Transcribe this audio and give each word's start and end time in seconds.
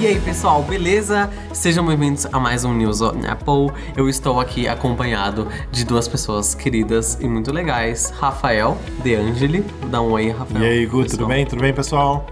E 0.00 0.06
aí, 0.06 0.18
pessoal, 0.18 0.62
beleza? 0.62 1.28
Sejam 1.52 1.86
bem-vindos 1.86 2.24
a 2.24 2.40
mais 2.40 2.64
um 2.64 2.72
News 2.72 3.02
on 3.02 3.20
Apple. 3.28 3.70
Eu 3.94 4.08
estou 4.08 4.40
aqui 4.40 4.66
acompanhado 4.66 5.46
de 5.70 5.84
duas 5.84 6.08
pessoas 6.08 6.54
queridas 6.54 7.18
e 7.20 7.28
muito 7.28 7.52
legais. 7.52 8.08
Rafael 8.18 8.78
De 9.02 9.14
Angeli. 9.14 9.62
Dá 9.90 10.00
um 10.00 10.12
oi, 10.12 10.30
Rafael. 10.30 10.64
E 10.64 10.66
aí, 10.66 10.86
Gu, 10.86 11.04
tudo 11.04 11.26
bem? 11.26 11.44
Tudo 11.44 11.60
bem, 11.60 11.74
pessoal? 11.74 12.24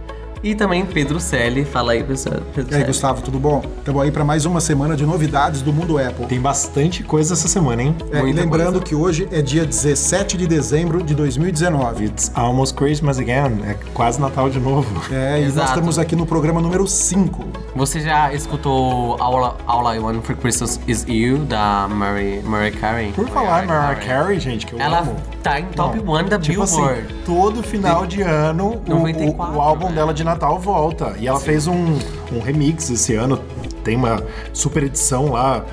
E 0.42 0.54
também 0.54 0.86
Pedro 0.86 1.18
Selle. 1.18 1.64
Fala 1.64 1.92
aí, 1.92 2.02
pessoal. 2.04 2.36
Pedro 2.54 2.70
E 2.70 2.74
aí, 2.74 2.80
Selle. 2.80 2.86
Gustavo, 2.86 3.22
tudo 3.22 3.38
bom? 3.40 3.62
Estamos 3.78 4.02
aí 4.02 4.10
para 4.10 4.24
mais 4.24 4.44
uma 4.46 4.60
semana 4.60 4.96
de 4.96 5.04
novidades 5.04 5.62
do 5.62 5.72
mundo 5.72 5.98
Apple. 5.98 6.26
Tem 6.26 6.40
bastante 6.40 7.02
coisa 7.02 7.34
essa 7.34 7.48
semana, 7.48 7.82
hein? 7.82 7.96
É, 8.12 8.20
e 8.20 8.32
lembrando 8.32 8.72
coisa. 8.74 8.84
que 8.86 8.94
hoje 8.94 9.28
é 9.32 9.42
dia 9.42 9.64
17 9.66 10.36
de 10.36 10.46
dezembro 10.46 11.02
de 11.02 11.14
2019. 11.14 12.04
It's 12.04 12.30
almost 12.34 12.74
Christmas 12.76 13.18
again. 13.18 13.62
É 13.66 13.74
quase 13.92 14.20
Natal 14.20 14.48
de 14.48 14.60
novo. 14.60 14.88
É, 15.10 15.38
e 15.38 15.44
nós 15.44 15.52
Exato. 15.54 15.68
estamos 15.70 15.98
aqui 15.98 16.14
no 16.14 16.26
programa 16.26 16.60
número 16.60 16.86
5. 16.86 17.44
Você 17.74 18.00
já 18.00 18.32
escutou 18.32 19.16
All, 19.20 19.56
All 19.66 19.94
I 19.94 19.98
Want 19.98 20.22
for 20.22 20.36
Christmas 20.36 20.78
Is 20.86 21.04
You, 21.08 21.38
da 21.38 21.88
Mary, 21.90 22.40
Mary 22.44 22.70
Carey? 22.72 23.10
Por 23.12 23.26
falar 23.28 23.66
Mariah 23.66 23.94
Carey, 24.00 24.38
gente, 24.38 24.66
que 24.66 24.74
eu 24.74 24.80
Ela 24.80 25.00
amo. 25.00 25.16
tá 25.42 25.58
em 25.58 25.64
top 25.66 25.98
1 25.98 26.24
da 26.28 26.38
Tipo 26.38 26.62
assim, 26.62 26.76
Billboard. 26.76 27.14
todo 27.24 27.62
final 27.62 28.06
de 28.06 28.20
ano, 28.22 28.80
o- 28.86 28.92
o, 28.92 28.98
94, 29.00 29.56
o 29.56 29.60
álbum 29.60 29.88
né? 29.88 29.94
dela 29.94 30.12
de 30.14 30.22
Natal 30.28 30.58
volta. 30.58 31.14
E 31.18 31.26
ela 31.26 31.40
fez 31.40 31.66
um, 31.66 31.98
um 32.32 32.40
remix 32.40 32.90
esse 32.90 33.14
ano. 33.14 33.40
Tem 33.84 33.96
uma 33.96 34.22
super 34.52 34.82
edição 34.82 35.32
lá, 35.32 35.64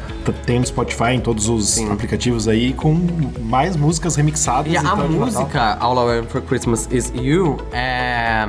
tem 0.45 0.59
no 0.59 0.65
Spotify, 0.65 1.11
em 1.13 1.19
todos 1.19 1.49
os 1.49 1.71
Sim. 1.71 1.91
aplicativos 1.91 2.47
aí, 2.47 2.73
com 2.73 2.95
mais 3.41 3.75
músicas 3.75 4.15
remixadas. 4.15 4.71
E 4.71 4.77
a 4.77 4.81
então, 4.81 5.09
música 5.09 5.77
All 5.79 5.95
I 5.95 6.19
Want 6.19 6.29
for 6.29 6.41
Christmas 6.41 6.87
Is 6.91 7.11
You 7.15 7.57
é. 7.73 8.47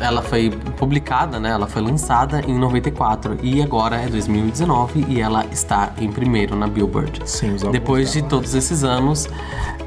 Ela 0.00 0.22
foi 0.22 0.50
publicada, 0.76 1.38
né? 1.38 1.50
Ela 1.50 1.66
foi 1.66 1.80
lançada 1.80 2.40
em 2.46 2.58
94 2.58 3.38
e 3.42 3.62
agora 3.62 3.96
é 3.96 4.06
2019 4.08 5.06
e 5.08 5.20
ela 5.20 5.46
está 5.52 5.92
em 5.98 6.10
primeiro 6.10 6.56
na 6.56 6.66
Billboard. 6.66 7.22
Sim, 7.24 7.56
Depois 7.70 8.12
de 8.12 8.22
todos 8.22 8.54
esses 8.54 8.82
anos, 8.82 9.28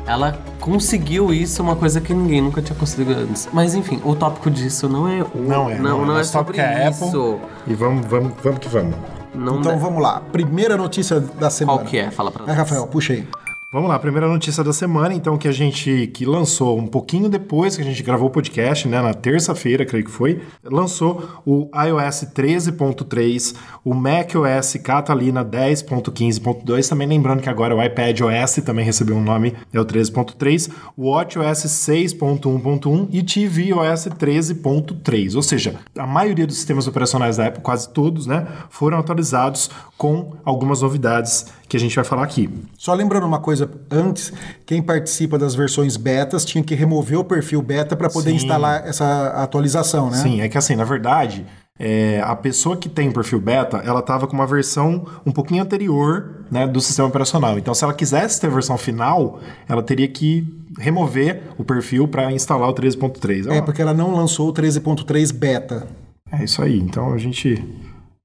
ela 0.05 0.39
conseguiu 0.61 1.33
isso, 1.33 1.61
uma 1.61 1.75
coisa 1.75 1.99
que 1.99 2.13
ninguém 2.13 2.41
nunca 2.41 2.61
tinha 2.61 2.77
conseguido 2.77 3.19
antes. 3.19 3.49
Mas 3.51 3.75
enfim, 3.75 3.99
o 4.03 4.15
tópico 4.15 4.49
disso 4.49 4.87
não 4.87 5.07
é. 5.07 5.21
o- 5.23 5.29
Não 5.35 5.69
é, 5.69 5.77
não, 5.77 6.05
não 6.05 6.13
é 6.15 6.17
Nosso 6.19 6.31
tópico 6.33 6.57
sobre 6.57 6.73
é 6.73 6.89
isso. 6.89 7.05
Apple. 7.05 7.39
E 7.67 7.73
vamos, 7.75 8.05
vamos, 8.07 8.33
vamos 8.41 8.59
que 8.59 8.69
vamos. 8.69 8.95
Não 9.35 9.59
Então 9.59 9.73
dá- 9.73 9.77
vamos 9.77 10.01
lá. 10.01 10.21
Primeira 10.31 10.77
notícia 10.77 11.19
da 11.19 11.49
semana. 11.49 11.79
Qual 11.79 11.85
que 11.87 11.97
é? 11.97 12.09
Fala 12.09 12.31
pra 12.31 12.43
É, 12.45 12.47
nós. 12.47 12.57
Rafael, 12.57 12.87
puxa 12.87 13.13
aí. 13.13 13.27
Vamos 13.69 13.89
lá, 13.89 13.99
primeira 13.99 14.29
notícia 14.29 14.63
da 14.63 14.71
semana, 14.71 15.13
então, 15.13 15.37
que 15.37 15.45
a 15.45 15.51
gente 15.51 16.07
que 16.13 16.25
lançou 16.25 16.77
um 16.79 16.87
pouquinho 16.87 17.27
depois 17.27 17.75
que 17.75 17.81
a 17.81 17.85
gente 17.85 18.01
gravou 18.01 18.29
o 18.29 18.31
podcast, 18.31 18.87
né, 18.87 19.01
na 19.01 19.13
terça-feira, 19.13 19.85
creio 19.85 20.05
que 20.05 20.09
foi, 20.09 20.41
lançou 20.63 21.41
o 21.45 21.69
iOS 21.75 22.27
13.3, 22.33 23.57
o 23.83 23.93
macOS 23.93 24.77
Catalina 24.81 25.43
10.15.2, 25.43 26.87
também 26.87 27.09
lembrando 27.09 27.41
que 27.41 27.49
agora 27.49 27.75
o 27.75 27.83
iPad 27.83 28.21
OS 28.21 28.55
também 28.65 28.85
recebeu 28.85 29.17
um 29.17 29.21
nome, 29.21 29.53
é 29.73 29.81
o 29.81 29.85
13.3, 29.85 30.71
o 30.95 31.09
WatchOS 31.09 31.65
6.1.1 31.65 33.09
e 33.11 33.21
tvOS 33.21 34.07
13.3, 34.07 35.35
ou 35.35 35.41
seja, 35.41 35.75
a 35.97 36.07
maioria 36.07 36.47
dos 36.47 36.55
sistemas 36.55 36.87
operacionais 36.87 37.35
da 37.35 37.47
Apple, 37.47 37.61
quase 37.61 37.89
todos, 37.89 38.27
né, 38.27 38.47
foram 38.69 38.97
atualizados 38.97 39.69
com 39.97 40.37
algumas 40.45 40.81
novidades 40.81 41.47
que 41.67 41.75
a 41.75 41.79
gente 41.79 41.95
vai 41.95 42.05
falar 42.05 42.23
aqui. 42.23 42.49
Só 42.77 42.93
lembrando 42.93 43.25
uma 43.25 43.39
coisa 43.39 43.69
antes, 43.91 44.31
quem 44.65 44.81
participa 44.81 45.37
das 45.37 45.53
versões 45.53 45.97
betas 45.97 46.45
tinha 46.45 46.63
que 46.63 46.73
remover 46.75 47.19
o 47.19 47.23
perfil 47.23 47.61
beta 47.61 47.95
para 47.95 48.09
poder 48.09 48.31
Sim. 48.31 48.37
instalar 48.37 48.87
essa 48.87 49.27
atualização, 49.43 50.09
né? 50.09 50.17
Sim, 50.17 50.41
é 50.41 50.47
que 50.47 50.57
assim, 50.57 50.75
na 50.75 50.85
verdade, 50.85 51.45
é, 51.79 52.21
a 52.23 52.35
pessoa 52.35 52.75
que 52.75 52.89
tem 52.89 53.11
perfil 53.11 53.39
beta, 53.39 53.77
ela 53.77 53.99
estava 53.99 54.27
com 54.27 54.33
uma 54.33 54.47
versão 54.47 55.05
um 55.25 55.31
pouquinho 55.31 55.61
anterior 55.61 56.45
né, 56.49 56.65
do 56.65 56.81
sistema 56.81 57.07
operacional. 57.07 57.57
Então, 57.57 57.73
se 57.73 57.83
ela 57.83 57.93
quisesse 57.93 58.41
ter 58.41 58.47
a 58.47 58.49
versão 58.49 58.77
final, 58.77 59.39
ela 59.67 59.83
teria 59.83 60.07
que 60.07 60.47
remover 60.79 61.43
o 61.57 61.63
perfil 61.63 62.07
para 62.07 62.31
instalar 62.31 62.69
o 62.69 62.73
13.3. 62.73 63.51
É, 63.51 63.61
porque 63.61 63.81
ela 63.81 63.93
não 63.93 64.15
lançou 64.15 64.49
o 64.49 64.53
13.3 64.53 65.33
beta. 65.33 65.87
É 66.31 66.43
isso 66.43 66.61
aí. 66.61 66.79
Então, 66.79 67.13
a 67.13 67.17
gente, 67.17 67.63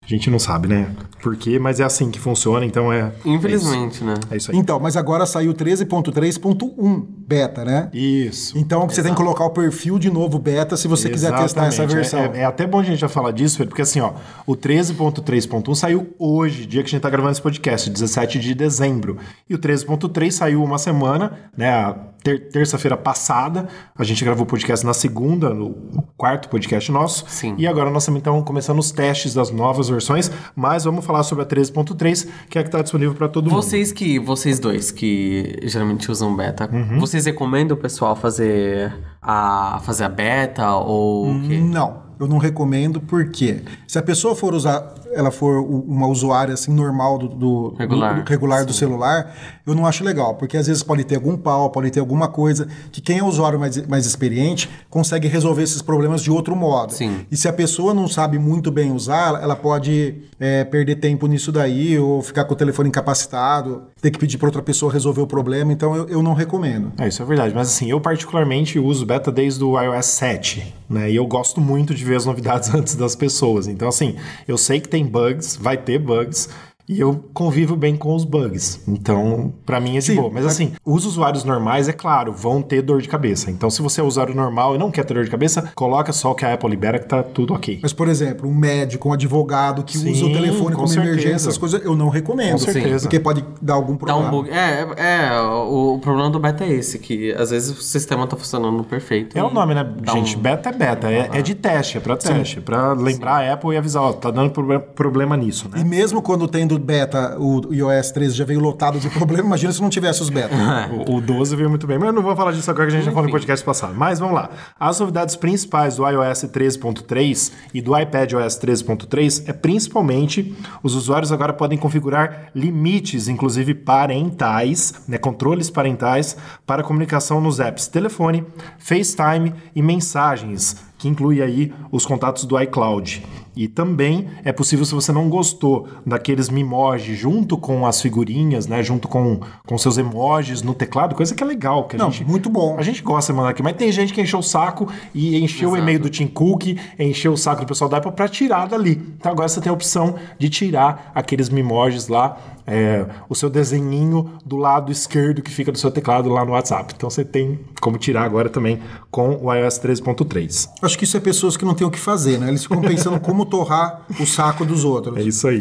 a 0.04 0.08
gente 0.08 0.28
não 0.28 0.38
sabe, 0.38 0.66
né? 0.66 0.90
Por 1.22 1.36
quê, 1.36 1.58
mas 1.58 1.78
é 1.78 1.84
assim 1.84 2.10
que 2.10 2.18
funciona, 2.18 2.66
então 2.66 2.92
é... 2.92 3.12
Infelizmente, 3.24 4.02
né? 4.02 4.14
É 4.14 4.16
isso, 4.16 4.34
é 4.34 4.36
isso 4.36 4.50
aí. 4.50 4.58
Então, 4.58 4.80
mas 4.80 4.96
agora 4.96 5.24
saiu 5.24 5.52
o 5.52 5.54
13.3.1 5.54 7.06
beta, 7.26 7.64
né? 7.64 7.88
Isso. 7.92 8.56
Então 8.58 8.86
você 8.88 9.02
tem 9.02 9.12
que 9.12 9.16
colocar 9.16 9.44
o 9.44 9.50
perfil 9.50 9.98
de 9.98 10.10
novo 10.10 10.38
beta 10.38 10.76
se 10.76 10.88
você 10.88 11.08
quiser 11.08 11.30
testar 11.36 11.66
essa 11.66 11.82
Exatamente. 11.84 11.94
versão. 11.94 12.20
É, 12.20 12.38
é- 12.38 12.40
é 12.42 12.44
até 12.44 12.66
bom 12.66 12.80
a 12.80 12.82
gente 12.82 12.98
já 12.98 13.08
falar 13.08 13.30
disso, 13.32 13.56
Pedro, 13.58 13.70
porque 13.70 13.82
assim, 13.82 14.00
ó, 14.00 14.12
o 14.46 14.54
13.3.1 14.56 15.74
saiu 15.74 16.14
hoje, 16.18 16.66
dia 16.66 16.82
que 16.82 16.88
a 16.88 16.90
gente 16.90 17.00
tá 17.02 17.10
gravando 17.10 17.32
esse 17.32 17.42
podcast, 17.42 17.88
17 17.90 18.38
de 18.38 18.54
dezembro. 18.54 19.16
E 19.48 19.54
o 19.54 19.58
13.3 19.58 20.30
saiu 20.32 20.62
uma 20.62 20.78
semana, 20.78 21.32
né, 21.56 21.70
a 21.70 21.94
ter- 22.22 22.48
terça-feira 22.50 22.96
passada. 22.96 23.66
A 23.96 24.04
gente 24.04 24.24
gravou 24.24 24.44
o 24.44 24.46
podcast 24.46 24.84
na 24.86 24.94
segunda, 24.94 25.52
no 25.52 25.74
quarto 26.16 26.48
podcast 26.48 26.90
nosso. 26.92 27.24
Sim. 27.28 27.54
E 27.58 27.66
agora 27.66 27.90
nós 27.90 28.04
também 28.06 28.18
estamos 28.18 28.44
começando 28.44 28.78
os 28.78 28.90
testes 28.92 29.34
das 29.34 29.50
novas 29.50 29.88
versões, 29.88 30.30
mas 30.54 30.84
vamos 30.84 31.04
falar 31.04 31.22
sobre 31.24 31.42
a 31.42 31.46
13.3, 31.46 32.26
que 32.48 32.58
é 32.58 32.60
a 32.60 32.64
que 32.64 32.68
está 32.68 32.80
disponível 32.82 33.14
para 33.14 33.28
todo 33.28 33.50
mundo. 33.50 33.60
Vocês 33.62 33.90
que, 33.92 34.18
vocês 34.20 34.58
dois 34.60 34.90
que 34.92 35.58
geralmente 35.64 36.10
usam 36.10 36.34
beta, 36.36 36.68
Uhum. 36.72 36.98
vocês 37.00 37.11
recomendam 37.20 37.76
o 37.76 37.80
pessoal 37.80 38.16
fazer 38.16 38.92
a 39.20 39.80
fazer 39.84 40.04
a 40.04 40.08
beta 40.08 40.76
ou 40.76 41.30
o 41.30 41.42
quê? 41.42 41.58
Não, 41.58 42.02
eu 42.18 42.26
não 42.26 42.38
recomendo 42.38 43.00
porque 43.00 43.62
se 43.86 43.98
a 43.98 44.02
pessoa 44.02 44.34
for 44.34 44.54
usar, 44.54 44.94
ela 45.14 45.30
for 45.30 45.60
uma 45.62 46.06
usuária 46.06 46.54
assim 46.54 46.72
normal 46.72 47.18
do, 47.18 47.28
do- 47.28 47.74
Regular. 47.78 48.14
do- 48.16 48.22
do- 48.24 48.28
regular 48.28 48.64
do 48.66 48.72
celular, 48.72 49.34
eu 49.66 49.74
não 49.74 49.86
acho 49.86 50.02
legal, 50.04 50.34
porque 50.34 50.56
às 50.56 50.66
vezes 50.66 50.82
pode 50.82 51.04
ter 51.04 51.16
algum 51.16 51.36
pau, 51.36 51.70
pode 51.70 51.90
ter 51.90 52.00
alguma 52.00 52.28
coisa 52.28 52.66
que 52.90 53.00
quem 53.00 53.18
é 53.18 53.24
usuário 53.24 53.58
mais, 53.60 53.86
mais 53.86 54.06
experiente 54.06 54.68
consegue 54.90 55.28
resolver 55.28 55.62
esses 55.62 55.82
problemas 55.82 56.22
de 56.22 56.30
outro 56.30 56.56
modo. 56.56 56.92
Sim. 56.92 57.26
E 57.30 57.36
se 57.36 57.48
a 57.48 57.52
pessoa 57.52 57.94
não 57.94 58.08
sabe 58.08 58.38
muito 58.38 58.70
bem 58.70 58.92
usar, 58.92 59.40
ela 59.42 59.54
pode 59.56 60.14
é, 60.40 60.64
perder 60.64 60.96
tempo 60.96 61.26
nisso 61.26 61.52
daí 61.52 61.98
ou 61.98 62.22
ficar 62.22 62.44
com 62.44 62.54
o 62.54 62.56
telefone 62.56 62.88
incapacitado, 62.88 63.84
ter 64.00 64.10
que 64.10 64.18
pedir 64.18 64.38
para 64.38 64.48
outra 64.48 64.62
pessoa 64.62 64.92
resolver 64.92 65.20
o 65.20 65.26
problema. 65.26 65.72
Então 65.72 65.94
eu, 65.94 66.08
eu 66.08 66.22
não 66.22 66.34
recomendo. 66.34 66.92
É, 66.98 67.08
isso 67.08 67.22
é 67.22 67.24
verdade. 67.26 67.54
Mas 67.54 67.68
assim, 67.68 67.90
eu 67.90 68.00
particularmente 68.00 68.78
uso 68.78 69.06
beta 69.06 69.30
desde 69.30 69.62
o 69.62 69.80
iOS 69.80 70.06
7, 70.06 70.74
né? 70.88 71.10
E 71.10 71.16
eu 71.16 71.26
gosto 71.26 71.60
muito 71.60 71.94
de 71.94 72.04
ver 72.04 72.16
as 72.16 72.26
novidades 72.26 72.72
antes 72.74 72.94
das 72.94 73.14
pessoas. 73.14 73.66
Então, 73.68 73.88
assim, 73.88 74.16
eu 74.48 74.58
sei 74.58 74.80
que 74.80 74.88
tem 74.88 75.01
bugs, 75.04 75.56
vai 75.56 75.76
ter 75.76 75.98
bugs. 75.98 76.48
E 76.88 76.98
eu 77.00 77.24
convivo 77.32 77.76
bem 77.76 77.96
com 77.96 78.14
os 78.14 78.24
bugs. 78.24 78.80
Então, 78.88 79.52
pra 79.64 79.78
mim 79.80 79.96
é 79.96 80.00
de 80.00 80.04
Sim, 80.06 80.16
boa. 80.16 80.30
Mas 80.32 80.44
assim, 80.44 80.72
os 80.84 81.06
usuários 81.06 81.44
normais, 81.44 81.88
é 81.88 81.92
claro, 81.92 82.32
vão 82.32 82.60
ter 82.60 82.82
dor 82.82 83.00
de 83.00 83.08
cabeça. 83.08 83.50
Então, 83.50 83.70
se 83.70 83.80
você 83.80 84.00
é 84.00 84.04
usuário 84.04 84.34
normal 84.34 84.74
e 84.74 84.78
não 84.78 84.90
quer 84.90 85.04
ter 85.04 85.14
dor 85.14 85.24
de 85.24 85.30
cabeça, 85.30 85.70
coloca 85.76 86.12
só 86.12 86.32
o 86.32 86.34
que 86.34 86.44
a 86.44 86.52
Apple 86.54 86.68
libera 86.68 86.98
que 86.98 87.06
tá 87.06 87.22
tudo 87.22 87.54
ok. 87.54 87.78
Mas, 87.82 87.92
por 87.92 88.08
exemplo, 88.08 88.48
um 88.48 88.54
médico, 88.54 89.08
um 89.08 89.12
advogado 89.12 89.84
que 89.84 89.96
Sim, 89.96 90.10
usa 90.10 90.26
o 90.26 90.32
telefone 90.32 90.70
com 90.70 90.82
como 90.82 90.88
certeza. 90.88 91.12
emergência, 91.12 91.36
essas 91.48 91.56
coisas, 91.56 91.82
eu 91.84 91.94
não 91.96 92.08
recomendo. 92.08 92.52
Com 92.52 92.58
certeza. 92.58 93.02
Porque 93.04 93.20
pode 93.20 93.44
dar 93.60 93.74
algum 93.74 93.92
Dá 93.92 93.98
problema. 93.98 94.28
um 94.28 94.30
bug. 94.30 94.50
É, 94.50 94.86
é, 94.96 95.26
é, 95.28 95.40
o, 95.40 95.94
o 95.94 95.98
problema 96.00 96.30
do 96.30 96.40
beta 96.40 96.64
é 96.64 96.72
esse, 96.72 96.98
que 96.98 97.32
às 97.34 97.50
vezes 97.50 97.70
o 97.78 97.82
sistema 97.82 98.26
tá 98.26 98.36
funcionando 98.36 98.82
perfeito. 98.84 99.38
É 99.38 99.42
o 99.42 99.50
nome, 99.52 99.74
né? 99.74 99.84
dá 100.00 100.12
Gente, 100.12 100.36
um- 100.36 100.40
beta 100.40 100.68
é 100.68 100.72
beta. 100.72 101.10
É, 101.10 101.30
é 101.32 101.42
de 101.42 101.54
teste, 101.54 101.96
é 101.96 102.00
pra 102.00 102.16
teste. 102.16 102.58
É 102.58 102.60
pra 102.60 102.92
lembrar 102.92 103.36
a 103.48 103.52
Apple 103.54 103.72
e 103.72 103.76
avisar, 103.76 104.02
ó, 104.02 104.12
tá 104.12 104.30
dando 104.30 104.50
proble- 104.50 104.80
problema 104.80 105.36
nisso, 105.36 105.68
né? 105.72 105.80
E 105.80 105.84
mesmo 105.84 106.20
quando 106.20 106.48
tem 106.72 106.78
do 106.78 106.84
beta, 106.84 107.36
o 107.38 107.72
iOS 107.72 108.10
13 108.10 108.34
já 108.34 108.44
veio 108.44 108.60
lotado 108.60 108.98
de 108.98 109.08
problema, 109.10 109.46
imagina 109.48 109.72
se 109.72 109.80
não 109.80 109.90
tivesse 109.90 110.22
os 110.22 110.30
beta. 110.30 110.52
O, 110.92 111.16
o 111.16 111.20
12 111.20 111.56
veio 111.56 111.68
muito 111.70 111.86
bem, 111.86 111.98
mas 111.98 112.08
eu 112.08 112.12
não 112.12 112.22
vou 112.22 112.34
falar 112.36 112.52
disso 112.52 112.70
agora 112.70 112.86
que 112.86 112.94
a 112.94 112.96
gente 112.96 113.04
já 113.04 113.10
falou 113.10 113.24
no 113.24 113.28
Enfim. 113.28 113.38
podcast 113.38 113.64
passado. 113.64 113.94
Mas 113.94 114.18
vamos 114.18 114.34
lá. 114.34 114.50
As 114.78 114.98
novidades 115.00 115.36
principais 115.36 115.96
do 115.96 116.08
iOS 116.08 116.44
13.3 116.44 117.52
e 117.72 117.80
do 117.80 117.98
iPadOS 117.98 118.58
13.3 118.58 119.48
é 119.48 119.52
principalmente 119.52 120.54
os 120.82 120.94
usuários 120.94 121.32
agora 121.32 121.52
podem 121.52 121.78
configurar 121.78 122.50
limites, 122.54 123.28
inclusive 123.28 123.74
parentais, 123.74 124.94
né, 125.08 125.18
controles 125.18 125.70
parentais 125.70 126.36
para 126.66 126.82
comunicação 126.82 127.40
nos 127.40 127.60
apps 127.60 127.86
telefone, 127.86 128.44
FaceTime 128.78 129.54
e 129.74 129.82
mensagens, 129.82 130.76
que 131.02 131.08
inclui 131.08 131.42
aí 131.42 131.72
os 131.90 132.06
contatos 132.06 132.44
do 132.44 132.58
iCloud. 132.60 133.26
E 133.56 133.66
também 133.66 134.28
é 134.44 134.52
possível, 134.52 134.84
se 134.84 134.94
você 134.94 135.10
não 135.10 135.28
gostou 135.28 135.88
daqueles 136.06 136.48
Mimoji 136.48 137.16
junto 137.16 137.58
com 137.58 137.84
as 137.84 138.00
figurinhas, 138.00 138.68
né? 138.68 138.84
Junto 138.84 139.08
com, 139.08 139.40
com 139.66 139.76
seus 139.76 139.98
emojis 139.98 140.62
no 140.62 140.72
teclado, 140.72 141.16
coisa 141.16 141.34
que 141.34 141.42
é 141.42 141.46
legal. 141.46 141.88
Que 141.88 141.96
a 141.96 141.98
Não, 141.98 142.10
gente, 142.12 142.30
muito 142.30 142.48
bom. 142.48 142.76
A 142.78 142.82
gente 142.82 143.02
gosta 143.02 143.32
de 143.32 143.36
mandar 143.36 143.50
aqui, 143.50 143.64
mas 143.64 143.74
tem 143.74 143.90
gente 143.90 144.14
que 144.14 144.20
encheu 144.20 144.38
o 144.38 144.42
saco 144.44 144.88
e 145.12 145.36
encheu 145.42 145.72
o 145.72 145.76
e-mail 145.76 145.98
do 145.98 146.08
Tim 146.08 146.28
Cook, 146.28 146.78
encheu 146.96 147.32
o 147.32 147.36
saco 147.36 147.62
do 147.62 147.66
pessoal 147.66 147.90
da 147.90 147.96
Apple 147.96 148.12
pra 148.12 148.28
tirar 148.28 148.68
dali. 148.68 148.92
Então 149.18 149.32
agora 149.32 149.48
você 149.48 149.60
tem 149.60 149.70
a 149.70 149.74
opção 149.74 150.14
de 150.38 150.48
tirar 150.48 151.10
aqueles 151.16 151.48
Mimojis 151.48 152.06
lá 152.06 152.38
é, 152.66 153.06
o 153.28 153.34
seu 153.34 153.48
desenhinho 153.50 154.32
do 154.44 154.56
lado 154.56 154.90
esquerdo 154.92 155.42
que 155.42 155.50
fica 155.50 155.72
do 155.72 155.78
seu 155.78 155.90
teclado 155.90 156.28
lá 156.28 156.44
no 156.44 156.52
WhatsApp. 156.52 156.92
Então 156.96 157.08
você 157.10 157.24
tem 157.24 157.58
como 157.80 157.98
tirar 157.98 158.22
agora 158.24 158.48
também 158.48 158.80
com 159.10 159.36
o 159.44 159.52
iOS 159.52 159.78
13.3. 159.80 160.68
Acho 160.82 160.98
que 160.98 161.04
isso 161.04 161.16
é 161.16 161.20
pessoas 161.20 161.56
que 161.56 161.64
não 161.64 161.74
têm 161.74 161.86
o 161.86 161.90
que 161.90 161.98
fazer, 161.98 162.38
né? 162.38 162.48
Eles 162.48 162.62
ficam 162.62 162.80
pensando 162.80 163.18
como 163.20 163.44
torrar 163.44 164.02
o 164.20 164.26
saco 164.26 164.64
dos 164.64 164.84
outros. 164.84 165.16
É 165.16 165.22
isso 165.22 165.48
aí. 165.48 165.60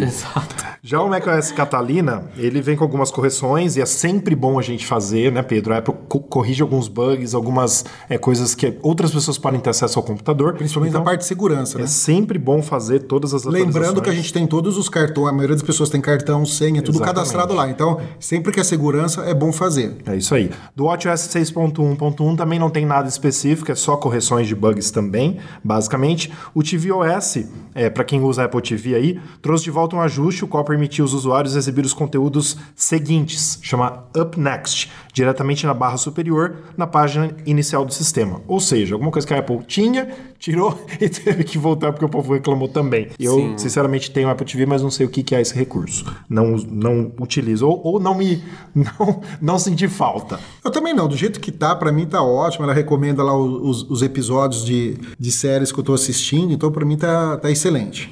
Já 0.84 1.02
o 1.02 1.10
macOS 1.10 1.52
Catalina, 1.52 2.26
ele 2.38 2.62
vem 2.62 2.76
com 2.76 2.84
algumas 2.84 3.12
correções 3.12 3.76
e 3.78 3.82
é 3.82 3.86
sempre 3.86 4.36
bom 4.36 4.58
a 4.58 4.62
gente 4.62 4.86
fazer, 4.86 5.32
né, 5.32 5.42
Pedro? 5.42 5.74
A 5.74 5.78
Apple 5.78 5.94
co- 6.08 6.20
corrige 6.22 6.62
alguns 6.62 6.88
bugs, 6.88 7.34
algumas 7.36 7.86
é, 8.10 8.18
coisas 8.18 8.56
que 8.56 8.78
outras 8.82 9.12
pessoas 9.12 9.38
podem 9.38 9.60
ter 9.60 9.70
acesso 9.70 10.00
ao 10.00 10.04
computador. 10.04 10.54
Principalmente 10.56 10.90
Então, 10.92 11.02
na 11.02 11.06
parte 11.06 11.20
de 11.22 11.26
segurança, 11.26 11.78
né? 11.78 11.84
É 11.84 11.88
sempre 11.88 12.38
bom 12.40 12.62
fazer 12.62 13.02
todas 13.02 13.34
as 13.34 13.44
Lembrando 13.46 14.02
que 14.02 14.10
a 14.10 14.14
gente 14.14 14.32
tem 14.32 14.48
todos 14.48 14.78
os 14.78 14.88
cartões, 14.90 15.30
a 15.30 15.32
maioria 15.32 15.56
das 15.56 15.64
pessoas 15.64 15.90
tem 15.90 16.00
cartão, 16.02 16.46
senha, 16.46 16.82
tudo. 16.82 17.01
Cadastrado 17.02 17.54
lá. 17.54 17.70
Então, 17.70 18.00
sempre 18.20 18.52
que 18.52 18.60
é 18.60 18.64
segurança, 18.64 19.22
é 19.22 19.34
bom 19.34 19.52
fazer. 19.52 19.98
É 20.06 20.16
isso 20.16 20.34
aí. 20.34 20.52
Do 20.76 20.86
WatchOS 20.86 21.28
6.1.1 21.28 22.38
também 22.38 22.60
não 22.60 22.70
tem 22.70 22.86
nada 22.86 23.08
específico, 23.08 23.72
é 23.72 23.76
só 23.76 23.98
correções 23.98 24.48
de 24.48 24.56
bugs 24.56 24.92
também, 24.92 25.38
basicamente. 25.64 26.32
O 26.54 26.64
tvOS, 26.64 27.46
é, 27.74 27.90
para 27.90 28.04
quem 28.04 28.22
usa 28.22 28.46
Apple 28.46 28.62
TV 28.62 28.96
aí, 28.96 29.20
trouxe 29.42 29.64
de 29.64 29.72
volta 29.72 29.96
um 29.96 30.02
ajuste, 30.02 30.44
o 30.44 30.48
qual 30.48 30.64
permitiu 30.64 31.06
os 31.06 31.14
usuários 31.14 31.56
exibir 31.56 31.86
os 31.86 31.94
conteúdos 31.94 32.58
seguintes, 32.76 33.60
chama 33.62 34.06
Up 34.16 34.40
Next, 34.40 34.92
diretamente 35.14 35.66
na 35.66 35.74
barra 35.74 35.98
superior, 35.98 36.58
na 36.78 36.88
página 36.88 37.36
inicial 37.46 37.86
do 37.86 37.94
sistema. 37.94 38.42
Ou 38.48 38.60
seja, 38.60 38.96
alguma 38.96 39.12
coisa 39.12 39.28
que 39.28 39.34
a 39.34 39.40
Apple 39.40 39.60
tinha, 39.66 40.10
tirou 40.40 40.86
e 41.00 41.08
teve 41.10 41.44
que 41.44 41.58
voltar 41.58 41.92
porque 41.92 42.06
o 42.06 42.10
povo 42.10 42.34
reclamou 42.34 42.68
também. 42.68 43.10
Eu, 43.20 43.36
Sim. 43.36 43.58
sinceramente, 43.58 44.12
tenho 44.12 44.30
Apple 44.30 44.46
TV, 44.46 44.66
mas 44.66 44.82
não 44.82 44.92
sei 44.92 45.06
o 45.06 45.10
que 45.10 45.24
que 45.24 45.36
é 45.36 45.42
esse 45.42 45.56
recurso. 45.56 46.06
Não, 46.30 46.56
não 46.82 47.12
utilizo. 47.20 47.68
Ou, 47.68 47.82
ou 47.84 48.00
não 48.00 48.16
me. 48.16 48.44
Não, 48.74 49.22
não 49.42 49.60
senti 49.60 49.88
falta. 49.88 50.40
Eu 50.64 50.72
também 50.72 50.94
não, 50.94 51.08
do 51.08 51.16
jeito 51.18 51.40
que 51.42 51.52
tá, 51.52 51.76
pra 51.76 51.92
mim 51.92 52.06
tá 52.06 52.24
ótimo. 52.24 52.64
Ela 52.64 52.74
recomenda 52.74 53.22
lá 53.22 53.36
os, 53.36 53.84
os 53.90 54.02
episódios 54.02 54.64
de, 54.64 54.98
de 55.20 55.32
séries 55.32 55.72
que 55.72 55.80
eu 55.80 55.84
tô 55.84 55.94
assistindo, 55.94 56.54
então 56.54 56.72
pra 56.72 56.86
mim 56.86 56.98
tá, 56.98 57.38
tá 57.38 57.52
excelente. 57.52 58.10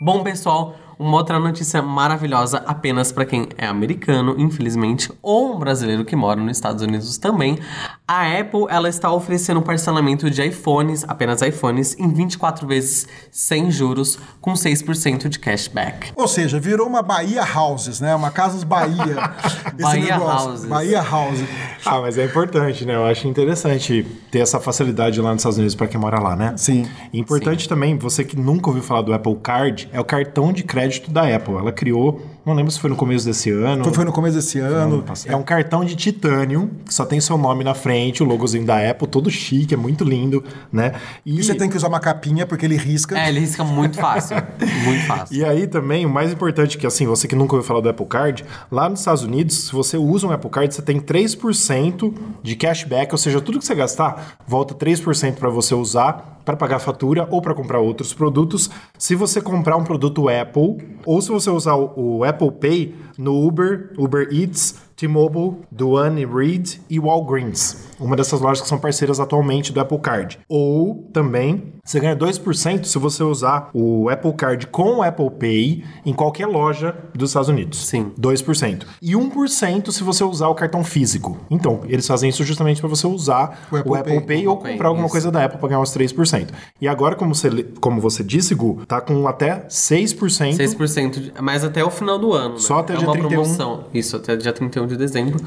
Bom, 0.00 0.22
pessoal, 0.22 0.74
uma 0.98 1.16
outra 1.16 1.38
notícia 1.38 1.82
maravilhosa 1.82 2.62
apenas 2.66 3.12
para 3.12 3.24
quem 3.24 3.48
é 3.56 3.66
americano, 3.66 4.34
infelizmente, 4.38 5.10
ou 5.22 5.54
um 5.54 5.58
brasileiro 5.58 6.04
que 6.04 6.16
mora 6.16 6.40
nos 6.40 6.56
Estados 6.56 6.82
Unidos 6.82 7.18
também. 7.18 7.58
A 8.06 8.38
Apple, 8.38 8.66
ela 8.68 8.88
está 8.88 9.10
oferecendo 9.10 9.60
um 9.60 9.62
parcelamento 9.62 10.28
de 10.30 10.42
iPhones, 10.42 11.04
apenas 11.08 11.40
iPhones, 11.42 11.98
em 11.98 12.12
24 12.12 12.66
vezes 12.66 13.08
sem 13.30 13.70
juros, 13.70 14.18
com 14.40 14.52
6% 14.52 15.28
de 15.28 15.38
cashback. 15.38 16.12
Ou 16.14 16.28
seja, 16.28 16.60
virou 16.60 16.86
uma 16.86 17.02
Bahia 17.02 17.42
Houses, 17.42 18.00
né? 18.00 18.14
Uma 18.14 18.30
Casas 18.30 18.62
Bahia. 18.62 19.34
Bahia 19.80 20.18
negócio. 20.18 20.48
Houses. 20.50 20.68
Bahia 20.68 21.02
House. 21.02 21.40
Ah, 21.84 22.00
mas 22.00 22.18
é 22.18 22.24
importante, 22.24 22.84
né? 22.84 22.94
Eu 22.94 23.04
acho 23.04 23.26
interessante 23.26 24.06
ter 24.30 24.40
essa 24.40 24.60
facilidade 24.60 25.20
lá 25.20 25.30
nos 25.30 25.40
Estados 25.40 25.58
Unidos 25.58 25.74
para 25.74 25.86
quem 25.86 25.98
mora 25.98 26.18
lá, 26.18 26.36
né? 26.36 26.54
Sim. 26.56 26.88
E 27.12 27.18
importante 27.18 27.68
também, 27.68 27.96
você 27.96 28.24
que 28.24 28.36
nunca 28.36 28.68
ouviu 28.68 28.82
falar 28.82 29.02
do 29.02 29.12
Apple 29.12 29.36
Card, 29.42 29.88
é 29.92 30.00
o 30.00 30.04
cartão 30.04 30.52
de 30.52 30.62
crédito 30.62 30.93
da 31.00 31.34
Apple. 31.34 31.54
Ela 31.54 31.72
criou, 31.72 32.20
não 32.44 32.54
lembro 32.54 32.70
se 32.70 32.78
foi 32.78 32.90
no 32.90 32.96
começo 32.96 33.24
desse 33.24 33.50
ano. 33.50 33.84
Foi, 33.84 33.92
foi 33.92 34.04
no 34.04 34.12
começo 34.12 34.36
desse 34.36 34.58
ano. 34.58 35.04
É 35.26 35.36
um 35.36 35.42
cartão 35.42 35.84
de 35.84 35.94
titânio, 35.96 36.70
que 36.84 36.92
só 36.92 37.04
tem 37.04 37.20
seu 37.20 37.38
nome 37.38 37.64
na 37.64 37.74
frente, 37.74 38.22
o 38.22 38.26
logozinho 38.26 38.64
da 38.64 38.90
Apple, 38.90 39.08
todo 39.08 39.30
chique, 39.30 39.74
é 39.74 39.76
muito 39.76 40.04
lindo, 40.04 40.44
né? 40.72 40.92
E 41.24 41.42
você 41.42 41.54
tem 41.54 41.68
que 41.68 41.76
usar 41.76 41.88
uma 41.88 42.00
capinha 42.00 42.46
porque 42.46 42.66
ele 42.66 42.76
risca. 42.76 43.18
É, 43.18 43.28
ele 43.28 43.40
risca 43.40 43.64
muito 43.64 43.98
fácil. 43.98 44.36
muito 44.84 45.06
fácil. 45.06 45.36
E 45.36 45.44
aí 45.44 45.66
também, 45.66 46.04
o 46.04 46.10
mais 46.10 46.32
importante 46.32 46.78
que, 46.78 46.86
assim, 46.86 47.06
você 47.06 47.26
que 47.26 47.34
nunca 47.34 47.54
ouviu 47.54 47.66
falar 47.66 47.80
do 47.80 47.88
Apple 47.88 48.06
Card, 48.06 48.44
lá 48.70 48.88
nos 48.88 49.00
Estados 49.00 49.22
Unidos, 49.22 49.66
se 49.66 49.72
você 49.72 49.96
usa 49.96 50.26
um 50.26 50.30
Apple 50.30 50.50
Card, 50.50 50.74
você 50.74 50.82
tem 50.82 51.00
3% 51.00 52.12
de 52.42 52.56
cashback, 52.56 53.12
ou 53.12 53.18
seja, 53.18 53.40
tudo 53.40 53.58
que 53.58 53.64
você 53.64 53.74
gastar, 53.74 54.36
volta 54.46 54.74
3% 54.74 55.34
para 55.34 55.50
você 55.50 55.74
usar 55.74 56.33
para 56.44 56.56
pagar 56.56 56.76
a 56.76 56.80
fatura 56.80 57.26
ou 57.30 57.40
para 57.40 57.54
comprar 57.54 57.80
outros 57.80 58.12
produtos. 58.12 58.70
Se 58.98 59.14
você 59.14 59.40
comprar 59.40 59.76
um 59.76 59.84
produto 59.84 60.28
Apple, 60.28 60.98
ou 61.04 61.20
se 61.20 61.30
você 61.30 61.50
usar 61.50 61.74
o, 61.74 62.18
o 62.18 62.24
Apple 62.24 62.52
Pay 62.52 62.94
no 63.16 63.46
Uber, 63.46 63.92
Uber 63.96 64.28
Eats, 64.30 64.82
T-Mobile, 64.96 65.62
Duane 65.70 66.24
Reed 66.24 66.76
e 66.88 67.00
Walgreens. 67.00 67.88
Uma 68.04 68.16
dessas 68.16 68.40
lojas 68.40 68.60
que 68.60 68.68
são 68.68 68.78
parceiras 68.78 69.18
atualmente 69.18 69.72
do 69.72 69.80
Apple 69.80 69.98
Card. 69.98 70.38
Ou 70.48 71.08
também 71.12 71.72
você 71.82 72.00
ganha 72.00 72.16
2% 72.16 72.84
se 72.84 72.98
você 72.98 73.22
usar 73.22 73.70
o 73.74 74.08
Apple 74.08 74.32
Card 74.34 74.66
com 74.68 74.96
o 74.98 75.02
Apple 75.02 75.30
Pay 75.30 75.84
em 76.04 76.12
qualquer 76.12 76.46
loja 76.46 76.94
dos 77.14 77.30
Estados 77.30 77.48
Unidos. 77.48 77.86
Sim. 77.86 78.12
2%. 78.18 78.84
E 79.02 79.12
1% 79.12 79.90
se 79.90 80.02
você 80.02 80.24
usar 80.24 80.48
o 80.48 80.54
cartão 80.54 80.82
físico. 80.84 81.38
Então, 81.50 81.80
eles 81.86 82.06
fazem 82.06 82.30
isso 82.30 82.44
justamente 82.44 82.80
para 82.80 82.88
você 82.88 83.06
usar 83.06 83.66
O 83.70 83.76
o 83.76 83.78
Apple 83.78 83.96
Apple, 83.96 84.14
Pay. 84.14 84.26
Pay, 84.26 84.46
ou 84.46 84.54
Apple 84.54 84.62
Pay, 84.64 84.72
comprar 84.72 84.88
alguma 84.88 85.06
isso. 85.06 85.12
coisa 85.12 85.30
da 85.30 85.44
Apple 85.44 85.58
para 85.58 85.68
ganhar 85.68 85.80
os 85.80 85.90
3%. 85.90 86.48
E 86.80 86.88
agora, 86.88 87.16
como 87.16 87.34
você, 87.34 87.50
como 87.80 88.00
você 88.00 88.22
disse, 88.22 88.54
Gu, 88.54 88.82
tá 88.86 89.00
com 89.00 89.26
até 89.28 89.66
6%. 89.68 90.56
6%, 90.56 91.10
de, 91.20 91.32
mas 91.40 91.64
até 91.64 91.84
o 91.84 91.90
final 91.90 92.18
do 92.18 92.32
ano. 92.32 92.54
né? 92.54 92.60
Só 92.60 92.78
até 92.80 92.94
é 92.94 92.96
dia 92.96 93.06
uma 93.06 93.12
31. 93.12 93.28
promoção. 93.30 93.84
Isso, 93.92 94.16
até 94.16 94.36
dia 94.36 94.52
31 94.52 94.86
de 94.86 94.96
dezembro. 94.96 95.38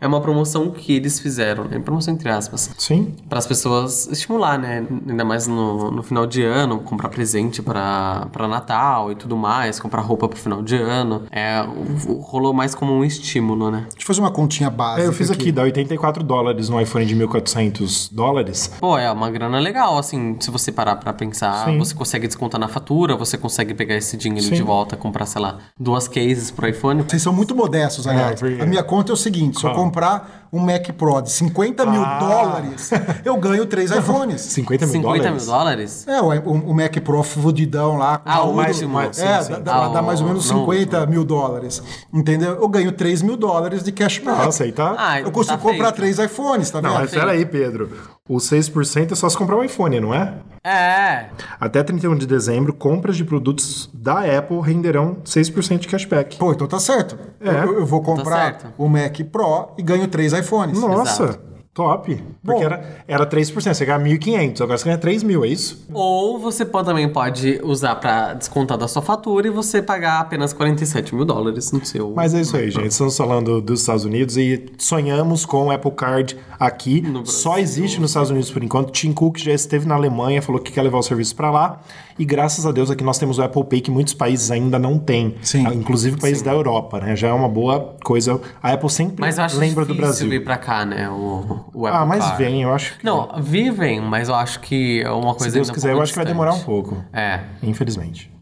É 0.00 0.06
uma 0.06 0.20
promoção 0.20 0.70
que 0.70 0.94
eles 0.94 1.18
fizeram, 1.18 1.64
né? 1.64 1.78
Promoção 1.78 2.05
entre 2.08 2.28
aspas. 2.28 2.70
Sim. 2.78 3.14
Para 3.28 3.38
as 3.38 3.46
pessoas 3.46 4.06
estimular, 4.08 4.58
né? 4.58 4.86
Ainda 5.08 5.24
mais 5.24 5.46
no, 5.46 5.90
no 5.90 6.02
final 6.02 6.26
de 6.26 6.42
ano, 6.42 6.78
comprar 6.80 7.08
presente 7.08 7.62
para 7.62 8.28
Natal 8.48 9.10
e 9.12 9.14
tudo 9.14 9.36
mais, 9.36 9.78
comprar 9.80 10.00
roupa 10.02 10.28
pro 10.28 10.38
final 10.38 10.62
de 10.62 10.76
ano. 10.76 11.22
É, 11.30 11.62
o- 11.62 12.12
o- 12.12 12.20
rolou 12.20 12.52
mais 12.52 12.74
como 12.74 12.92
um 12.92 13.04
estímulo, 13.04 13.70
né? 13.70 13.80
Deixa 13.90 14.02
eu 14.02 14.06
fazer 14.06 14.20
uma 14.20 14.30
continha 14.30 14.70
básica. 14.70 15.02
É, 15.02 15.06
eu 15.06 15.12
fiz 15.12 15.30
aqui, 15.30 15.50
dá 15.52 15.62
84 15.62 16.22
dólares 16.22 16.68
no 16.68 16.80
iPhone 16.80 17.04
de 17.06 17.14
1.400 17.16 18.08
dólares. 18.12 18.70
Pô, 18.80 18.98
é 18.98 19.10
uma 19.10 19.30
grana 19.30 19.58
legal, 19.58 19.98
assim, 19.98 20.36
se 20.40 20.50
você 20.50 20.70
parar 20.72 20.96
pra 20.96 21.12
pensar, 21.12 21.64
Sim. 21.66 21.78
você 21.78 21.94
consegue 21.94 22.26
descontar 22.26 22.60
na 22.60 22.68
fatura, 22.68 23.16
você 23.16 23.36
consegue 23.38 23.74
pegar 23.74 23.94
esse 23.96 24.16
dinheiro 24.16 24.46
Sim. 24.48 24.54
de 24.54 24.62
volta, 24.62 24.96
comprar, 24.96 25.26
sei 25.26 25.40
lá, 25.40 25.58
duas 25.78 26.08
cases 26.08 26.50
pro 26.50 26.68
iPhone. 26.68 27.02
Vocês 27.02 27.22
são 27.22 27.32
muito 27.32 27.54
modestos, 27.54 28.06
aliás. 28.06 28.40
porque- 28.40 28.60
A 28.62 28.66
minha 28.66 28.82
conta 28.82 29.12
é 29.12 29.14
o 29.14 29.16
seguinte: 29.16 29.58
se 29.60 29.66
eu 29.66 29.72
comprar 29.74 30.45
um 30.56 30.60
Mac 30.60 30.90
Pro 30.96 31.20
de 31.20 31.30
50 31.30 31.84
mil 31.86 32.02
Ah. 32.02 32.18
dólares, 32.18 32.90
eu 33.24 33.36
ganho 33.36 33.66
três 33.66 33.90
iPhones. 33.90 34.40
50 34.40 34.86
mil 34.86 34.92
50 34.94 35.18
dólares? 35.18 35.44
mil 35.46 35.52
dólares? 35.54 36.08
É, 36.08 36.20
o, 36.20 36.28
o- 36.70 36.74
Mac 36.74 36.96
Pro 37.00 37.22
fudidão 37.22 37.96
lá. 37.98 38.18
com 38.18 38.28
Ah, 38.30 38.42
o 38.44 38.56
último. 38.56 39.00
É, 39.00 39.12
Sim, 39.12 39.24
dá, 39.24 39.42
sim. 39.42 39.52
dá- 39.62 39.84
Ah, 39.84 39.88
dá 39.88 40.02
mais 40.02 40.20
ou 40.20 40.26
o- 40.26 40.28
menos 40.30 40.50
não, 40.50 40.60
50 40.60 41.04
mil 41.06 41.24
dólares. 41.24 41.82
Entendeu? 42.12 42.52
Eu 42.60 42.68
ganho 42.68 42.92
3 42.92 43.22
mil 43.22 43.36
dólares 43.36 43.82
de 43.82 43.92
cashback. 43.92 44.44
Nossa, 44.44 44.64
aí 44.64 44.72
tá... 44.72 44.94
Ah, 44.98 45.20
eu 45.20 45.30
consigo 45.30 45.56
tá 45.56 45.62
comprar 45.62 45.92
feito. 45.92 45.96
três 45.96 46.18
iPhones, 46.18 46.70
tá 46.70 46.80
Não, 46.80 46.90
vendo? 46.90 47.00
mas 47.00 47.10
peraí, 47.10 47.44
Pedro. 47.44 47.90
O 48.28 48.38
6% 48.38 49.12
é 49.12 49.14
só 49.14 49.28
se 49.28 49.36
comprar 49.36 49.56
um 49.56 49.62
iPhone, 49.64 50.00
não 50.00 50.12
é? 50.14 50.34
É. 50.66 51.26
Até 51.60 51.82
31 51.82 52.16
de 52.16 52.26
dezembro, 52.26 52.72
compras 52.72 53.16
de 53.16 53.24
produtos 53.24 53.88
da 53.94 54.20
Apple 54.38 54.60
renderão 54.60 55.18
6% 55.24 55.78
de 55.78 55.86
cashback. 55.88 56.36
Pô, 56.36 56.52
então 56.52 56.66
tá 56.66 56.80
certo. 56.80 57.16
É. 57.40 57.64
Eu, 57.64 57.80
eu 57.80 57.86
vou 57.86 58.00
Tá 58.00 58.06
comprar 58.06 58.58
o 58.76 58.88
Mac 58.88 59.16
Pro 59.30 59.68
e 59.78 59.82
ganho 59.82 60.08
três 60.08 60.32
iPhones. 60.32 60.80
Nossa, 60.80 61.24
Exato. 61.24 61.38
Top. 61.76 62.16
Porque 62.42 62.60
Bom. 62.60 62.64
era, 62.64 63.04
era 63.06 63.26
3%, 63.26 63.74
você 63.74 63.84
ganha 63.84 63.98
1.500, 63.98 64.62
agora 64.62 64.78
você 64.78 64.84
ganha 64.86 64.96
3 64.96 65.22
mil, 65.22 65.44
é 65.44 65.48
isso? 65.48 65.86
Ou 65.92 66.38
você 66.38 66.64
pode, 66.64 66.86
também 66.86 67.06
pode 67.06 67.60
usar 67.62 67.96
pra 67.96 68.32
descontar 68.32 68.78
da 68.78 68.88
sua 68.88 69.02
fatura 69.02 69.46
e 69.46 69.50
você 69.50 69.82
pagar 69.82 70.20
apenas 70.20 70.54
47 70.54 71.14
mil 71.14 71.26
dólares 71.26 71.70
no 71.72 71.84
seu. 71.84 72.14
Mas 72.16 72.32
é 72.32 72.40
isso 72.40 72.56
aí, 72.56 72.70
gente. 72.70 72.88
Estamos 72.88 73.14
falando 73.14 73.60
dos 73.60 73.80
Estados 73.80 74.06
Unidos 74.06 74.38
e 74.38 74.72
sonhamos 74.78 75.44
com 75.44 75.66
o 75.66 75.70
Apple 75.70 75.90
Card 75.90 76.38
aqui. 76.58 77.04
Só 77.24 77.58
existe 77.58 78.00
nos 78.00 78.10
Estados 78.10 78.30
Unidos 78.30 78.50
por 78.50 78.64
enquanto. 78.64 78.90
Tim 78.90 79.12
Cook 79.12 79.36
já 79.36 79.52
esteve 79.52 79.86
na 79.86 79.94
Alemanha, 79.94 80.40
falou 80.40 80.60
que 80.60 80.72
quer 80.72 80.80
levar 80.80 80.98
o 80.98 81.02
serviço 81.02 81.36
para 81.36 81.50
lá. 81.50 81.80
E 82.18 82.24
graças 82.24 82.64
a 82.64 82.72
Deus 82.72 82.90
aqui 82.90 83.04
nós 83.04 83.18
temos 83.18 83.38
o 83.38 83.42
Apple 83.42 83.64
Pay 83.64 83.80
que 83.82 83.90
muitos 83.90 84.14
países 84.14 84.50
ainda 84.50 84.78
não 84.78 84.98
têm. 84.98 85.34
Sim. 85.42 85.66
Ah, 85.66 85.74
Inclusive 85.74 86.18
países 86.18 86.42
da 86.42 86.52
Europa, 86.52 86.98
né? 87.00 87.14
Já 87.14 87.28
é 87.28 87.32
uma 87.32 87.48
boa 87.48 87.94
coisa. 88.02 88.40
A 88.62 88.72
Apple 88.72 88.88
sempre 88.90 89.16
Mas 89.20 89.36
eu 89.38 89.44
acho 89.44 89.58
lembra 89.58 89.84
do 89.84 89.94
Brasil. 89.94 90.28
vir 90.28 90.42
pra 90.42 90.56
cá, 90.56 90.84
né? 90.86 91.08
O, 91.10 91.66
o 91.74 91.86
Apple 91.86 91.98
Ah, 92.00 92.06
mas 92.06 92.24
Car. 92.24 92.36
vem, 92.38 92.62
eu 92.62 92.72
acho 92.72 92.98
que. 92.98 93.04
Não, 93.04 93.28
vivem, 93.40 94.00
mas 94.00 94.28
eu 94.28 94.34
acho 94.34 94.60
que 94.60 95.02
é 95.02 95.10
uma 95.10 95.34
coisa 95.34 95.44
Se 95.50 95.50
Deus 95.52 95.68
ainda 95.68 95.72
um 95.72 95.74
quiser, 95.74 95.92
eu 95.92 96.00
acho 96.00 96.12
que 96.12 96.16
vai 96.18 96.24
distante. 96.24 96.28
demorar 96.28 96.54
um 96.54 96.60
pouco. 96.64 97.04
É. 97.12 97.40
Infelizmente. 97.62 98.32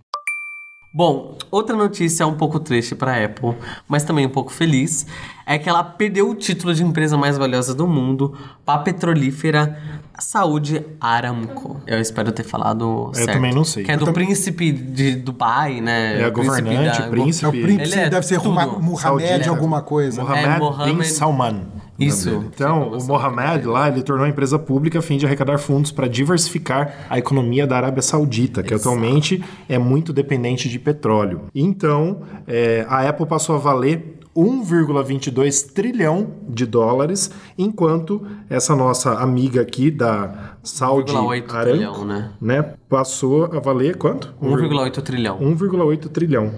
Bom, 0.96 1.36
outra 1.50 1.74
notícia 1.74 2.24
um 2.24 2.34
pouco 2.34 2.60
triste 2.60 2.94
para 2.94 3.14
a 3.16 3.24
Apple, 3.24 3.56
mas 3.88 4.04
também 4.04 4.24
um 4.26 4.30
pouco 4.30 4.52
feliz, 4.52 5.04
é 5.44 5.58
que 5.58 5.68
ela 5.68 5.82
perdeu 5.82 6.30
o 6.30 6.36
título 6.36 6.72
de 6.72 6.84
empresa 6.84 7.16
mais 7.18 7.36
valiosa 7.36 7.74
do 7.74 7.88
mundo 7.88 8.32
para 8.64 8.74
a 8.80 8.82
petrolífera 8.84 9.76
Saúde 10.20 10.86
Aramco. 11.00 11.80
Eu 11.84 12.00
espero 12.00 12.30
ter 12.30 12.44
falado 12.44 13.10
certo. 13.12 13.32
também 13.32 13.52
não 13.52 13.64
sei. 13.64 13.82
Que 13.82 13.90
é 13.90 13.94
Eu 13.94 13.98
do 13.98 14.04
tam- 14.04 14.14
príncipe 14.14 14.70
de 14.70 15.16
Dubai, 15.16 15.80
né? 15.80 16.22
É 16.22 16.28
O 16.28 16.32
príncipe 16.32 16.60
governante, 16.62 16.98
da- 17.00 17.04
É 17.04 17.08
o 17.08 17.10
príncipe. 17.10 17.62
príncipe, 17.62 17.82
Ele 17.82 17.94
é 18.00 18.10
deve 18.10 18.26
ser 18.26 18.36
tudo. 18.40 18.52
Mohamed 18.52 19.00
Saudita. 19.00 19.50
alguma 19.50 19.82
coisa. 19.82 20.22
Mohammed, 20.22 20.46
É, 20.46 20.58
Mohammed- 20.60 20.96
bin 20.96 21.02
Salman. 21.04 21.60
Isso. 21.98 22.28
Então, 22.52 22.90
o 22.90 23.04
Mohamed 23.04 23.66
lá, 23.66 23.88
ele 23.88 24.02
tornou 24.02 24.26
a 24.26 24.28
empresa 24.28 24.58
pública 24.58 24.98
a 24.98 25.02
fim 25.02 25.16
de 25.16 25.26
arrecadar 25.26 25.58
fundos 25.58 25.92
para 25.92 26.08
diversificar 26.08 27.06
a 27.08 27.18
economia 27.18 27.66
da 27.66 27.76
Arábia 27.76 28.02
Saudita, 28.02 28.62
que 28.62 28.74
atualmente 28.74 29.42
é 29.68 29.78
muito 29.78 30.12
dependente 30.12 30.68
de 30.68 30.78
petróleo. 30.78 31.42
Então, 31.54 32.22
é, 32.46 32.84
a 32.88 33.08
Apple 33.08 33.26
passou 33.26 33.54
a 33.54 33.58
valer 33.58 34.18
1,22 34.36 35.72
trilhão 35.72 36.32
de 36.48 36.66
dólares, 36.66 37.30
enquanto 37.56 38.26
essa 38.50 38.74
nossa 38.74 39.12
amiga 39.14 39.60
aqui 39.60 39.90
da 39.90 40.56
Saudi 40.62 41.12
1,8 41.12 41.54
Aramco, 41.54 41.70
trilhão, 41.70 42.04
né? 42.04 42.30
né, 42.40 42.74
passou 42.88 43.44
a 43.44 43.60
valer 43.60 43.96
quanto? 43.96 44.34
1,8 44.42 45.02
trilhão. 45.02 45.38
1,8 45.38 46.08
trilhão. 46.08 46.52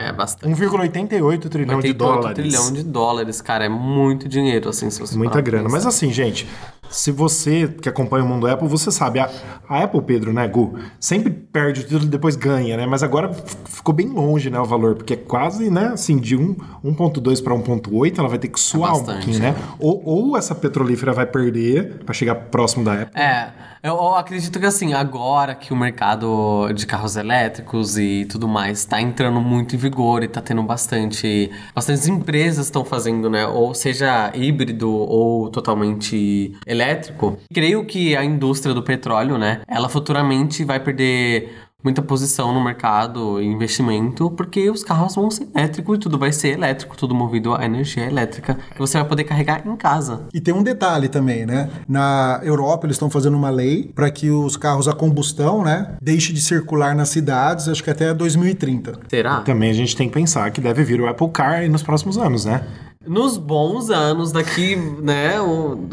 É 0.00 0.12
bastante. 0.12 0.54
1,88 0.60 1.48
trilhão 1.48 1.80
de 1.80 1.88
88 1.88 1.94
dólares. 1.96 2.34
trilhão 2.34 2.72
de 2.72 2.82
dólares, 2.82 3.40
cara. 3.40 3.64
É 3.66 3.68
muito 3.68 4.28
dinheiro, 4.28 4.68
assim, 4.70 4.88
se 4.90 5.00
você 5.00 5.16
Muita 5.16 5.40
grana. 5.40 5.68
Mas 5.68 5.84
assim, 5.86 6.10
gente, 6.12 6.48
se 6.88 7.12
você 7.12 7.68
que 7.68 7.88
acompanha 7.88 8.24
o 8.24 8.28
mundo 8.28 8.46
Apple, 8.46 8.66
você 8.66 8.90
sabe, 8.90 9.20
a, 9.20 9.30
a 9.68 9.84
Apple, 9.84 10.02
Pedro, 10.02 10.32
né, 10.32 10.48
Gu, 10.48 10.74
sempre 10.98 11.30
perde 11.30 11.80
o 11.80 11.84
título 11.84 12.04
e 12.04 12.08
depois 12.08 12.34
ganha, 12.34 12.76
né? 12.76 12.86
Mas 12.86 13.02
agora 13.02 13.30
ficou 13.66 13.94
bem 13.94 14.08
longe, 14.08 14.50
né, 14.50 14.58
o 14.58 14.64
valor, 14.64 14.96
porque 14.96 15.12
é 15.14 15.16
quase, 15.16 15.70
né, 15.70 15.90
assim, 15.92 16.16
de 16.16 16.36
um- 16.36 16.56
1.2 16.84 17.40
para 17.40 17.54
1.8, 17.54 18.18
ela 18.18 18.28
vai 18.28 18.38
ter 18.38 18.48
que 18.48 18.58
suar 18.58 18.92
um 18.94 18.98
bastante, 18.98 19.24
pouquinho, 19.24 19.38
né? 19.38 19.50
né? 19.52 19.56
Ou, 19.78 20.02
ou 20.04 20.36
essa 20.36 20.54
petrolífera 20.54 21.12
vai 21.12 21.26
perder 21.26 22.00
para 22.04 22.14
chegar 22.14 22.34
próximo 22.34 22.84
da 22.84 23.02
Apple. 23.02 23.20
É, 23.20 23.50
eu, 23.82 23.94
eu 23.94 24.14
acredito 24.16 24.58
que 24.58 24.66
assim, 24.66 24.92
agora 24.92 25.54
que 25.54 25.72
o 25.72 25.76
mercado 25.76 26.72
de 26.74 26.86
carros 26.86 27.16
elétricos 27.16 27.96
e 27.96 28.26
tudo 28.26 28.48
mais 28.48 28.84
tá 28.84 29.00
entrando 29.00 29.40
muito 29.40 29.74
em 29.76 29.78
vigor 29.78 29.89
e 30.24 30.28
tá 30.28 30.40
tendo 30.40 30.62
bastante. 30.62 31.50
Bastantes 31.74 32.06
empresas 32.06 32.66
estão 32.66 32.84
fazendo, 32.84 33.28
né? 33.28 33.46
Ou 33.46 33.74
seja, 33.74 34.32
híbrido 34.34 34.90
ou 34.90 35.48
totalmente 35.50 36.54
elétrico. 36.66 37.38
Creio 37.52 37.84
que 37.84 38.16
a 38.16 38.24
indústria 38.24 38.74
do 38.74 38.82
petróleo, 38.82 39.36
né? 39.38 39.62
Ela 39.66 39.88
futuramente 39.88 40.64
vai 40.64 40.80
perder. 40.80 41.69
Muita 41.82 42.02
posição 42.02 42.52
no 42.52 42.62
mercado 42.62 43.40
e 43.40 43.46
investimento, 43.46 44.30
porque 44.30 44.70
os 44.70 44.84
carros 44.84 45.14
vão 45.14 45.30
ser 45.30 45.48
elétricos 45.54 45.96
e 45.96 46.00
tudo 46.00 46.18
vai 46.18 46.30
ser 46.30 46.48
elétrico, 46.48 46.96
tudo 46.96 47.14
movido 47.14 47.54
a 47.54 47.64
energia 47.64 48.06
elétrica 48.06 48.58
que 48.72 48.78
você 48.78 48.98
vai 48.98 49.08
poder 49.08 49.24
carregar 49.24 49.66
em 49.66 49.76
casa. 49.76 50.26
E 50.32 50.40
tem 50.40 50.52
um 50.52 50.62
detalhe 50.62 51.08
também, 51.08 51.46
né? 51.46 51.70
Na 51.88 52.40
Europa 52.42 52.86
eles 52.86 52.96
estão 52.96 53.08
fazendo 53.08 53.36
uma 53.36 53.50
lei 53.50 53.90
para 53.94 54.10
que 54.10 54.30
os 54.30 54.56
carros 54.56 54.88
a 54.88 54.92
combustão, 54.92 55.62
né, 55.64 55.94
deixe 56.02 56.32
de 56.32 56.40
circular 56.40 56.94
nas 56.94 57.08
cidades, 57.08 57.68
acho 57.68 57.82
que 57.82 57.90
até 57.90 58.12
2030. 58.12 59.00
Será? 59.08 59.40
Também 59.40 59.70
a 59.70 59.74
gente 59.74 59.96
tem 59.96 60.08
que 60.08 60.14
pensar 60.14 60.50
que 60.50 60.60
deve 60.60 60.84
vir 60.84 61.00
o 61.00 61.08
Apple 61.08 61.30
Car 61.30 61.60
aí 61.60 61.68
nos 61.68 61.82
próximos 61.82 62.18
anos, 62.18 62.44
né? 62.44 62.62
Nos 63.06 63.38
bons 63.38 63.88
anos 63.88 64.30
daqui, 64.30 64.76
né, 64.76 65.32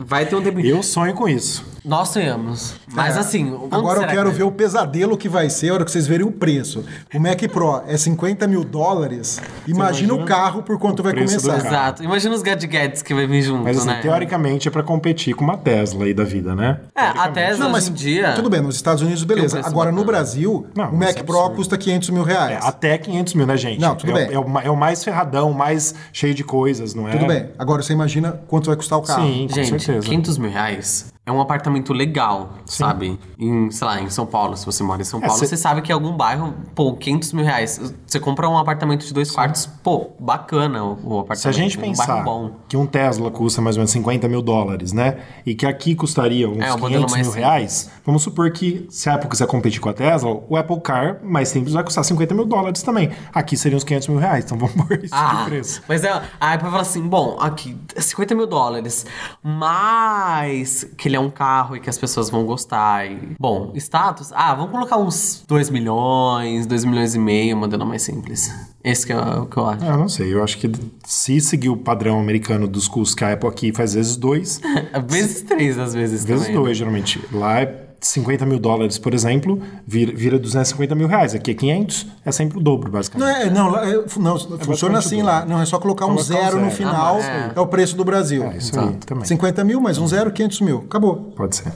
vai 0.05 0.25
ter 0.25 0.35
um 0.35 0.41
tempo. 0.41 0.59
Eu 0.59 0.83
sonho 0.83 1.13
com 1.13 1.29
isso. 1.29 1.63
Nós 1.87 2.09
sonhamos. 2.09 2.75
Mas 2.93 3.15
É. 3.15 3.19
assim, 3.19 3.49
quanto 3.49 3.73
Agora 3.75 4.01
eu 4.01 4.07
quero 4.07 4.29
que 4.31 4.37
ver 4.37 4.43
o 4.43 4.51
pesadelo 4.51 5.17
que 5.17 5.29
vai 5.29 5.49
ser 5.49 5.69
a 5.69 5.73
hora 5.75 5.85
que 5.85 5.91
vocês 5.91 6.05
verem 6.05 6.25
o 6.27 6.31
preço. 6.31 6.83
O 7.15 7.19
Mac 7.19 7.41
Pro 7.49 7.81
é 7.87 7.95
50 7.95 8.45
mil 8.45 8.65
dólares. 8.65 9.39
Imagina, 9.65 10.13
o 10.13 10.17
imagina 10.17 10.25
carro 10.25 10.63
por 10.63 10.77
quanto 10.77 10.99
o 10.99 11.03
vai 11.03 11.13
começar. 11.13 11.55
Exato. 11.57 12.03
Imagina 12.03 12.35
os 12.35 12.41
gadgets 12.41 13.01
que 13.01 13.13
vai 13.13 13.25
vir 13.25 13.41
junto, 13.41 13.63
Mas 13.63 13.77
assim, 13.77 13.87
né? 13.87 13.99
teoricamente 14.01 14.67
é 14.67 14.71
para 14.71 14.83
competir 14.83 15.33
com 15.33 15.45
uma 15.45 15.55
Tesla 15.57 16.03
aí 16.03 16.13
da 16.13 16.25
vida, 16.25 16.53
né? 16.53 16.81
É, 16.93 17.01
a 17.05 17.29
Tesla 17.29 17.63
Não, 17.65 17.71
mas 17.71 17.85
hoje 17.85 17.91
em 17.91 17.95
dia. 17.95 18.33
tudo 18.33 18.49
bem, 18.49 18.59
nos 18.59 18.75
Estados 18.75 19.01
Unidos, 19.01 19.23
beleza. 19.23 19.61
Agora, 19.63 19.89
no. 19.91 20.03
Brasil, 20.03 20.65
Não, 20.75 20.89
o 20.91 20.97
Mac 20.97 21.17
é 21.17 21.23
Pro 21.23 21.49
custa 21.51 21.77
500 21.77 22.09
mil 22.09 22.23
reais. 22.23 22.59
Até 22.63 22.97
500 22.97 23.33
mil, 23.33 23.45
né, 23.45 23.55
gente? 23.57 23.79
Não, 23.79 23.95
tudo 23.95 24.11
é, 24.17 24.25
bem. 24.25 24.29
o- 24.29 24.33
É 24.33 24.39
o, 24.39 24.59
é 24.67 24.69
o 24.71 24.75
mais 24.75 25.03
ferradão, 25.03 25.51
o 25.51 25.53
mais 25.53 25.93
cheio 26.13 26.33
de 26.33 26.43
coisas, 26.43 26.93
não 26.93 27.07
é? 27.07 27.11
Tudo 27.11 27.27
bem. 27.27 27.49
Agora 27.57 27.81
você 27.81 27.93
imagina 27.93 28.39
quanto 28.47 28.67
vai 28.67 28.75
custar 28.75 28.97
o 28.99 29.01
carro. 29.01 29.23
Sim, 29.25 29.47
com 29.49 29.55
Gente, 29.55 29.83
certeza. 29.83 30.05
500 30.07 30.37
mil 30.37 30.49
reais 30.51 31.13
é 31.27 31.31
um 31.31 31.41
apartamento 31.41 31.91
legal, 31.91 32.53
sabe? 32.65 33.19
Em, 33.37 33.69
sei 33.69 33.85
lá, 33.85 33.99
em 34.01 34.09
São 34.09 34.25
Paulo, 34.25 34.55
se 34.55 34.65
você 34.65 34.81
mora 34.81 35.01
em 35.01 35.05
São 35.05 35.19
É, 35.21 35.27
Paulo, 35.27 35.37
cê- 35.39 35.45
você 35.45 35.57
sabe 35.57 35.81
que 35.81 35.91
algum 35.91 36.15
bairro, 36.15 36.53
pô, 36.73 36.95
500 36.95 37.33
mil 37.33 37.43
reais. 37.43 37.93
Você 38.07 38.17
compra 38.19 38.47
um 38.49 38.57
apartamento 38.57 39.05
de 39.05 39.13
dois 39.13 39.29
quartos, 39.29 39.65
pô, 39.65 40.11
bacana 40.17 40.81
o, 40.83 40.91
o 41.03 41.19
apartamento. 41.19 41.37
Se 41.41 41.47
a 41.49 41.51
gente 41.51 41.77
um 41.77 41.81
pensar 41.81 42.23
que 42.69 42.77
um 42.77 42.85
Tesla 42.85 43.29
custa 43.29 43.61
mais 43.61 43.75
ou 43.75 43.81
menos 43.81 43.91
50 43.91 44.27
mil 44.29 44.41
dólares, 44.41 44.93
né? 44.93 45.17
E 45.45 45.53
que 45.53 45.65
aqui 45.65 45.93
custaria 45.95 46.49
uns 46.49 46.59
É, 46.63 46.73
o 46.73 46.79
modelo 46.79 47.05
500 47.05 47.11
mais 47.11 47.27
mil 47.27 47.33
simples. 47.33 47.35
reais, 47.35 47.91
vamos 48.05 48.23
supor 48.23 48.49
que 48.51 48.87
se 48.89 49.09
a 49.09 49.15
Apple 49.15 49.29
quiser 49.29 49.47
competir 49.47 49.81
com 49.81 49.89
a 49.89 49.93
Tesla, 49.93 50.31
o 50.47 50.55
Apple 50.55 50.79
Car 50.79 51.19
mais 51.23 51.49
simples 51.49 51.73
vai 51.73 51.83
custar 51.83 52.05
50 52.05 52.33
mil 52.33 52.45
dólares 52.45 52.81
também. 52.81 53.11
Aqui 53.33 53.57
seriam 53.57 53.75
uns 53.77 53.83
500 53.83 54.07
mil 54.07 54.17
reais, 54.17 54.45
então 54.45 54.55
vamos 54.57 54.75
pôr 54.75 55.03
isso 55.03 55.13
Ah, 55.13 55.39
de 55.43 55.49
preço. 55.49 55.81
mas 55.89 56.05
é, 56.05 56.09
a 56.39 56.53
Apple 56.53 56.69
fala 56.69 56.81
assim, 56.83 57.01
bom, 57.05 57.37
aqui, 57.39 57.77
50 57.97 58.33
mil 58.33 58.47
dólares, 58.47 59.05
mas 59.43 60.85
que 60.97 61.07
ele 61.09 61.16
é 61.17 61.19
um 61.19 61.29
carro 61.29 61.75
e 61.75 61.79
que 61.79 61.89
as 61.89 61.97
pessoas 61.97 62.29
vão 62.29 62.45
gostar. 62.45 63.05
E, 63.05 63.35
bom, 63.39 63.71
status, 63.75 64.31
ah, 64.33 64.53
vamos 64.55 64.71
colocar 64.71 64.97
uns 64.97 65.43
2 65.47 65.69
milhões, 65.69 66.65
2 66.65 66.85
milhões 66.85 67.15
e 67.15 67.19
meio, 67.19 67.57
modelo 67.57 67.85
mais 67.85 68.03
simples. 68.03 68.53
Esse 68.83 69.05
que 69.05 69.11
é 69.11 69.17
o 69.17 69.45
que 69.45 69.57
eu 69.57 69.65
acho. 69.65 69.83
Ah, 69.83 69.87
Eu 69.89 69.97
não 69.97 70.07
sei, 70.09 70.33
eu 70.33 70.43
acho 70.43 70.57
que 70.57 70.71
se 71.05 71.41
seguir 71.41 71.69
o 71.69 71.75
padrão 71.77 72.19
americano 72.19 72.67
dos 72.67 72.87
custos 72.87 73.15
que 73.15 73.23
a 73.23 73.33
Apple 73.33 73.49
aqui 73.49 73.73
faz 73.73 73.93
vezes 73.93 74.15
dois, 74.15 74.61
vezes 75.07 75.41
três, 75.41 75.77
às 75.77 75.93
vezes 75.93 76.23
vezes 76.23 76.45
também. 76.45 76.57
né? 76.57 76.63
dois, 76.63 76.77
geralmente. 76.77 77.21
Lá 77.31 77.61
é 77.61 77.86
50 77.99 78.45
mil 78.45 78.59
dólares, 78.59 78.97
por 78.97 79.13
exemplo, 79.13 79.61
vira, 79.85 80.11
vira 80.15 80.37
250 80.39 80.93
mil 80.95 81.07
reais. 81.07 81.33
Aqui 81.33 81.51
é 81.51 81.53
500, 81.53 82.07
é 82.25 82.31
sempre 82.31 82.57
o 82.57 82.61
dobro, 82.61 82.85
Não, 82.89 82.91
basicamente. 82.91 83.41
é, 83.41 83.49
não, 83.49 83.69
lá 83.69 83.89
é- 83.89 84.03
não, 84.19 84.37
funciona 84.59 84.99
assim 84.99 85.21
lá. 85.21 85.45
Não, 85.45 85.61
é 85.61 85.65
só 85.65 85.79
colocar 85.79 86.05
um 86.05 86.09
Colocar 86.15 86.33
um 86.33 86.37
zero 86.37 86.55
no 86.57 86.63
zero. 86.65 86.75
final, 86.75 87.17
Ah, 87.21 87.53
é. 87.55 87.59
o 87.59 87.67
preço 87.67 87.95
do 87.97 88.05
Brasil. 88.05 88.43
É, 88.43 88.57
isso 88.57 88.79
aí 88.79 88.93
também. 89.05 89.25
50 89.25 89.63
mil 89.63 89.81
mais 89.81 89.97
um 89.97 90.07
zero, 90.07 90.31
500 90.31 90.61
mil. 90.61 90.77
Acabou. 90.79 91.15
Pode 91.35 91.55
ser. 91.55 91.71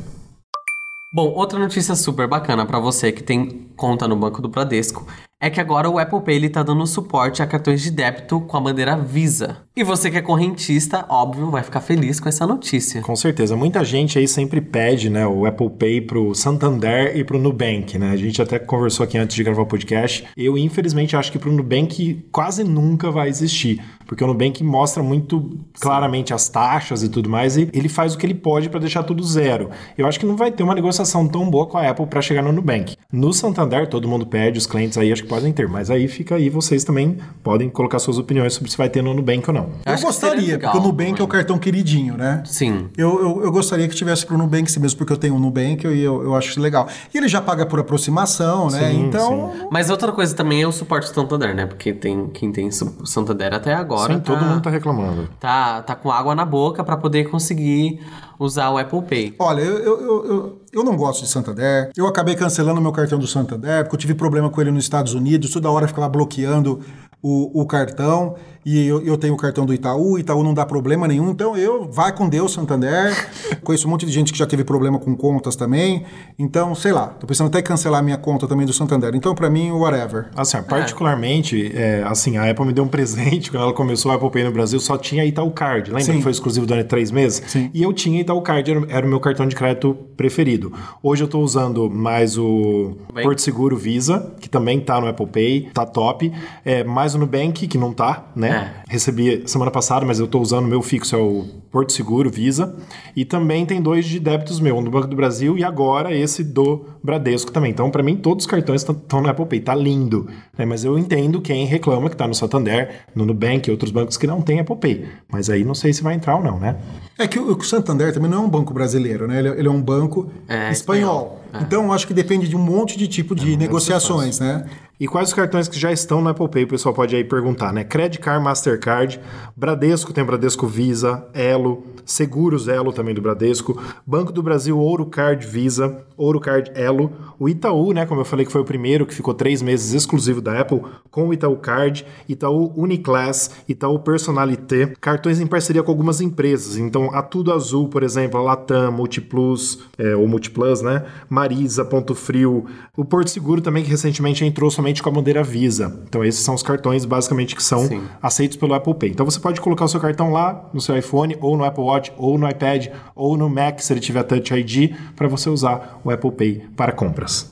Bom, 1.14 1.28
outra 1.36 1.60
notícia 1.60 1.94
super 1.96 2.28
bacana 2.28 2.66
pra 2.66 2.80
você 2.80 3.12
que 3.12 3.22
tem 3.22 3.68
conta 3.76 4.08
no 4.08 4.16
Banco 4.16 4.42
do 4.42 4.48
Bradesco 4.48 5.06
é 5.42 5.50
que 5.50 5.60
agora 5.60 5.90
o 5.90 5.98
Apple 5.98 6.22
Pay 6.22 6.36
ele 6.36 6.50
tá 6.50 6.62
dando 6.62 6.86
suporte 6.86 7.42
a 7.42 7.48
cartões 7.48 7.82
de 7.82 7.90
débito 7.90 8.40
com 8.42 8.58
a 8.58 8.62
bandeira 8.62 8.96
Visa. 8.96 9.58
E 9.76 9.84
você 9.84 10.12
que 10.12 10.18
é 10.18 10.22
correntista, 10.22 11.04
óbvio, 11.10 11.50
vai 11.50 11.64
ficar 11.64 11.82
feliz 11.82 12.20
com 12.20 12.30
essa 12.30 12.46
notícia. 12.46 13.02
Com 13.02 13.16
certeza. 13.16 13.56
Muita 13.56 13.84
gente 13.84 14.20
aí 14.20 14.28
sempre 14.28 14.62
pede 14.62 15.10
né, 15.10 15.26
o 15.26 15.48
Apple 15.48 15.70
Pay 15.72 16.02
pro 16.02 16.36
Santander 16.36 17.18
e 17.18 17.24
pro 17.24 17.40
Nubank, 17.40 17.98
né? 17.98 18.12
A 18.12 18.18
gente 18.18 18.40
até 18.40 18.60
conversou 18.60 19.04
aqui 19.04 19.18
antes 19.18 19.36
de 19.36 19.44
gravar 19.44 19.64
o 19.64 19.66
podcast. 19.66 20.26
Eu, 20.38 20.58
infelizmente, 20.58 21.16
acho 21.16 21.32
que 21.32 21.40
pro 21.40 21.52
Nubank 21.52 22.24
quase 22.32 22.64
nunca 22.64 23.10
vai 23.10 23.28
existir. 23.28 23.82
Porque 24.06 24.24
o 24.24 24.28
Nubank 24.28 24.62
mostra 24.62 25.02
muito 25.02 25.58
claramente 25.80 26.34
as 26.34 26.50
taxas 26.50 27.02
e 27.02 27.08
tudo 27.08 27.30
mais, 27.30 27.56
e 27.56 27.70
ele 27.72 27.88
faz 27.88 28.14
o 28.14 28.18
que 28.18 28.26
ele 28.26 28.34
pode 28.34 28.70
para 28.70 28.82
deixar 28.82 29.04
tudo 29.04 29.24
zero. 29.24 29.70
Eu 29.98 30.06
acho 30.06 30.20
que 30.20 30.26
não 30.26 30.36
vai 30.36 30.52
ter 30.52 30.64
uma 30.64 30.76
negociação 30.76 31.26
tão 31.28 31.50
boa 31.50 31.66
com 31.66 31.78
a 31.78 31.90
Apple 31.90 32.06
para 32.08 32.22
chegar 32.22 32.42
no 32.42 32.52
Nubank. 32.52 32.98
No 33.10 33.34
Santander, 33.34 33.88
todo 33.88 34.10
mundo 34.10 34.26
pede, 34.28 34.58
os 34.58 34.68
clientes 34.68 34.98
aí 34.98 35.14
acho 35.14 35.24
que 35.24 35.30
podem 35.32 35.54
ter, 35.54 35.66
mas 35.66 35.90
aí 35.90 36.10
fica 36.10 36.36
aí, 36.36 36.50
vocês 36.50 36.84
também 36.84 37.18
podem 37.42 37.70
colocar 37.70 38.00
suas 38.00 38.18
opiniões 38.18 38.54
sobre 38.54 38.70
se 38.70 38.78
vai 38.78 38.90
ter 38.90 39.02
no 39.02 39.14
Nubank 39.14 39.50
ou 39.50 39.54
não. 39.54 39.70
Eu, 39.86 39.98
seria 39.98 40.06
gostaria, 40.06 40.42
legal, 40.56 40.72
porque 40.74 40.86
o 40.86 40.92
Nubank 40.92 41.22
é 41.22 41.24
o 41.24 41.28
cartão 41.28 41.58
queridinho, 41.58 42.18
né? 42.18 42.44
Sim. 42.46 42.90
Eu, 42.98 43.22
eu, 43.22 43.44
eu 43.46 43.52
gostaria 43.52 43.88
que 43.88 43.96
tivesse 43.96 44.26
pro 44.26 44.38
Nubank 44.38 44.70
sim 44.70 44.82
mesmo, 44.82 44.98
porque 44.98 45.14
eu 45.14 45.18
tenho 45.18 45.36
um 45.36 45.40
Nubank 45.40 45.88
e 45.88 46.02
eu, 46.02 46.22
eu 46.22 46.36
acho 46.36 46.50
isso 46.50 46.60
legal. 46.60 46.90
E 47.14 47.18
ele 47.18 47.30
já 47.30 47.42
paga 47.42 47.66
por 47.66 47.80
aproximação, 47.80 48.70
né? 48.70 48.92
Sim, 48.92 49.06
então, 49.06 49.54
Mas 49.72 49.90
outra 49.90 50.12
coisa 50.12 50.36
também 50.36 50.62
é 50.62 50.68
o 50.68 50.72
suporte 50.74 51.10
do 51.10 51.16
Santander, 51.16 51.56
né? 51.56 51.66
Porque 51.66 51.94
tem 51.94 52.28
quem 52.28 52.52
tem 52.52 52.70
Santander 52.70 53.54
até 53.54 53.74
agora. 53.74 54.14
Sim, 54.14 54.20
tá, 54.20 54.34
todo 54.34 54.46
mundo 54.46 54.62
tá 54.62 54.70
reclamando. 54.70 55.30
tá, 55.40 55.82
tá 55.82 55.96
com 55.96 56.12
água 56.12 56.36
na 56.36 56.44
boca 56.44 56.84
pra 56.84 56.98
poder 56.98 57.30
conseguir 57.30 58.02
usar 58.44 58.70
o 58.72 58.78
Apple 58.78 59.02
Pay. 59.04 59.36
olha, 59.38 59.62
eu, 59.62 59.78
eu, 59.78 60.26
eu, 60.26 60.62
eu, 60.74 60.84
não 60.84 60.96
gosto 60.98 61.22
de 61.22 61.30
Santander. 61.30 61.92
Eu 61.96 62.08
acabei 62.08 62.36
cancelando 62.36 62.82
meu 62.82 62.92
cartão 62.92 63.20
do 63.20 63.28
Santander, 63.28 63.84
porque 63.84 63.96
eu 63.96 64.00
tive 64.00 64.16
problema 64.16 64.50
com 64.50 64.60
ele 64.60 64.72
nos 64.72 64.84
Estados 64.84 65.14
Unidos, 65.14 65.52
toda 65.52 65.70
hora 65.70 65.88
ficava 65.88 66.10
bloqueando 66.10 66.82
o, 67.22 67.62
o 67.62 67.66
cartão. 67.66 68.36
E 68.66 68.88
eu, 68.88 69.02
eu 69.02 69.18
tenho 69.18 69.34
o 69.34 69.38
cartão 69.38 69.66
do 69.66 69.74
Itaú, 69.74 70.20
Itaú 70.20 70.44
não 70.44 70.54
dá 70.54 70.66
problema 70.66 71.08
nenhum. 71.08 71.32
Então 71.32 71.58
eu, 71.58 71.90
vai 71.90 72.14
com 72.14 72.30
Deus, 72.30 72.54
Santander. 72.54 73.12
Conheço 73.64 73.88
um 73.88 73.92
monte 73.92 74.06
de 74.06 74.12
gente 74.12 74.32
que 74.32 74.38
já 74.38 74.46
teve 74.46 74.64
problema 74.64 75.00
com 75.00 75.16
contas 75.16 75.56
também. 75.56 76.06
Então, 76.38 76.76
sei 76.76 76.92
lá, 76.92 77.08
tô 77.08 77.26
pensando 77.26 77.48
até 77.48 77.60
em 77.60 77.64
cancelar 77.64 78.04
minha 78.04 78.18
conta 78.18 78.48
também 78.48 78.66
do 78.66 78.74
Santander. 78.74 79.16
Então, 79.16 79.34
pra 79.34 79.50
mim, 79.50 79.72
whatever. 79.72 80.30
Assim, 80.36 80.58
ó, 80.58 80.62
particularmente, 80.62 81.72
é, 81.76 82.04
assim, 82.06 82.38
a 82.38 82.50
Apple 82.50 82.66
me 82.66 82.74
deu 82.74 82.84
um 82.84 82.88
presente 82.88 83.50
quando 83.52 83.64
ela 83.64 83.74
começou 83.74 84.12
a 84.12 84.16
Apple 84.16 84.30
Pay 84.30 84.44
no 84.44 84.52
Brasil, 84.52 84.80
só 84.80 84.98
tinha 84.98 85.26
Itaú 85.26 85.52
Card. 85.52 85.90
Lembra 85.90 86.04
Sim. 86.04 86.18
que 86.18 86.24
foi 86.24 86.32
exclusivo 86.32 86.66
durante 86.66 86.88
três 86.88 87.10
meses? 87.10 87.42
Sim. 87.48 87.72
E 87.74 87.82
eu 87.82 87.92
tinha 87.92 88.22
Itaú 88.22 88.42
Card, 88.42 88.70
era, 88.70 88.86
era 88.90 89.06
o 89.06 89.10
meu 89.10 89.20
cartão 89.20 89.48
de 89.48 89.56
crédito 89.56 89.96
preferido. 90.16 90.72
Hoje 91.02 91.24
eu 91.24 91.28
tô 91.28 91.40
usando 91.40 91.90
mais 91.90 92.38
o 92.38 92.96
Bem. 93.14 93.24
Porto 93.24 93.42
Seguro 93.42 93.76
Visa, 93.76 94.34
que 94.40 94.48
também 94.48 94.80
tá 94.80 95.02
no 95.02 95.08
Apple 95.08 95.26
Pay, 95.26 95.70
tá 95.74 95.86
top. 95.86 96.32
É, 96.64 96.84
mais 96.84 97.16
o 97.16 97.18
Nubank, 97.18 97.68
que 97.68 97.78
não 97.78 97.92
tá, 97.92 98.26
né? 98.36 98.51
É. 98.52 98.72
Recebi 98.90 99.44
semana 99.46 99.72
passada, 99.72 100.06
mas 100.06 100.20
eu 100.20 100.28
tô 100.28 100.40
usando 100.40 100.66
o 100.66 100.68
meu 100.68 100.82
fixo, 100.82 101.16
é 101.16 101.20
o 101.20 101.46
Porto 101.72 101.92
Seguro, 101.94 102.30
Visa. 102.30 102.76
E 103.16 103.24
também 103.24 103.66
tem 103.66 103.82
dois 103.82 104.06
de 104.06 104.20
débitos 104.20 104.60
meu, 104.60 104.78
um 104.78 104.84
do 104.84 104.92
Banco 104.92 105.08
do 105.08 105.16
Brasil 105.16 105.58
e 105.58 105.64
agora 105.64 106.14
esse 106.14 106.44
do 106.44 106.86
Bradesco 107.04 107.52
também. 107.52 107.72
Então, 107.72 107.90
para 107.90 108.04
mim, 108.04 108.16
todos 108.16 108.46
os 108.46 108.50
cartões 108.52 108.82
estão 108.82 109.22
no 109.22 109.30
Apple 109.30 109.46
Pay. 109.46 109.60
Tá 109.62 109.74
lindo. 109.76 110.28
né? 110.58 110.66
Mas 110.66 110.84
eu 110.84 110.98
entendo 111.00 111.42
quem 111.42 111.66
reclama 111.66 112.10
que 112.10 112.16
tá 112.16 112.28
no 112.28 112.36
Santander, 112.36 112.90
no 113.16 113.26
Nubank 113.26 113.68
e 113.70 113.72
outros 113.72 113.92
bancos 113.92 114.18
que 114.18 114.28
não 114.28 114.42
tem 114.42 114.60
Apple 114.60 114.76
Pay. 114.76 115.06
Mas 115.32 115.50
aí 115.50 115.64
não 115.64 115.74
sei 115.76 115.94
se 115.94 116.04
vai 116.04 116.14
entrar 116.14 116.36
ou 116.36 116.44
não, 116.44 116.60
né? 116.60 116.76
É 117.18 117.28
que 117.28 117.40
o, 117.40 117.56
o 117.56 117.64
Santander 117.64 118.14
também 118.14 118.30
não 118.30 118.44
é 118.44 118.46
um 118.46 118.50
banco 118.50 118.74
brasileiro, 118.74 119.28
né? 119.28 119.40
Ele, 119.40 119.48
é- 119.50 119.60
ele 119.60 119.68
é 119.68 119.72
um 119.72 119.82
banco 119.82 120.30
É, 120.48 120.72
espanhol. 120.72 121.40
Então, 121.62 121.84
eu 121.86 121.94
acho 121.94 122.08
que 122.08 122.14
depende 122.14 122.48
de 122.48 122.56
um 122.56 122.60
monte 122.60 122.98
de 122.98 123.08
tipo 123.08 123.36
de 123.36 123.58
negociações, 123.58 124.40
né? 124.40 124.66
E 125.02 125.08
quais 125.08 125.30
os 125.30 125.34
cartões 125.34 125.68
que 125.68 125.80
já 125.80 125.92
estão 125.92 126.22
no 126.22 126.30
Apple 126.30 126.48
Pay? 126.48 126.66
O 126.66 126.68
pessoal 126.68 126.94
pode 126.94 127.16
aí 127.16 127.24
perguntar, 127.24 127.74
né? 127.74 127.84
Credit 127.84 128.20
Card, 128.20 128.44
Mastercard, 128.44 129.20
Bradesco 129.58 130.14
tem 130.14 130.24
Bradesco 130.24 130.68
Visa, 130.68 131.26
Elo, 131.34 131.84
Seguros 132.06 132.68
Elo 132.68 132.94
também 132.94 133.16
do 133.16 133.20
Bradesco, 133.20 133.82
Banco 134.06 134.32
do 134.32 134.44
Brasil 134.44 134.78
Ouro 134.78 135.08
Card 135.08 135.48
Visa, 135.48 136.06
Ouro 136.16 136.40
Card 136.40 136.72
Elo, 136.76 137.12
o 137.40 137.50
Itaú, 137.50 137.94
né? 137.94 138.06
Como 138.06 138.22
eu 138.22 138.26
falei 138.26 138.46
que 138.46 138.52
foi 138.52 138.62
o 138.62 138.66
primeiro 138.66 139.08
que 139.08 139.16
ficou 139.16 139.34
três 139.34 139.64
meses 139.64 139.92
exclusivo 139.92 140.40
da 140.40 140.60
Apple 140.60 140.84
com 141.10 141.30
o 141.30 141.34
Itaú 141.34 141.56
Card, 141.58 142.06
Itaú 142.30 142.72
Uniclass, 142.76 143.50
Itaú 143.68 143.98
Personalité, 143.98 144.94
cartões 145.02 145.40
em 145.40 145.48
parceria 145.48 145.82
com 145.82 145.90
algumas 145.90 146.22
empresas. 146.22 146.78
Então, 146.78 147.10
a 147.12 147.24
Tudo 147.24 147.52
Azul, 147.52 147.88
por 147.88 148.04
exemplo, 148.04 148.40
a 148.40 148.44
Latam, 148.44 148.92
Multiplus, 148.92 149.80
é, 149.98 150.16
ou 150.16 150.28
Multiplus, 150.28 150.84
né? 150.84 151.06
Marisa, 151.28 151.84
Ponto 151.84 152.14
Frio, 152.14 152.68
o 152.96 153.04
Porto 153.04 153.32
Seguro 153.32 153.62
também 153.62 153.84
que 153.84 153.90
recentemente 153.90 154.46
entrou 154.46 154.70
somente 154.70 154.91
com 155.00 155.10
a 155.10 155.12
bandeira 155.12 155.44
Visa. 155.44 156.02
Então, 156.08 156.26
esses 156.26 156.42
são 156.42 156.56
os 156.56 156.64
cartões 156.64 157.06
basicamente 157.06 157.56
que 157.56 157.62
são 157.62 157.86
Sim. 157.86 158.02
aceitos 158.20 158.58
pelo 158.58 158.74
Apple 158.74 158.96
Pay. 158.96 159.10
Então, 159.10 159.24
você 159.24 159.40
pode 159.40 159.62
colocar 159.62 159.86
o 159.86 159.88
seu 159.88 160.00
cartão 160.00 160.32
lá 160.32 160.68
no 160.74 160.82
seu 160.82 160.98
iPhone, 160.98 161.38
ou 161.40 161.56
no 161.56 161.64
Apple 161.64 161.84
Watch, 161.84 162.12
ou 162.18 162.36
no 162.40 162.50
iPad, 162.50 162.88
ou 163.14 163.38
no 163.38 163.48
Mac, 163.48 163.80
se 163.80 163.94
ele 163.94 164.00
tiver 164.00 164.24
Touch 164.24 164.52
ID, 164.52 164.96
para 165.16 165.28
você 165.28 165.52
usar 165.52 166.02
o 166.04 166.10
Apple 166.10 166.32
Pay 166.32 166.64
para 166.76 166.92
compras. 166.92 167.52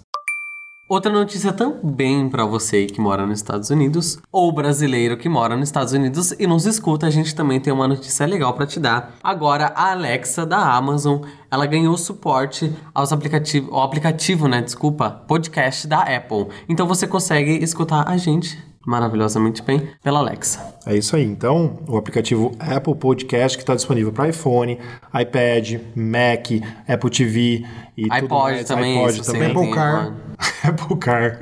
Outra 0.90 1.12
notícia 1.12 1.54
também 1.54 2.28
pra 2.28 2.46
você 2.46 2.88
que 2.88 3.00
mora 3.00 3.24
nos 3.24 3.38
Estados 3.38 3.70
Unidos 3.70 4.18
ou 4.32 4.52
brasileiro 4.52 5.18
que 5.18 5.30
mora 5.30 5.56
nos 5.56 5.70
Estados 5.70 5.94
Unidos 5.94 6.32
e 6.32 6.48
nos 6.48 6.66
escuta, 6.66 7.06
a 7.06 7.12
gente 7.12 7.36
também 7.36 7.60
tem 7.60 7.72
uma 7.72 7.88
notícia 7.88 8.26
legal 8.26 8.54
pra 8.54 8.66
te 8.66 8.80
dar. 8.80 9.14
Agora 9.24 9.68
a 9.76 9.92
Alexa 9.92 10.48
da 10.48 10.58
Amazon, 10.58 11.22
ela 11.52 11.68
ganhou 11.68 11.96
suporte 11.96 12.74
aos 12.92 13.14
aplicativos, 13.14 13.72
ao 13.72 13.84
aplicativo, 13.84 14.48
né, 14.48 14.64
desculpa, 14.64 15.12
podcast 15.12 15.88
da 15.88 16.00
Apple. 16.00 16.48
Então 16.68 16.88
você 16.88 17.06
consegue 17.06 17.64
escutar 17.64 18.10
a 18.10 18.18
gente 18.18 18.58
maravilhosamente 18.86 19.62
bem 19.62 19.88
pela 20.04 20.20
Alexa. 20.20 20.76
É 20.86 20.96
isso 20.96 21.16
aí. 21.16 21.24
Então, 21.24 21.78
o 21.88 21.98
aplicativo 21.98 22.52
Apple 22.60 22.96
Podcast 22.96 23.58
que 23.58 23.62
está 23.62 23.76
disponível 23.76 24.12
para 24.12 24.30
iPhone, 24.30 24.80
iPad, 25.14 25.80
Mac, 25.96 26.50
Apple 26.88 27.10
TV 27.12 27.66
e 28.00 28.02
tudo 28.04 28.14
iPod 28.14 28.52
mais. 28.54 28.66
também, 28.68 28.98
iPod 29.06 29.22
também. 29.26 29.52
Apple 29.52 29.72
Car. 29.72 30.14
Apple 30.64 30.96
Car. 31.00 31.40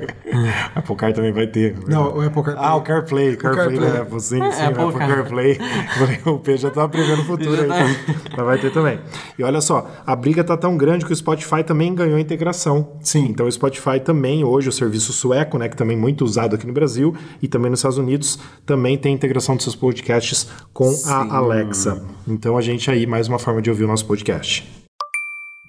Apple 0.75 0.95
Car 0.95 1.13
também 1.13 1.31
vai 1.31 1.45
ter. 1.47 1.75
Não, 1.87 2.17
o 2.17 2.21
Apple 2.21 2.43
Car- 2.43 2.55
Ah, 2.57 2.75
o 2.75 2.81
CarPlay. 2.81 3.33
O 3.33 3.37
CarPlay, 3.37 3.67
CarPlay. 3.77 3.91
da 3.91 4.01
Apple. 4.01 4.19
Sim, 4.19 4.41
É, 4.41 4.51
sim, 4.51 4.63
Apple 4.63 4.83
o 4.83 4.87
Apple 4.87 4.99
Car. 4.99 5.07
CarPlay. 5.15 5.59
o 6.25 6.39
P 6.39 6.57
já 6.57 6.71
tá 6.71 6.87
prevendo 6.87 7.21
o 7.21 7.25
futuro 7.25 7.61
aí. 7.61 7.67
tá. 7.67 7.81
então, 7.89 8.15
Mas 8.37 8.45
vai 8.45 8.57
ter 8.57 8.71
também. 8.71 8.99
E 9.37 9.43
olha 9.43 9.61
só, 9.61 9.87
a 10.05 10.15
briga 10.15 10.43
tá 10.43 10.57
tão 10.57 10.75
grande 10.77 11.05
que 11.05 11.13
o 11.13 11.15
Spotify 11.15 11.63
também 11.63 11.93
ganhou 11.93 12.17
integração. 12.17 12.93
Sim. 13.01 13.25
Então 13.29 13.45
o 13.45 13.51
Spotify 13.51 13.99
também, 14.03 14.43
hoje, 14.43 14.69
o 14.69 14.71
serviço 14.71 15.13
sueco, 15.13 15.57
né, 15.59 15.69
que 15.69 15.75
também 15.77 15.95
é 15.95 15.99
muito 15.99 16.25
usado 16.25 16.55
aqui 16.55 16.65
no 16.65 16.73
Brasil 16.73 17.15
e 17.41 17.47
também 17.47 17.69
nos 17.69 17.79
Estados 17.79 17.97
Unidos, 17.99 18.39
também 18.65 18.97
tem 18.97 19.13
integração 19.13 19.55
dos 19.55 19.63
seus 19.63 19.75
podcasts 19.75 20.47
com 20.73 20.89
a 21.05 21.35
Alexa. 21.37 22.03
Então 22.27 22.57
a 22.57 22.61
gente 22.61 22.89
aí, 22.89 23.05
mais 23.05 23.27
uma 23.27 23.37
forma 23.37 23.61
de 23.61 23.69
ouvir 23.69 23.83
o 23.83 23.87
nosso 23.87 24.05
podcast. 24.07 24.86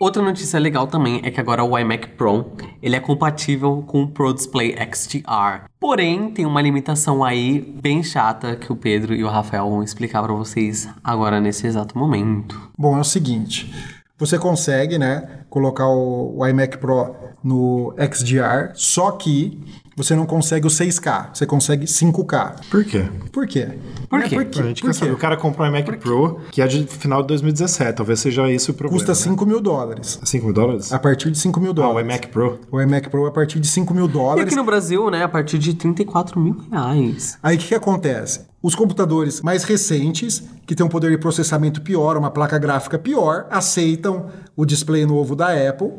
Outra 0.00 0.22
notícia 0.22 0.60
legal 0.60 0.86
também 0.86 1.20
é 1.24 1.30
que 1.30 1.40
agora 1.40 1.64
o 1.64 1.76
iMac 1.76 2.10
Pro, 2.10 2.52
ele 2.80 2.94
é 2.94 3.00
compatível 3.00 3.82
com 3.84 4.04
o 4.04 4.08
Pro 4.08 4.32
Display 4.32 4.76
XDR. 4.94 5.64
Porém, 5.80 6.30
tem 6.30 6.46
uma 6.46 6.62
limitação 6.62 7.24
aí 7.24 7.60
bem 7.60 8.00
chata 8.04 8.54
que 8.54 8.70
o 8.70 8.76
Pedro 8.76 9.12
e 9.12 9.24
o 9.24 9.28
Rafael 9.28 9.68
vão 9.68 9.82
explicar 9.82 10.22
pra 10.22 10.32
vocês 10.32 10.88
agora 11.02 11.40
nesse 11.40 11.66
exato 11.66 11.98
momento. 11.98 12.70
Bom, 12.78 12.96
é 12.96 13.00
o 13.00 13.04
seguinte. 13.04 13.74
Você 14.16 14.38
consegue, 14.38 14.98
né, 14.98 15.28
colocar 15.48 15.86
o, 15.88 16.38
o 16.38 16.46
iMac 16.46 16.78
Pro 16.78 17.14
no 17.42 17.94
XDR, 17.98 18.72
só 18.74 19.10
que 19.12 19.58
você 19.96 20.14
não 20.14 20.26
consegue 20.26 20.64
o 20.64 20.70
6K, 20.70 21.30
você 21.34 21.44
consegue 21.44 21.84
5K. 21.86 22.54
Por 22.70 22.84
quê? 22.84 23.08
Por 23.32 23.46
quê? 23.48 23.68
Por 24.08 24.20
É, 24.20 24.28
quê? 24.28 24.34
Por 24.36 24.42
A 24.42 24.44
quê? 24.44 24.62
gente 24.62 24.80
Por 24.82 24.86
quer 24.88 24.92
saber. 24.94 25.10
quê? 25.10 25.16
O 25.16 25.18
cara 25.18 25.36
comprou 25.36 25.66
um 25.66 25.70
iMac 25.70 25.96
Pro, 25.98 26.38
que 26.52 26.62
é 26.62 26.66
de 26.68 26.86
final 26.86 27.20
de 27.22 27.28
2017. 27.28 27.96
Talvez 27.96 28.20
seja 28.20 28.48
esse 28.48 28.70
o 28.70 28.74
problema. 28.74 28.96
Custa 29.04 29.10
né? 29.12 29.32
5 29.32 29.44
mil 29.46 29.60
dólares. 29.60 30.20
5 30.22 30.44
mil 30.44 30.54
dólares? 30.54 30.92
A 30.92 30.98
partir 31.00 31.32
de 31.32 31.38
5 31.38 31.58
mil 31.58 31.70
Ah, 31.70 31.72
o 31.72 31.74
dólares. 31.74 32.08
iMac 32.08 32.28
Pro. 32.28 32.60
O 32.70 32.80
iMac 32.80 33.08
Pro 33.10 33.26
a 33.26 33.32
partir 33.32 33.58
de 33.58 33.66
5 33.66 33.92
mil 33.92 34.04
E 34.04 34.08
dólares. 34.08 34.44
aqui 34.46 34.54
no 34.54 34.62
Brasil, 34.64 35.10
né, 35.10 35.24
a 35.24 35.28
partir 35.28 35.58
de 35.58 35.74
34 35.74 36.38
mil 36.38 36.56
reais. 36.70 37.36
Aí 37.42 37.56
o 37.56 37.58
que, 37.58 37.66
que 37.68 37.74
acontece? 37.74 38.46
Os 38.60 38.74
computadores 38.74 39.40
mais 39.40 39.62
recentes, 39.62 40.42
que 40.66 40.74
têm 40.74 40.84
um 40.84 40.88
poder 40.88 41.10
de 41.12 41.18
processamento 41.18 41.80
pior, 41.80 42.16
uma 42.16 42.28
placa 42.30 42.58
gráfica 42.58 42.98
pior, 42.98 43.46
aceitam 43.50 44.26
o 44.56 44.64
display 44.64 45.06
novo 45.06 45.36
da 45.38 45.68
Apple. 45.68 45.90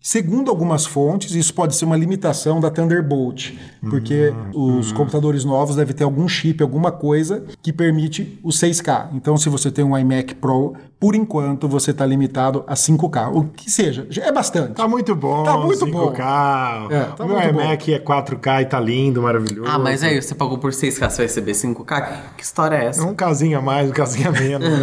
Segundo 0.00 0.52
algumas 0.52 0.86
fontes, 0.86 1.34
isso 1.34 1.52
pode 1.52 1.74
ser 1.74 1.84
uma 1.84 1.96
limitação 1.96 2.60
da 2.60 2.70
Thunderbolt, 2.70 3.50
porque 3.90 4.32
os 4.54 4.92
computadores 4.92 5.44
novos 5.44 5.74
devem 5.74 5.96
ter 5.96 6.04
algum 6.04 6.28
chip, 6.28 6.62
alguma 6.62 6.92
coisa 6.92 7.42
que 7.60 7.72
permite 7.72 8.38
o 8.40 8.50
6K. 8.50 9.08
Então, 9.14 9.36
se 9.36 9.48
você 9.48 9.68
tem 9.68 9.84
um 9.84 9.98
iMac 9.98 10.36
Pro, 10.36 10.74
por 11.00 11.16
enquanto 11.16 11.66
você 11.68 11.90
está 11.90 12.06
limitado 12.06 12.62
a 12.68 12.74
5K. 12.74 13.34
O 13.34 13.44
que 13.48 13.68
seja, 13.68 14.06
é 14.22 14.30
bastante. 14.30 14.74
Tá 14.74 14.86
muito 14.86 15.12
bom. 15.16 15.42
Tá 15.42 15.58
muito 15.58 15.84
5K. 15.84 16.86
É, 16.92 17.04
tá 17.06 17.24
o 17.24 17.26
meu 17.26 17.36
muito 17.40 17.52
bom. 17.54 17.60
iMac 17.62 17.92
é 17.94 17.98
4K 17.98 18.62
e 18.62 18.64
tá 18.66 18.78
lindo, 18.78 19.20
maravilhoso. 19.22 19.68
Ah, 19.68 19.76
mas 19.78 20.04
aí 20.04 20.22
você 20.22 20.36
pagou 20.36 20.58
por 20.58 20.70
6K, 20.70 21.10
você 21.10 21.16
vai 21.16 21.26
receber 21.26 21.50
5K? 21.50 22.18
Que 22.36 22.44
história 22.44 22.76
é 22.76 22.84
É 22.84 22.86
essa? 22.86 23.04
um 23.04 23.12
casinho 23.12 23.58
a 23.58 23.60
mais, 23.60 23.90
um 23.90 23.92
casinho 23.92 24.28
a 24.28 24.32
menos. 24.32 24.68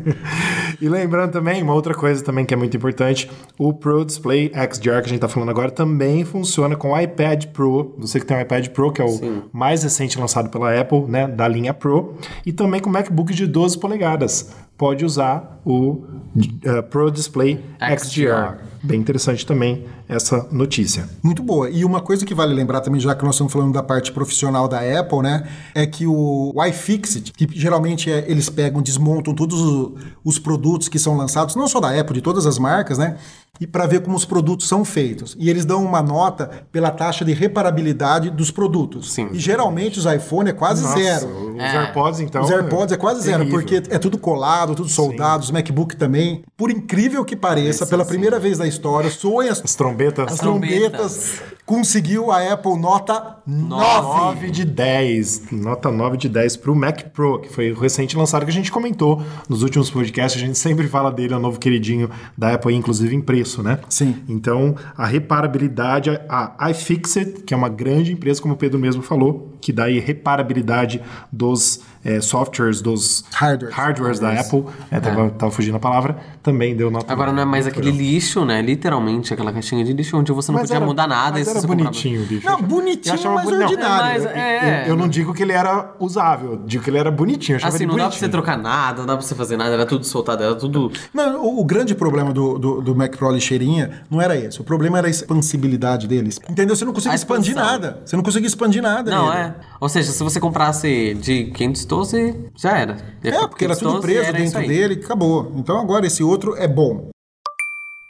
e 0.80 0.88
lembrando 0.88 1.32
também, 1.32 1.62
uma 1.62 1.74
outra 1.74 1.94
coisa 1.94 2.22
também 2.22 2.44
que 2.44 2.54
é 2.54 2.56
muito 2.56 2.76
importante, 2.76 3.30
o 3.58 3.72
Pro 3.72 4.04
Display 4.04 4.52
XDR 4.54 5.00
que 5.00 5.06
a 5.06 5.08
gente 5.08 5.18
tá 5.18 5.28
falando 5.28 5.50
agora 5.50 5.70
também 5.70 6.24
funciona 6.24 6.76
com 6.76 6.92
o 6.92 7.00
iPad 7.00 7.46
Pro. 7.46 7.94
Você 7.98 8.20
que 8.20 8.26
tem 8.26 8.36
um 8.36 8.40
iPad 8.40 8.68
Pro, 8.68 8.92
que 8.92 9.02
é 9.02 9.04
o 9.04 9.44
mais 9.52 9.82
recente 9.82 10.18
lançado 10.18 10.50
pela 10.50 10.78
Apple, 10.78 11.02
né, 11.08 11.26
da 11.26 11.48
linha 11.48 11.74
Pro, 11.74 12.14
e 12.46 12.52
também 12.52 12.80
com 12.80 12.88
o 12.88 12.92
MacBook 12.92 13.34
de 13.34 13.46
12 13.46 13.78
polegadas. 13.78 14.54
Pode 14.78 15.04
usar 15.04 15.60
o 15.64 15.90
uh, 16.36 16.82
Pro 16.88 17.10
Display 17.10 17.62
XDR. 17.96 18.62
Bem 18.80 19.00
interessante 19.00 19.44
também 19.44 19.84
essa 20.08 20.46
notícia. 20.52 21.08
Muito 21.20 21.42
boa. 21.42 21.68
E 21.68 21.84
uma 21.84 22.00
coisa 22.00 22.24
que 22.24 22.32
vale 22.32 22.54
lembrar 22.54 22.80
também, 22.80 23.00
já 23.00 23.12
que 23.12 23.24
nós 23.24 23.34
estamos 23.34 23.52
falando 23.52 23.72
da 23.72 23.82
parte 23.82 24.12
profissional 24.12 24.68
da 24.68 24.78
Apple, 25.00 25.18
né? 25.20 25.48
É 25.74 25.84
que 25.84 26.06
o 26.06 26.54
iFixit, 26.68 27.32
que 27.32 27.46
geralmente 27.58 28.08
é, 28.10 28.24
eles 28.30 28.48
pegam, 28.48 28.80
desmontam 28.80 29.34
todos 29.34 29.60
o- 29.60 29.96
os 30.24 30.38
produtos 30.38 30.88
que 30.88 30.98
são 30.98 31.16
lançados, 31.16 31.56
não 31.56 31.66
só 31.66 31.80
da 31.80 31.90
Apple, 32.00 32.14
de 32.14 32.22
todas 32.22 32.46
as 32.46 32.56
marcas, 32.56 32.98
né? 32.98 33.16
E 33.60 33.66
para 33.66 33.86
ver 33.86 34.02
como 34.02 34.16
os 34.16 34.24
produtos 34.24 34.68
são 34.68 34.84
feitos. 34.84 35.36
E 35.36 35.50
eles 35.50 35.64
dão 35.64 35.84
uma 35.84 36.00
nota 36.00 36.48
pela 36.70 36.92
taxa 36.92 37.24
de 37.24 37.32
reparabilidade 37.32 38.30
dos 38.30 38.52
produtos. 38.52 39.12
Sim. 39.12 39.30
E 39.32 39.38
geralmente 39.38 39.98
os 39.98 40.06
iPhone 40.06 40.50
é 40.50 40.52
quase 40.52 40.82
Nossa, 40.84 40.96
zero. 40.96 41.54
Os 41.56 41.60
É. 41.60 41.76
AirPods, 41.76 42.20
então. 42.20 42.42
Os 42.42 42.50
AirPods 42.52 42.92
é 42.92 42.96
quase 42.96 43.20
zero, 43.22 43.38
terrível. 43.38 43.58
porque 43.58 43.82
é 43.92 43.98
tudo 43.98 44.16
colado, 44.16 44.76
tudo 44.76 44.88
soldado, 44.88 45.42
os 45.42 45.50
MacBook 45.50 45.96
também. 45.96 46.44
Por 46.56 46.70
incrível 46.70 47.24
que 47.24 47.34
pareça, 47.34 47.84
pela 47.84 48.04
primeira 48.04 48.38
vez 48.38 48.58
na 48.58 48.66
história, 48.66 49.10
soem 49.10 49.48
as 49.48 49.60
As 49.60 49.74
trombetas. 49.74 50.32
as 50.34 50.38
trombetas. 50.38 51.40
Conseguiu 51.66 52.30
a 52.30 52.50
Apple 52.52 52.78
nota 52.78 53.36
9. 53.46 54.06
9 54.46 54.50
de 54.50 54.64
10. 54.64 55.50
Nota 55.52 55.90
9 55.90 56.16
de 56.16 56.26
10 56.28 56.56
para 56.56 56.70
o 56.72 56.74
Mac 56.74 57.02
Pro, 57.12 57.40
que 57.40 57.52
foi 57.52 57.72
o 57.72 57.78
recente 57.78 58.16
lançado 58.16 58.44
que 58.44 58.50
a 58.50 58.54
gente 58.54 58.72
comentou 58.72 59.22
nos 59.48 59.62
últimos 59.62 59.90
podcasts. 59.90 60.40
A 60.42 60.46
gente 60.46 60.56
sempre 60.56 60.88
fala 60.88 61.10
dele, 61.12 61.34
é 61.34 61.36
o 61.36 61.40
novo 61.40 61.58
queridinho 61.58 62.08
da 62.38 62.54
Apple, 62.54 62.74
inclusive 62.74 63.14
em 63.14 63.20
preço, 63.38 63.62
né? 63.62 63.78
Sim. 63.88 64.16
Então, 64.28 64.74
a 64.96 65.06
reparabilidade, 65.06 66.10
a 66.28 66.70
iFixit, 66.70 67.42
que 67.42 67.54
é 67.54 67.56
uma 67.56 67.68
grande 67.68 68.12
empresa, 68.12 68.42
como 68.42 68.54
o 68.54 68.56
Pedro 68.56 68.78
mesmo 68.78 69.02
falou, 69.02 69.56
que 69.60 69.72
dá 69.72 69.84
aí 69.84 69.98
reparabilidade 70.00 71.00
dos 71.30 71.80
eh, 72.04 72.20
softwares, 72.20 72.80
dos 72.80 73.24
Hardwares. 73.32 73.76
hardwares 73.76 74.18
da 74.20 74.32
Apple. 74.40 74.64
É, 74.90 75.00
tava, 75.00 75.30
tava 75.30 75.52
fugindo 75.52 75.76
a 75.76 75.80
palavra. 75.80 76.16
Também 76.42 76.74
deu 76.76 76.90
nota 76.90 77.12
Agora 77.12 77.32
não 77.32 77.42
é 77.42 77.44
mais 77.44 77.66
9. 77.66 77.78
aquele 77.78 77.96
lixo, 77.96 78.44
né? 78.44 78.62
Literalmente 78.62 79.32
aquela 79.34 79.52
caixinha 79.52 79.84
de 79.84 79.92
lixo 79.92 80.16
onde 80.16 80.32
você 80.32 80.50
não 80.50 80.58
Mas 80.58 80.68
podia 80.68 80.76
era- 80.78 80.86
mudar 80.86 81.06
nada. 81.06 81.32
Mas 81.38 81.46
e 81.46 81.50
era 81.50 81.60
você 81.60 81.66
comprava. 81.66 81.90
bonitinho, 81.90 82.24
bicho. 82.26 82.46
Não, 82.46 82.62
bonitinho, 82.62 83.16
Eu 83.24 83.32
mais 83.32 83.44
boni- 83.44 83.58
não, 83.58 83.66
ordinário. 83.66 84.22
É 84.22 84.24
Eu- 84.24 84.28
É. 84.38 84.82
Eu, 84.84 84.88
eu 84.90 84.96
não 84.96 85.08
digo 85.08 85.34
que 85.34 85.42
ele 85.42 85.52
era 85.52 85.94
usável, 85.98 86.52
eu 86.52 86.56
digo 86.64 86.82
que 86.84 86.90
ele 86.90 86.98
era 86.98 87.10
bonitinho. 87.10 87.58
Assim, 87.62 87.84
não 87.86 87.96
dá 87.96 88.04
pra 88.04 88.10
você 88.12 88.20
bonitinho. 88.20 88.30
trocar 88.30 88.56
nada, 88.56 88.98
não 89.00 89.06
dá 89.06 89.16
pra 89.16 89.24
você 89.26 89.34
fazer 89.34 89.56
nada, 89.56 89.70
era 89.72 89.84
tudo 89.86 90.04
soltado, 90.06 90.42
era 90.42 90.54
tudo. 90.54 90.90
Não, 91.12 91.42
o, 91.44 91.60
o 91.60 91.64
grande 91.64 91.94
problema 91.94 92.32
do, 92.32 92.58
do, 92.58 92.80
do 92.80 92.94
Mac 92.96 93.16
Pro 93.16 93.30
lixeirinha 93.30 94.02
não 94.10 94.20
era 94.22 94.36
esse. 94.36 94.60
O 94.60 94.64
problema 94.64 94.98
era 94.98 95.06
a 95.06 95.10
expansibilidade 95.10 96.06
deles. 96.06 96.38
Entendeu? 96.48 96.74
Você 96.76 96.84
não 96.84 96.92
conseguia 96.92 97.14
expandir 97.16 97.54
nada. 97.54 98.00
Você 98.04 98.16
não 98.16 98.22
conseguia 98.22 98.46
expandir 98.46 98.82
nada 98.82 99.10
Não, 99.10 99.28
nele. 99.30 99.38
é. 99.40 99.54
Ou 99.80 99.88
seja, 99.88 100.10
se 100.12 100.22
você 100.22 100.40
comprasse 100.40 101.14
de 101.20 101.44
512, 101.88 102.50
já 102.56 102.76
era. 102.78 102.96
É, 103.22 103.46
porque 103.46 103.64
era 103.64 103.74
tudo 103.76 104.00
512 104.00 104.02
preso 104.02 104.32
dentro 104.32 104.68
dele 104.68 104.94
e 104.94 105.04
acabou. 105.04 105.52
Então 105.56 105.78
agora 105.78 106.06
esse 106.06 106.22
outro 106.22 106.54
é 106.56 106.68
bom. 106.68 107.08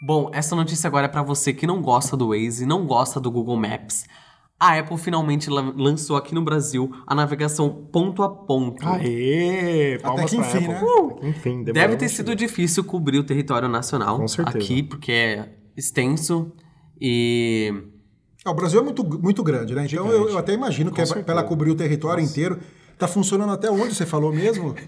Bom, 0.00 0.30
essa 0.32 0.54
notícia 0.54 0.86
agora 0.86 1.06
é 1.06 1.08
pra 1.08 1.22
você 1.22 1.52
que 1.52 1.66
não 1.66 1.80
gosta 1.82 2.16
do 2.16 2.28
Waze, 2.28 2.64
não 2.66 2.86
gosta 2.86 3.18
do 3.20 3.30
Google 3.30 3.56
Maps. 3.56 4.04
A 4.60 4.76
Apple 4.78 4.96
finalmente 4.98 5.48
lan- 5.48 5.72
lançou 5.76 6.16
aqui 6.16 6.34
no 6.34 6.42
Brasil 6.42 6.90
a 7.06 7.14
navegação 7.14 7.70
ponto 7.92 8.22
a 8.24 8.28
ponto. 8.28 8.84
Aê! 8.88 9.98
Palmas 10.02 10.30
que 10.30 10.36
pra 10.36 10.46
enfim, 10.46 10.58
Apple. 10.58 10.68
né? 10.68 10.78
Até 10.78 11.20
que 11.20 11.26
Enfim, 11.28 11.62
Deve 11.64 11.96
ter 11.96 12.08
sido 12.08 12.34
difícil 12.34 12.82
cobrir 12.82 13.18
o 13.18 13.24
território 13.24 13.68
nacional 13.68 14.18
Com 14.18 14.42
aqui, 14.46 14.82
porque 14.82 15.12
é 15.12 15.48
extenso 15.76 16.50
e. 17.00 17.72
Ah, 18.44 18.50
o 18.50 18.54
Brasil 18.54 18.80
é 18.80 18.82
muito, 18.82 19.04
muito 19.20 19.42
grande, 19.44 19.74
né? 19.74 19.84
Então 19.86 20.08
eu, 20.10 20.30
eu 20.30 20.38
até 20.38 20.52
imagino 20.54 20.90
que 20.90 21.00
é 21.00 21.04
pra 21.04 21.14
certeza. 21.14 21.32
ela 21.38 21.44
cobrir 21.44 21.70
o 21.70 21.74
território 21.76 22.22
inteiro. 22.22 22.58
Tá 22.98 23.06
funcionando 23.06 23.52
até 23.52 23.70
onde 23.70 23.94
você 23.94 24.04
falou 24.04 24.32
mesmo? 24.32 24.74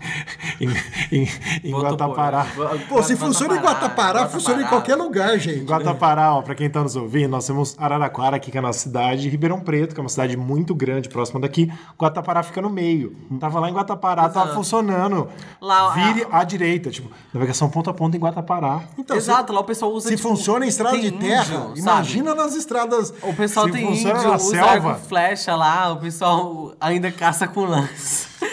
Em, 0.61 0.69
em, 1.11 1.29
em 1.65 1.73
Guatapará. 1.73 2.47
Pô, 2.87 3.03
se 3.03 3.17
funciona 3.17 3.57
em 3.57 3.61
Guatapará, 3.61 4.29
funciona 4.29 4.63
em 4.63 4.67
qualquer 4.67 4.95
lugar, 4.95 5.37
Em 5.37 5.41
gente. 5.41 5.65
Guatapará, 5.65 6.35
ó, 6.35 6.43
pra 6.43 6.55
quem 6.55 6.69
tá 6.69 6.83
nos 6.83 6.97
ouvindo, 6.97 7.31
nós 7.31 7.47
temos 7.47 7.75
Araraquara 7.79 8.37
aqui, 8.37 8.51
que 8.51 8.59
é 8.59 8.61
a 8.61 8.63
nossa 8.63 8.79
cidade, 8.81 9.27
e 9.27 9.31
Ribeirão 9.31 9.61
Preto, 9.61 9.95
que 9.95 10.01
é 10.01 10.03
uma 10.03 10.11
cidade 10.11 10.37
muito 10.37 10.75
grande, 10.75 11.09
próxima 11.09 11.41
daqui. 11.41 11.73
Guatapará 11.99 12.43
fica 12.43 12.61
no 12.61 12.69
meio. 12.69 13.17
Tava 13.41 13.59
lá 13.59 13.71
em 13.71 13.73
Guatapará, 13.73 14.25
tava 14.29 14.41
Exato. 14.47 14.55
funcionando. 14.55 15.29
Lá, 15.63 15.95
Vire 15.95 16.27
à 16.31 16.45
direita, 16.45 16.91
tipo, 16.91 17.11
navegação 17.33 17.71
ponto 17.71 17.89
a 17.89 17.95
ponto 17.95 18.15
em 18.15 18.21
Guatapará. 18.21 18.83
Então, 18.99 19.17
Exato, 19.17 19.55
lá 19.55 19.61
o 19.61 19.65
pessoal 19.65 19.91
usa 19.93 20.11
Se 20.11 20.17
tipo, 20.17 20.29
funciona 20.29 20.67
em 20.67 20.69
estrada 20.69 20.99
de 20.99 21.11
terra, 21.13 21.43
índio, 21.55 21.59
sabe? 21.69 21.81
imagina 21.81 22.35
nas 22.35 22.55
estradas. 22.55 23.15
O 23.23 23.33
pessoal 23.33 23.65
Se 23.65 23.73
tem 23.73 23.87
funciona 23.87 24.19
índio, 24.19 24.29
na 24.29 24.37
usa 24.37 24.51
selva. 24.51 24.91
arco 24.91 25.07
flecha 25.09 25.57
lá, 25.57 25.91
o 25.93 25.97
pessoal 25.97 26.75
ainda 26.79 27.11
caça 27.11 27.49
com 27.49 27.65
lance. 27.65 28.00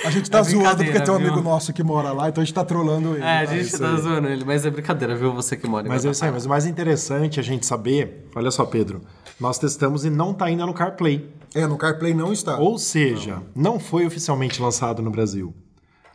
A 0.06 0.10
gente 0.12 0.30
tá 0.30 0.40
É 0.40 0.44
zoando 0.44 0.84
porque 0.84 1.00
tem 1.02 1.14
um 1.14 1.18
viu? 1.18 1.34
amo 1.34 1.42
nosso 1.42 1.74
que 1.74 1.84
mora 1.84 2.12
lá, 2.12 2.30
então 2.30 2.42
a 2.42 2.46
gente 2.46 2.54
tá 2.54 2.64
trolando 2.64 3.16
ele. 3.16 3.24
É, 3.24 3.40
a 3.40 3.46
gente 3.46 3.62
Isso 3.68 3.80
tá 3.80 3.92
aí. 3.92 3.98
zoando 4.02 4.28
ele, 4.28 4.46
mas 4.46 4.66
é 4.66 4.70
brincadeira, 4.70 5.16
viu? 5.16 5.34
Você 5.34 5.58
que 5.58 5.68
mora 5.68 5.86
em 5.86 5.90
Mas 5.90 6.06
é 6.06 6.10
isso 6.12 6.24
aí, 6.24 6.32
mas 6.32 6.46
o 6.46 6.50
mais 6.50 6.66
interessante 6.66 7.40
é 7.40 7.42
a 7.42 7.44
gente 7.44 7.66
saber, 7.66 8.28
olha 8.36 8.52
só, 8.52 8.66
Pedro, 8.66 9.02
nós 9.40 9.58
testamos 9.60 10.06
e 10.06 10.10
não 10.10 10.34
tá 10.34 10.46
ainda 10.46 10.66
no 10.66 10.74
CarPlay. 10.74 11.30
É, 11.56 11.66
no 11.66 11.78
CarPlay 11.78 12.14
não 12.14 12.32
está. 12.32 12.58
Ou 12.58 12.78
seja, 12.78 13.42
não 13.56 13.80
foi 13.80 14.06
oficialmente 14.06 14.62
lançado 14.62 15.02
no 15.02 15.10
Brasil. 15.10 15.54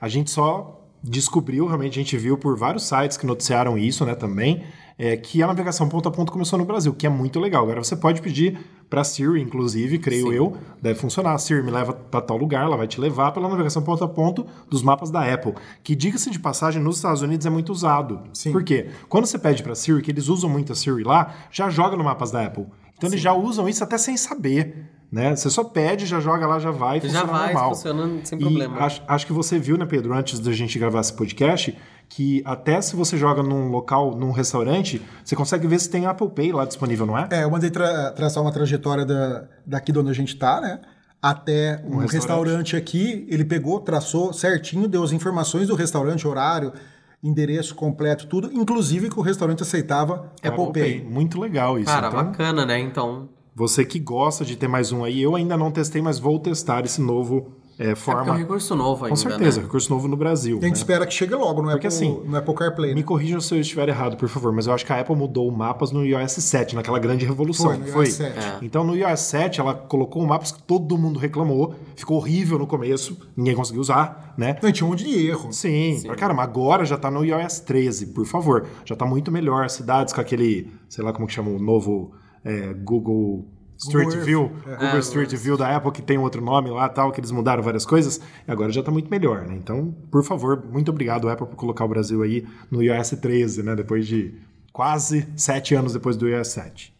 A 0.01 0.09
gente 0.09 0.31
só 0.31 0.81
descobriu, 1.03 1.67
realmente 1.67 1.99
a 1.99 2.03
gente 2.03 2.17
viu 2.17 2.39
por 2.39 2.57
vários 2.57 2.85
sites 2.85 3.17
que 3.17 3.27
noticiaram 3.27 3.77
isso, 3.77 4.05
né, 4.07 4.15
também, 4.15 4.63
é, 5.05 5.17
que 5.17 5.43
a 5.43 5.49
navegação 5.49 5.89
ponto 5.89 6.09
a 6.09 6.13
ponto 6.13 6.31
começou 6.31 6.57
no 6.57 6.65
Brasil, 6.65 6.95
que 6.95 7.05
é 7.05 7.11
muito 7.11 7.41
legal. 7.41 7.65
Agora 7.65 7.83
você 7.83 7.97
pode 7.97 8.23
pedir 8.23 8.57
para 8.89 9.03
Siri, 9.03 9.43
inclusive, 9.43 9.99
creio 9.99 10.33
eu, 10.33 10.57
deve 10.81 10.97
funcionar. 10.97 11.33
A 11.35 11.39
Siri 11.39 11.61
me 11.61 11.73
leva 11.73 11.93
para 11.93 12.21
tal 12.21 12.37
lugar, 12.37 12.63
ela 12.63 12.77
vai 12.77 12.87
te 12.87 13.01
levar 13.01 13.33
pela 13.33 13.49
navegação 13.49 13.83
ponto 13.83 14.05
a 14.05 14.09
ponto 14.09 14.47
dos 14.71 14.81
mapas 14.81 15.11
da 15.11 15.21
Apple, 15.35 15.55
que 15.83 15.97
diga-se 15.97 16.31
de 16.31 16.39
passagem, 16.39 16.81
nos 16.81 16.99
Estados 16.99 17.21
Unidos 17.21 17.45
é 17.45 17.51
muito 17.51 17.73
usado. 17.73 18.21
Sim. 18.33 18.53
Por 18.53 18.63
quê? 18.63 18.91
Quando 19.09 19.27
você 19.27 19.41
pede 19.41 19.65
para 19.65 19.75
Siri, 19.75 20.01
que 20.03 20.13
eles 20.13 20.29
usam 20.29 20.49
muito 20.49 20.71
a 20.71 20.77
Siri 20.77 21.03
lá, 21.03 21.35
já 21.51 21.69
joga 21.69 21.97
no 21.97 22.05
mapas 22.05 22.31
da 22.31 22.47
Apple. 22.47 22.67
Então 22.97 23.11
eles 23.11 23.21
já 23.21 23.33
usam 23.33 23.69
isso 23.69 23.83
até 23.83 23.99
sem 23.99 24.17
saber. 24.17 24.89
Né? 25.11 25.35
Você 25.37 25.51
só 25.51 25.65
pede, 25.65 26.07
já 26.07 26.21
joga 26.21 26.47
lá, 26.47 26.59
já 26.59 26.71
vai, 26.71 26.99
Já 27.01 27.09
funciona 27.09 27.27
vai 27.27 27.53
normal. 27.53 27.75
funcionando 27.75 28.25
sem 28.25 28.39
E 28.39 28.41
problema. 28.41 28.79
Acho, 28.79 29.03
acho 29.07 29.27
que 29.27 29.33
você 29.33 29.59
viu, 29.59 29.77
né, 29.77 29.85
Pedro, 29.85 30.15
antes 30.15 30.39
da 30.39 30.53
gente 30.53 30.79
gravar 30.79 31.01
esse 31.01 31.13
podcast, 31.13 31.77
que 32.15 32.43
até 32.45 32.79
se 32.83 32.95
você 32.95 33.17
joga 33.17 33.43
num 33.43 33.71
local, 33.71 34.15
num 34.15 34.33
restaurante, 34.33 35.01
você 35.25 35.35
consegue 35.35 35.67
ver 35.67 35.79
se 35.79 35.89
tem 35.89 36.05
Apple 36.05 36.29
Pay 36.29 36.53
lá 36.53 36.67
disponível, 36.67 37.07
não 37.07 37.17
é? 37.17 37.27
É, 37.31 37.45
eu 37.45 37.51
mandei 37.51 37.71
tra- 37.71 38.11
traçar 38.13 38.43
uma 38.43 38.53
trajetória 38.53 39.07
da, 39.07 39.45
daqui 39.65 39.91
de 39.93 39.99
onde 39.99 40.11
a 40.11 40.15
gente 40.15 40.37
tá, 40.37 40.61
né? 40.61 40.81
Até 41.23 41.83
um, 41.87 41.97
restaurante. 41.97 42.13
restaurante. 42.13 42.77
aqui, 42.77 43.27
ele 43.31 43.47
pegou, 43.47 43.81
traçou 43.81 44.31
certinho, 44.33 44.87
deu 44.89 45.03
as 45.03 45.11
informações 45.13 45.69
do 45.69 45.75
restaurante, 45.75 46.29
horário, 46.29 46.75
endereço 47.23 47.75
completo, 47.75 48.27
tudo, 48.27 48.53
inclusive 48.53 49.09
que 49.09 49.19
o 49.19 49.23
restaurante 49.23 49.63
aceitava 49.63 50.31
Apple, 50.43 50.73
Pay. 50.73 51.03
Muito 51.03 51.41
legal 51.41 51.79
isso. 51.79 51.87
Cara, 51.87 52.09
então, 52.09 52.25
bacana, 52.25 52.67
né? 52.67 52.79
Então. 52.79 53.31
você 53.55 53.87
que 53.87 53.99
gosta 53.99 54.45
de 54.45 54.55
ter 54.55 54.69
mais 54.69 54.93
um 54.93 55.03
aí, 55.03 55.23
eu 55.23 55.35
ainda 55.35 55.57
não 55.57 55.71
testei, 55.71 56.03
mas 56.03 56.19
vou 56.19 56.39
testar 56.39 56.85
esse 56.85 57.01
novo 57.01 57.53
é, 57.79 57.91
É 57.91 57.95
porque 57.95 58.11
é 58.11 58.15
um 58.15 58.17
forma. 58.25 58.35
recurso 58.37 58.77
novo 58.77 59.05
ainda. 59.05 59.17
Com 59.17 59.17
certeza, 59.31 59.61
Né? 59.61 59.67
recurso 59.67 59.91
novo 59.93 60.09
no 60.09 60.17
Brasil. 60.17 60.59
A 60.59 60.61
gente 60.65 60.73
né? 60.75 60.79
espera 60.79 61.07
que 61.07 61.13
chegue 61.15 61.35
logo 61.35 61.63
no, 61.63 61.71
Porque 61.71 61.87
Apple, 61.87 61.89
assim, 61.89 62.21
no 62.25 62.37
Apple 62.37 62.55
CarPlay. 62.55 62.91
Me 62.95 63.01
né? 63.01 63.07
corrijam 63.07 63.41
se 63.41 63.55
eu 63.55 63.61
estiver 63.61 63.89
errado, 63.89 64.17
por 64.17 64.29
favor, 64.29 64.53
mas 64.53 64.67
eu 64.67 64.73
acho 64.73 64.85
que 64.85 64.93
a 64.93 65.01
Apple 65.01 65.17
mudou 65.17 65.49
o 65.49 65.53
mapas 65.53 65.91
no 65.91 66.05
iOS 66.05 66.33
7, 66.33 66.75
naquela 66.75 66.99
grande 66.99 67.25
revolução. 67.25 67.67
Foi, 67.67 67.77
no 67.79 67.85
não 67.87 67.93
foi? 67.93 68.05
iOS 68.07 68.15
7. 68.15 68.39
É. 68.39 68.59
Então 68.63 68.85
no 68.85 68.95
iOS 68.97 69.21
7 69.21 69.61
ela 69.61 69.75
colocou 69.75 70.23
um 70.23 70.27
mapas 70.27 70.53
que 70.53 70.63
todo 70.63 70.97
mundo 70.99 71.19
reclamou, 71.19 71.75
ficou 71.97 72.17
horrível 72.19 72.59
no 72.59 72.67
começo, 72.67 73.17
ninguém 73.37 73.55
conseguiu 73.55 73.81
usar, 73.81 74.35
né? 74.37 74.57
Não, 74.63 74.71
tinha 74.71 74.87
um 74.87 74.91
monte 74.91 75.05
de 75.05 75.27
erro. 75.27 75.53
Sim, 75.53 76.01
pra 76.05 76.15
caramba, 76.15 76.43
agora 76.43 76.85
já 76.85 76.97
tá 76.97 77.11
no 77.11 77.25
iOS 77.25 77.61
13, 77.61 78.07
por 78.09 78.27
favor. 78.27 78.67
Já 78.85 78.95
tá 78.95 79.05
muito 79.07 79.31
melhor. 79.33 79.69
Cidades 79.71 80.13
com 80.13 80.21
aquele, 80.21 80.71
sei 80.89 81.05
lá 81.05 81.13
como 81.13 81.27
que 81.27 81.33
chama 81.33 81.51
o 81.51 81.59
novo 81.59 82.13
é, 82.45 82.73
Google 82.75 83.47
Street 83.79 84.13
Earth. 84.13 84.25
View, 84.25 84.53
É. 84.67 84.77
Google 84.77 84.99
Street 85.01 85.35
View 85.35 85.57
da 85.57 85.77
Apple, 85.77 85.91
que 85.93 86.03
tem 86.03 86.19
outro 86.19 86.41
nome 86.43 86.71
lá 86.71 86.89
tal, 86.89 87.11
que 87.11 87.21
eles 87.21 87.31
mudaram 87.31 87.63
várias 87.63 87.85
coisas, 87.85 88.21
e 88.47 88.51
agora 88.51 88.71
já 88.71 88.83
tá 88.83 88.91
muito 88.91 89.11
melhor, 89.11 89.47
né? 89.47 89.55
Então, 89.57 89.95
por 90.11 90.23
favor, 90.25 90.65
muito 90.71 90.91
obrigado, 90.91 91.29
Apple, 91.29 91.47
por 91.47 91.57
colocar 91.57 91.85
o 91.85 91.89
Brasil 91.89 92.23
aí 92.23 92.47
no 92.71 92.83
iOS 92.83 93.11
13, 93.21 93.63
né? 93.63 93.75
Depois 93.75 94.07
de 94.07 94.35
quase 94.73 95.29
sete 95.37 95.75
anos 95.75 95.93
depois 95.93 96.17
do 96.17 96.29
iOS 96.29 96.49
7. 96.49 96.95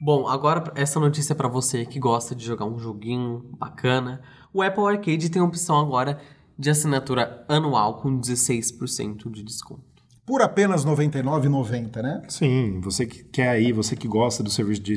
Bom, 0.00 0.26
agora 0.28 0.72
essa 0.74 1.00
notícia 1.00 1.32
é 1.32 1.36
pra 1.36 1.48
você 1.48 1.86
que 1.86 1.98
gosta 1.98 2.34
de 2.34 2.44
jogar 2.44 2.66
um 2.66 2.78
joguinho 2.78 3.44
bacana. 3.58 4.20
O 4.52 4.62
Apple 4.62 4.84
Arcade 4.84 5.30
tem 5.30 5.40
a 5.40 5.44
opção 5.44 5.78
agora 5.80 6.18
de 6.58 6.68
assinatura 6.70 7.44
anual 7.48 7.98
com 8.00 8.20
16% 8.20 9.30
de 9.30 9.42
desconto. 9.42 9.82
Por 10.26 10.42
apenas 10.42 10.84
R$ 10.84 10.90
99,90, 10.90 12.02
né? 12.02 12.22
Sim, 12.28 12.80
você 12.80 13.06
que 13.06 13.22
quer 13.24 13.48
aí, 13.50 13.72
você 13.72 13.94
que 13.94 14.08
gosta 14.08 14.42
do 14.42 14.50
serviço 14.50 14.82
de. 14.82 14.94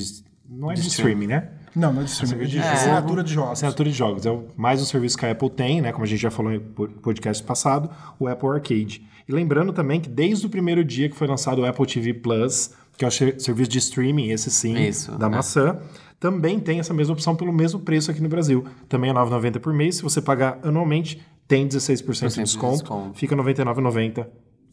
Não 0.50 0.72
é 0.72 0.74
de, 0.74 0.82
De 0.82 0.88
streaming, 0.88 1.28
né? 1.28 1.50
Não, 1.76 1.94
não 1.94 2.02
é 2.02 2.04
de 2.06 2.10
streaming, 2.12 2.36
é 2.44 2.46
de 2.46 2.52
de 2.52 2.58
jogo. 2.58 2.70
assinatura 2.70 3.24
de 3.24 3.34
jogos. 3.34 3.52
Assinatura 3.52 3.90
de 3.90 3.96
jogos. 3.96 4.26
É 4.26 4.32
o- 4.32 4.46
mais 4.58 4.82
um 4.82 4.86
serviço 4.86 5.18
que 5.18 5.26
a 5.26 5.32
Apple 5.32 5.50
tem, 5.50 5.82
né? 5.82 5.92
Como 5.92 6.04
a 6.04 6.08
gente 6.08 6.20
já 6.22 6.32
falou 6.32 6.52
em 6.52 6.60
po- 6.60 6.88
podcast 6.88 7.44
passado, 7.44 7.90
o 8.20 8.28
Apple 8.28 8.50
Arcade. 8.50 9.02
E 9.28 9.32
lembrando 9.32 9.72
também 9.72 10.02
que 10.02 10.10
desde 10.10 10.46
o 10.46 10.50
primeiro 10.50 10.84
dia 10.84 11.08
que 11.08 11.16
foi 11.16 11.28
lançado 11.28 11.62
o 11.62 11.66
Apple 11.66 11.86
TV 11.86 12.14
Plus, 12.16 12.72
que 12.98 13.06
é 13.06 13.08
o 13.08 13.12
ser- 13.12 13.40
serviço 13.40 13.70
de 13.70 13.78
streaming, 13.78 14.30
esse 14.32 14.50
sim, 14.50 14.76
Isso, 14.78 15.12
da 15.18 15.28
é. 15.28 15.30
maçã, 15.30 15.78
também 16.20 16.60
tem 16.60 16.80
essa 16.80 16.94
mesma 16.94 17.14
opção 17.14 17.36
pelo 17.36 17.54
mesmo 17.54 17.80
preço 17.80 18.10
aqui 18.10 18.22
no 18.22 18.28
Brasil. 18.28 18.66
Também 18.90 19.10
é 19.12 19.14
R$ 19.14 19.20
9,90 19.20 19.60
por 19.60 19.72
mês. 19.72 19.98
Se 19.98 20.02
você 20.04 20.20
pagar 20.22 20.58
anualmente, 20.64 21.22
tem 21.48 21.68
16% 21.68 22.30
de 22.30 22.36
de 22.38 22.44
desconto. 22.44 22.80
desconto. 22.80 23.18
Fica 23.18 23.36
R$ 23.36 23.42
99,90 23.44 24.26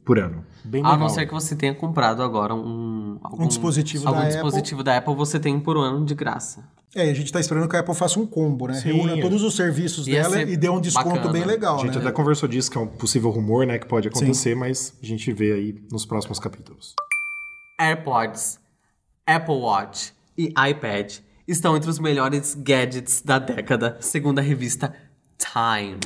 por 0.06 0.20
ano. 0.20 0.46
Bem 0.64 0.82
A 0.82 0.92
legal. 0.92 0.98
não 1.00 1.08
ser 1.08 1.26
que 1.26 1.34
você 1.34 1.56
tenha 1.56 1.74
comprado 1.74 2.22
agora 2.22 2.54
um, 2.54 3.18
algum, 3.20 3.42
Um 3.42 3.48
dispositivo 3.48 4.06
algum 4.06 4.20
da 4.20 4.28
dispositivo 4.28 4.82
da 4.84 4.96
Apple, 4.96 5.16
você 5.16 5.40
tem 5.40 5.58
por 5.58 5.76
um 5.76 5.80
ano 5.80 6.04
de 6.06 6.14
graça. 6.14 6.64
É, 6.94 7.08
e 7.08 7.10
a 7.10 7.14
gente 7.14 7.30
tá 7.32 7.40
esperando 7.40 7.68
que 7.68 7.76
a 7.76 7.80
Apple 7.80 7.94
faça 7.94 8.18
um 8.18 8.24
combo, 8.24 8.68
né? 8.68 8.74
Sim. 8.74 8.92
Reúna 8.92 9.20
todos 9.20 9.42
os 9.42 9.54
serviços 9.56 10.06
Ia 10.06 10.22
dela 10.22 10.42
e 10.42 10.56
dê 10.56 10.68
um 10.70 10.80
desconto 10.80 11.10
bacana. 11.16 11.32
bem 11.32 11.44
legal, 11.44 11.74
A 11.80 11.84
gente 11.84 11.96
né? 11.96 12.00
até 12.00 12.12
conversou 12.12 12.48
disso, 12.48 12.70
que 12.70 12.78
é 12.78 12.80
um 12.80 12.86
possível 12.86 13.28
rumor, 13.30 13.66
né? 13.66 13.78
Que 13.78 13.86
pode 13.86 14.06
acontecer, 14.08 14.54
mas 14.54 14.94
a 15.02 15.04
gente 15.04 15.30
vê 15.32 15.52
aí 15.52 15.74
nos 15.90 16.06
próximos 16.06 16.38
capítulos. 16.38 16.94
AirPods, 17.80 18.58
Apple 19.26 19.56
Watch 19.56 20.12
e 20.38 20.54
iPad 20.70 21.18
estão 21.46 21.76
entre 21.76 21.90
os 21.90 21.98
melhores 21.98 22.54
gadgets 22.54 23.22
da 23.22 23.38
década, 23.38 23.96
segundo 24.00 24.38
a 24.38 24.42
revista 24.42 24.94
Time. 25.38 25.98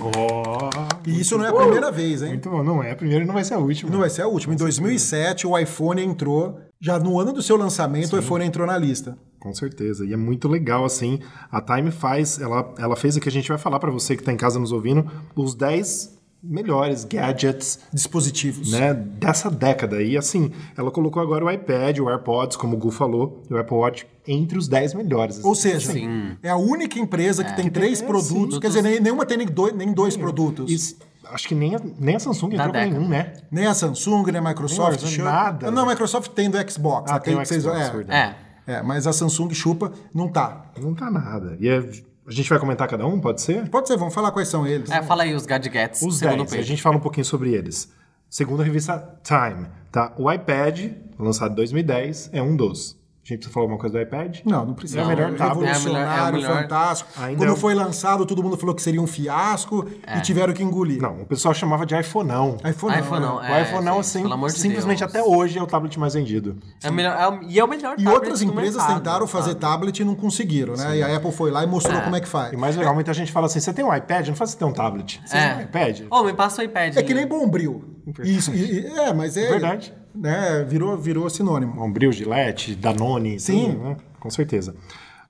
E 1.07 1.21
isso 1.21 1.38
não 1.38 1.45
é 1.45 1.49
a 1.49 1.53
primeira 1.53 1.90
vez, 1.90 2.23
hein? 2.23 2.31
Muito 2.31 2.51
bom, 2.51 2.62
não 2.62 2.83
é 2.83 2.93
a 2.93 2.97
primeira 2.97 3.25
e 3.25 3.27
não 3.27 3.35
vai 3.35 3.45
ser 3.45 3.55
a 3.55 3.59
última. 3.59 3.90
Não 3.90 4.01
vai 4.01 4.11
ser 4.11 4.23
a 4.23 4.27
última. 4.27 4.55
Em 4.55 4.57
2007, 4.57 5.47
o 5.47 5.57
iPhone 5.57 6.03
entrou, 6.03 6.61
já 6.81 6.99
no 6.99 7.19
ano 7.19 7.33
do 7.33 7.43
seu 7.43 7.57
lançamento, 7.57 8.14
o 8.14 8.19
iPhone 8.19 8.45
entrou 8.45 8.66
na 8.66 8.77
lista. 8.77 9.16
Com 9.38 9.55
certeza. 9.55 10.05
E 10.05 10.12
é 10.12 10.16
muito 10.16 10.49
legal, 10.49 10.85
assim. 10.85 11.21
A 11.51 11.62
Time 11.62 11.90
faz, 11.90 12.38
ela, 12.38 12.75
ela 12.77 12.97
fez 12.97 13.16
o 13.16 13.21
que 13.21 13.29
a 13.29 13.33
gente 13.33 13.49
vai 13.49 13.57
falar 13.57 13.79
pra 13.79 13.90
você 13.90 14.16
que 14.16 14.23
tá 14.23 14.33
em 14.33 14.37
casa 14.37 14.59
nos 14.59 14.73
ouvindo, 14.73 15.11
os 15.35 15.55
10 15.55 16.19
melhores 16.42 17.05
gadgets 17.05 17.79
Dispositivos. 17.92 18.72
né, 18.72 18.94
dessa 18.94 19.50
década. 19.50 20.03
E 20.03 20.16
assim, 20.16 20.50
ela 20.76 20.90
colocou 20.90 21.22
agora 21.22 21.44
o 21.44 21.50
iPad, 21.50 21.98
o 21.98 22.09
AirPods, 22.09 22.57
como 22.57 22.76
o 22.76 22.79
Gu 22.79 22.90
falou, 22.90 23.42
e 23.50 23.55
o 23.55 23.59
Apple 23.59 23.76
Watch 23.76 24.07
entre 24.26 24.57
os 24.59 24.66
10 24.68 24.94
melhores. 24.94 25.44
Ou 25.44 25.55
seja, 25.55 25.92
Sim. 25.92 26.37
é 26.42 26.50
a 26.50 26.57
única 26.57 26.98
empresa 26.98 27.44
que 27.44 27.55
tem 27.57 27.68
três 27.70 28.00
é, 28.03 28.07
produtos. 28.07 28.55
sim. 28.55 28.61
Quer 28.61 28.68
dizer, 28.68 28.83
nem- 28.83 29.00
nenhuma 29.00 29.26
tem 29.26 29.37
nem 29.38 29.46
dois, 29.46 29.74
nem 29.74 29.92
dois 29.92 30.16
produtos. 30.16 30.70
Isso, 30.70 30.96
acho 31.31 31.46
que 31.48 31.55
nem 31.55 31.74
a, 31.74 31.81
nem 31.98 32.16
a 32.16 32.20
Samsung 32.20 32.55
entrou 32.55 32.72
com 32.72 32.79
nenhum, 32.79 33.09
né? 33.09 33.33
Nem 33.50 33.66
a 33.66 33.74
Samsung, 33.74 34.24
nem 34.26 34.37
a 34.38 34.42
Microsoft. 34.42 35.03
Nem 35.03 35.18
nada. 35.18 35.70
Não, 35.70 35.85
a 35.85 35.87
Microsoft 35.90 36.31
tem 36.33 36.48
do 36.50 36.57
Xbox. 36.70 37.11
Ah, 37.11 37.16
aquele 37.16 37.37
tem 37.37 37.42
o 37.42 37.46
que 37.46 37.48
vocês- 37.48 37.62
Xbox, 37.62 38.09
é. 38.09 38.14
É. 38.16 38.50
É, 38.66 38.83
mas 38.83 39.07
a 39.07 39.12
Samsung 39.12 39.53
chupa, 39.53 39.90
não 40.14 40.29
tá. 40.29 40.70
Não 40.81 40.94
tá 40.94 41.11
nada. 41.11 41.57
E 41.59 41.68
é- 41.68 41.90
a 42.31 42.33
gente 42.33 42.49
vai 42.49 42.59
comentar 42.61 42.87
cada 42.87 43.05
um, 43.07 43.19
pode 43.21 43.40
ser? 43.40 43.69
Pode 43.69 43.88
ser, 43.88 43.97
vamos 43.97 44.14
falar 44.14 44.31
quais 44.31 44.49
são 44.49 44.64
eles. 44.64 44.88
É, 44.88 45.03
fala 45.03 45.25
aí 45.25 45.35
os 45.35 45.47
gadgets, 45.47 46.01
Os 46.01 46.19
segundo 46.19 46.45
10, 46.45 46.55
a 46.55 46.62
gente 46.62 46.81
fala 46.81 46.97
um 46.97 47.01
pouquinho 47.01 47.25
sobre 47.25 47.53
eles. 47.53 47.93
Segundo 48.29 48.62
a 48.62 48.64
revista 48.64 49.19
Time, 49.25 49.66
tá? 49.90 50.12
O 50.16 50.31
iPad, 50.31 50.93
lançado 51.19 51.51
em 51.51 51.57
2010, 51.57 52.31
é 52.33 52.40
um 52.40 52.55
dos. 52.55 52.97
Gente 53.31 53.38
precisa 53.38 53.53
falar 53.55 53.64
alguma 53.64 53.79
coisa 53.79 53.97
do 53.97 54.03
iPad? 54.03 54.38
Não, 54.45 54.66
não 54.66 54.75
precisa. 54.75 55.01
É 55.01 55.05
o 55.05 55.07
melhor 55.09 55.31
tablet. 55.35 55.69
Revolucionário, 55.69 56.01
É 56.01 56.11
o 56.11 56.14
melhor- 56.14 56.29
é 56.29 56.33
melhor- 56.33 56.62
fantástico. 56.62 57.11
Ainda 57.16 57.37
Quando 57.38 57.49
é 57.49 57.53
o- 57.53 57.57
foi 57.57 57.75
lançado, 57.75 58.27
todo 58.27 58.43
mundo 58.43 58.57
falou 58.57 58.75
que 58.75 58.83
seria 58.83 59.01
um 59.01 59.07
fiasco 59.07 59.87
É. 60.07 60.19
e 60.19 60.21
tiveram 60.21 60.53
que 60.53 60.62
engolir. 60.62 61.01
Não, 61.01 61.23
o 61.23 61.27
pessoal 61.27 61.55
chamava 61.55 61.87
de 61.87 61.95
iPhoneão. 61.95 62.57
iPhone 62.69 62.95
não. 62.97 63.01
iPhone 63.01 63.21
né? 63.21 63.27
não, 63.29 63.37
O 63.37 63.43
é, 63.45 63.62
iPhoneão, 63.62 63.99
assim, 64.01 64.23
pelo 64.23 64.35
amor 64.35 64.51
de 64.51 64.59
simplesmente 64.59 64.99
Deus. 64.99 65.11
até 65.14 65.23
hoje 65.23 65.59
é 65.59 65.62
o 65.62 65.66
tablet 65.66 65.97
mais 65.99 66.14
vendido. 66.14 66.57
É 66.83 66.90
melhor, 66.90 67.16
é 67.16 67.29
o- 67.29 67.43
e 67.45 67.59
é 67.59 67.64
o 67.64 67.69
melhor 67.69 67.95
E 67.99 68.09
outras 68.09 68.43
empresas 68.43 68.77
mercado, 68.77 68.97
tentaram 68.99 69.27
fazer 69.29 69.51
sabe? 69.51 69.61
tablet 69.61 70.01
e 70.01 70.05
não 70.05 70.16
conseguiram, 70.16 70.75
né? 70.75 70.97
E 70.99 71.03
a 71.03 71.16
Apple 71.16 71.31
foi 71.31 71.51
lá 71.53 71.62
e 71.62 71.66
mostrou 71.69 72.01
como 72.03 72.16
é 72.16 72.21
que 72.21 72.29
faz. 72.29 72.53
E 72.53 72.57
mais 72.57 72.75
legal, 72.77 72.95
muita 72.95 73.14
gente 73.14 73.31
fala 73.31 73.47
assim: 73.47 73.61
você 73.61 73.73
tem 73.73 73.85
um 73.85 73.95
iPad? 73.95 74.27
Não 74.29 74.35
faz 74.35 74.51
você 74.51 74.59
ter 74.59 74.64
um 74.64 74.73
tablet. 74.73 75.21
Você 75.25 75.37
É. 75.37 75.49
tem 75.51 75.59
um 75.59 75.61
iPad? 75.62 76.01
Ô, 76.11 76.25
me 76.25 76.33
passa 76.33 76.62
o 76.62 76.64
iPad. 76.64 76.97
É 76.97 77.03
que 77.03 77.14
nem 77.14 77.27
Bombril. 77.29 77.85
Isso, 78.25 78.51
é, 78.53 79.12
mas 79.12 79.37
é. 79.37 79.49
Verdade. 79.49 79.95
Né, 80.14 80.64
virou, 80.64 80.96
virou 80.96 81.29
sinônimo. 81.31 81.75
Bombril, 81.75 82.11
Gillette, 82.12 82.75
Danone. 82.75 83.38
Sim. 83.38 83.73
tudo, 83.73 83.85
né? 83.85 83.96
Com 84.18 84.31
certeza. 84.31 84.75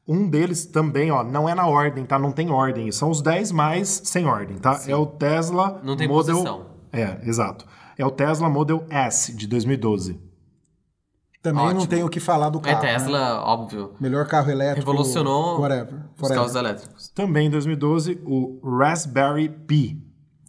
Um 0.08 0.28
deles 0.28 0.64
também, 0.66 1.10
ó, 1.12 1.22
não 1.22 1.48
é 1.48 1.54
na 1.54 1.66
ordem, 1.66 2.04
tá? 2.04 2.18
Não 2.18 2.32
tem 2.32 2.50
ordem. 2.50 2.90
São 2.90 3.10
os 3.10 3.22
10 3.22 3.52
mais 3.52 3.88
sem 4.04 4.26
ordem, 4.26 4.56
tá? 4.58 4.80
É 4.86 4.96
o 4.96 5.06
Tesla 5.06 5.80
Não 5.84 5.96
tem 5.96 6.08
Model... 6.08 6.34
posição. 6.36 6.66
É, 6.92 7.18
exato. 7.24 7.64
É 7.96 8.04
o 8.04 8.10
Tesla 8.10 8.48
Model 8.48 8.84
S 8.90 9.32
de 9.36 9.46
2012. 9.46 10.18
Também 11.42 11.62
não 11.64 11.70
Ótimo. 11.70 11.86
tem 11.86 12.02
o 12.02 12.08
que 12.08 12.20
falar 12.20 12.50
do 12.50 12.58
É 12.58 12.62
carro. 12.62 12.82
né? 12.82 12.92
Tesla, 12.92 13.42
óbvio. 13.44 13.92
Melhor 14.00 14.26
carro 14.26 14.50
elétrico. 14.50 14.80
Revolucionou 14.90 15.60
Whatever. 15.60 15.94
os 15.94 16.22
whatever. 16.22 16.36
carros 16.36 16.54
elétricos. 16.54 17.08
Também 17.10 17.46
em 17.46 17.50
2012, 17.50 18.20
o 18.26 18.60
Raspberry 18.78 19.48
Pi. 19.48 20.02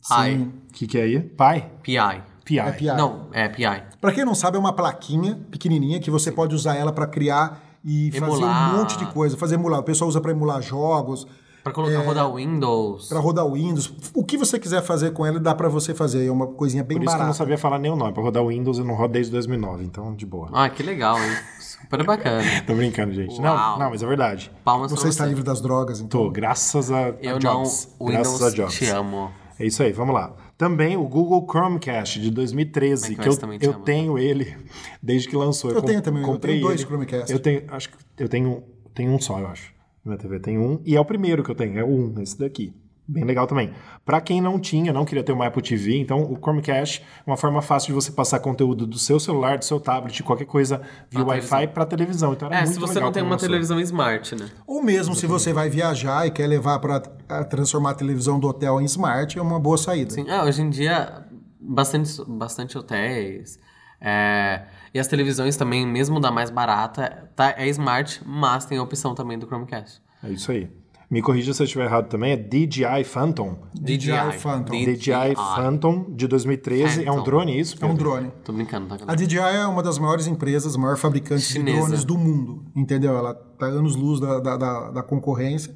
Pi. 0.08 0.34
O 0.70 0.74
que, 0.74 0.88
que 0.88 0.98
é 0.98 1.04
aí? 1.04 1.20
Pi? 1.22 1.66
PI. 1.84 2.24
Pi. 2.52 2.60
É 2.60 2.72
Pi. 2.72 2.86
Não, 2.88 3.28
é 3.32 3.48
PI. 3.48 3.84
Pra 4.00 4.12
quem 4.12 4.26
não 4.26 4.36
sabe, 4.36 4.58
é 4.58 4.60
uma 4.60 4.74
plaquinha 4.74 5.40
pequenininha 5.50 6.00
que 6.00 6.10
você 6.12 6.32
pode 6.32 6.54
usar 6.56 6.76
ela 6.76 6.92
pra 6.92 7.06
criar 7.08 7.62
e 7.84 8.12
fazer 8.12 8.26
Emular. 8.26 8.74
um 8.76 8.78
monte 8.80 8.98
de 8.98 9.06
coisa. 9.08 9.38
Fazer 9.38 9.56
emular. 9.56 9.80
O 9.80 9.84
pessoal 9.84 10.08
usa 10.10 10.20
pra 10.22 10.32
emular 10.32 10.62
jogos, 10.62 11.26
Pra 11.64 11.72
colocar 11.72 12.00
rodar 12.00 12.34
Windows. 12.34 13.08
pra 13.08 13.20
rodar 13.20 13.48
Windows. 13.48 13.94
O 14.16 14.24
que 14.24 14.36
você 14.36 14.58
quiser 14.60 14.82
fazer 14.82 15.12
com 15.14 15.24
ela, 15.26 15.40
dá 15.40 15.54
pra 15.54 15.70
você 15.70 15.94
fazer. 15.94 16.26
É 16.26 16.32
uma 16.32 16.48
coisinha 16.48 16.84
bem 16.84 16.98
Por 16.98 17.04
isso 17.04 17.12
que 17.12 17.16
eu 17.16 17.20
não 17.20 17.26
barata. 17.28 17.38
sabia 17.38 17.56
falar 17.58 17.78
nem 17.78 17.92
o 17.92 17.96
nome. 17.96 18.12
Pra 18.14 18.24
rodar 18.24 18.42
o 18.42 18.48
Windows 18.48 18.80
eu 18.80 18.84
não 18.86 18.96
rodo 18.96 19.14
desde 19.14 19.32
2009, 19.32 19.84
então 19.84 20.16
de 20.16 20.26
boa. 20.26 20.50
Ah, 20.52 20.68
que 20.70 20.82
legal, 20.82 21.18
hein? 21.20 21.32
Super 21.60 22.04
bacana. 22.04 22.44
Tô 22.66 22.74
brincando, 22.74 23.14
gente. 23.14 23.40
Uau. 23.40 23.44
Não, 23.74 23.80
não, 23.80 23.90
mas 23.92 24.02
é 24.02 24.08
verdade. 24.08 24.52
Palmas 24.64 24.90
Você 24.92 25.02
pra 25.02 25.10
está 25.10 25.26
livre 25.28 25.44
das 25.44 25.62
drogas, 25.62 26.00
então. 26.02 26.24
Tô, 26.24 26.32
graças 26.32 26.90
a, 26.92 26.98
a 26.98 27.10
Eu 27.22 27.34
não, 27.34 27.40
Jobs. 27.40 27.96
graças 28.02 28.34
Windows, 28.34 28.44
a 28.44 28.50
Jobs. 28.56 28.74
te 28.76 28.86
amo. 28.88 29.32
É 29.62 29.66
isso 29.68 29.84
aí, 29.84 29.92
vamos 29.92 30.16
lá. 30.16 30.36
Também 30.58 30.98
o 30.98 31.04
Google 31.08 31.46
Chromecast 31.48 32.20
de 32.20 32.32
2013, 32.32 33.16
que 33.16 33.28
eu, 33.28 33.38
eu 33.62 33.74
ama. 33.74 33.84
tenho 33.86 34.18
ele 34.18 34.58
desde 35.02 35.28
que 35.30 35.36
lançou. 35.36 35.70
Eu 35.72 35.82
com- 35.82 35.88
tenho 35.88 36.02
também, 36.02 36.24
eu 36.24 36.28
comprei 36.28 36.56
tenho 36.56 36.68
dois. 36.68 36.82
Chromecast. 36.82 37.32
Eu 37.32 37.40
tenho, 37.40 37.64
acho 37.68 37.90
que 37.90 37.96
eu 38.18 38.28
tenho, 38.28 38.64
tenho 38.94 39.12
um 39.12 39.20
só, 39.20 39.40
eu 39.40 39.48
acho. 39.48 39.72
Na 40.04 40.12
minha 40.14 40.18
TV 40.18 40.40
tem 40.40 40.58
um, 40.58 40.82
e 40.84 40.96
é 40.96 41.00
o 41.00 41.06
primeiro 41.06 41.44
que 41.44 41.52
eu 41.52 41.56
tenho, 41.56 41.78
é 41.78 41.84
o 41.84 41.88
um, 41.88 42.20
esse 42.22 42.40
daqui. 42.40 42.74
Bem 43.08 43.26
legal 43.26 43.46
também. 43.46 43.74
Pra 44.06 44.22
quem 44.22 44.40
não 44.40 44.58
tinha, 44.60 44.94
não 44.94 45.04
queria 45.04 45.24
ter 45.24 45.34
uma 45.34 45.46
Apple 45.48 45.62
TV, 45.62 45.98
então 46.00 46.22
o 46.32 46.38
Chromecast 46.38 47.02
é 47.26 47.30
uma 47.30 47.36
forma 47.36 47.62
fácil 47.62 47.88
de 47.88 47.94
você 47.94 48.12
passar 48.12 48.40
conteúdo 48.40 48.88
do 48.88 48.98
seu 48.98 49.20
celular, 49.20 49.58
do 49.58 49.66
seu 49.66 49.80
tablet, 49.82 50.24
qualquer 50.24 50.46
coisa 50.46 50.82
via 51.10 51.24
Wi-Fi 51.26 51.68
pra 51.68 51.86
televisão. 51.86 52.32
Então 52.34 52.48
era 52.48 52.58
É, 52.58 52.62
muito 52.62 52.74
se 52.76 52.80
você 52.80 52.94
legal 52.94 53.08
não 53.08 53.12
tem 53.12 53.22
uma 53.24 53.32
lançou. 53.32 53.48
televisão 53.50 53.80
smart, 53.82 54.36
né? 54.36 54.50
Ou 54.66 54.82
mesmo 54.82 55.14
se 55.14 55.28
você 55.28 55.52
vai 55.52 55.70
viajar 55.70 56.26
e 56.26 56.32
quer 56.32 56.48
levar 56.48 56.80
pra 56.80 57.02
a- 57.28 57.44
transformar 57.44 57.90
a 57.92 57.94
televisão 57.96 58.40
do 58.40 58.48
hotel 58.48 58.80
em 58.80 58.86
smart, 58.86 59.38
é 59.38 59.42
uma 59.42 59.60
boa 59.60 59.78
saída. 59.78 60.12
Sim, 60.14 60.30
é, 60.30 60.42
hoje 60.44 60.62
em 60.62 60.70
dia, 60.70 61.26
bastante, 61.60 62.12
bastante 62.28 62.78
hotéis. 62.78 63.60
é, 64.00 64.64
e 64.94 65.00
as 65.00 65.06
televisões 65.08 65.56
também, 65.58 65.86
mesmo 65.86 66.20
da 66.20 66.32
mais 66.32 66.50
barata, 66.50 67.30
tá, 67.36 67.54
é 67.58 67.68
smart, 67.68 68.22
mas 68.26 68.66
tem 68.66 68.78
a 68.78 68.84
opção 68.84 69.14
também 69.14 69.38
do 69.38 69.46
Chromecast. 69.46 70.02
É 70.24 70.30
isso 70.30 70.52
aí. 70.52 70.70
Me 71.12 71.22
corrija 71.22 71.54
se 71.54 71.62
eu 71.62 71.66
estiver 71.66 71.84
errado 71.84 72.08
também, 72.08 72.32
é 72.32 72.38
DJI 72.38 73.04
Phantom. 73.04 73.58
DJI 73.74 74.40
Phantom. 74.40 74.72
DJI 74.72 75.36
Phantom 75.36 76.06
de 76.16 76.26
2013. 76.26 77.04
É 77.04 77.12
um 77.12 77.16
Phantom. 77.16 77.24
drone, 77.26 77.60
isso? 77.60 77.76
É 77.82 77.86
um 77.86 77.90
Pedro? 77.90 78.04
drone. 78.12 78.32
Tô 78.46 78.54
brincando, 78.54 78.88
tá? 78.88 79.04
A 79.06 79.14
DJI 79.14 79.38
é 79.38 79.66
uma 79.68 79.84
das 79.84 80.00
maiores 80.00 80.26
empresas, 80.26 80.78
maior 80.78 80.96
fabricante 80.96 81.46
de 81.46 81.52
Chinesa. 81.52 81.80
drones 81.80 82.06
do 82.06 82.18
mundo, 82.18 82.64
entendeu? 82.74 83.18
Ela 83.18 83.34
tá 83.34 83.66
anos-luz 83.66 84.22
da, 84.22 84.40
da, 84.40 84.56
da, 84.56 84.92
da 84.92 85.04
concorrência. 85.04 85.76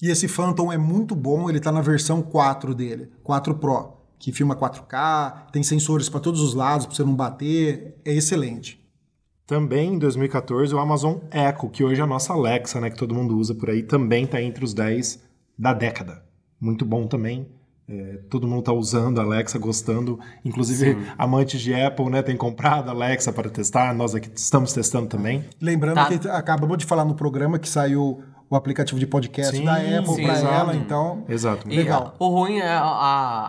E 0.00 0.08
esse 0.08 0.28
Phantom 0.28 0.72
é 0.72 0.78
muito 0.78 1.16
bom, 1.16 1.50
ele 1.50 1.58
tá 1.58 1.72
na 1.72 1.80
versão 1.80 2.22
4 2.22 2.72
dele, 2.72 3.10
4 3.24 3.56
Pro, 3.56 3.94
que 4.16 4.30
filma 4.30 4.54
4K, 4.54 5.50
tem 5.52 5.64
sensores 5.64 6.08
para 6.08 6.20
todos 6.20 6.40
os 6.40 6.54
lados, 6.54 6.86
para 6.86 6.94
você 6.94 7.02
não 7.02 7.16
bater, 7.16 8.00
é 8.04 8.12
excelente. 8.12 8.80
Também 9.46 9.94
em 9.94 9.98
2014, 9.98 10.74
o 10.74 10.78
Amazon 10.78 11.16
Echo, 11.32 11.68
que 11.68 11.82
hoje 11.84 12.00
é 12.00 12.04
a 12.04 12.06
nossa 12.06 12.32
Alexa, 12.32 12.80
né, 12.80 12.90
que 12.90 12.96
todo 12.96 13.14
mundo 13.14 13.36
usa 13.36 13.54
por 13.54 13.70
aí, 13.70 13.82
também 13.82 14.24
está 14.24 14.40
entre 14.40 14.64
os 14.64 14.72
10 14.72 15.22
da 15.58 15.72
década. 15.74 16.22
Muito 16.60 16.84
bom 16.84 17.06
também. 17.06 17.48
É, 17.88 18.20
todo 18.30 18.46
mundo 18.46 18.60
está 18.60 18.72
usando 18.72 19.20
a 19.20 19.24
Alexa, 19.24 19.58
gostando. 19.58 20.18
Inclusive, 20.44 20.96
amantes 21.18 21.60
de 21.60 21.74
Apple 21.74 22.08
né, 22.08 22.22
têm 22.22 22.36
comprado 22.36 22.88
a 22.88 22.92
Alexa 22.92 23.32
para 23.32 23.50
testar. 23.50 23.92
Nós 23.92 24.14
aqui 24.14 24.30
estamos 24.34 24.72
testando 24.72 25.08
também. 25.08 25.44
Lembrando 25.60 25.96
Tá. 25.96 26.06
que 26.06 26.28
acabamos 26.28 26.78
de 26.78 26.86
falar 26.86 27.04
no 27.04 27.14
programa 27.14 27.58
que 27.58 27.68
saiu 27.68 28.22
o 28.52 28.56
aplicativo 28.56 29.00
de 29.00 29.06
podcast 29.06 29.56
Sim, 29.56 29.64
da 29.64 29.76
Apple 29.76 30.22
para 30.26 30.38
ela, 30.38 30.76
então 30.76 31.24
Exato. 31.28 31.66
E 31.70 31.76
Legal. 31.76 32.14
O 32.18 32.28
ruim 32.28 32.58
é 32.58 32.68
a, 32.72 32.82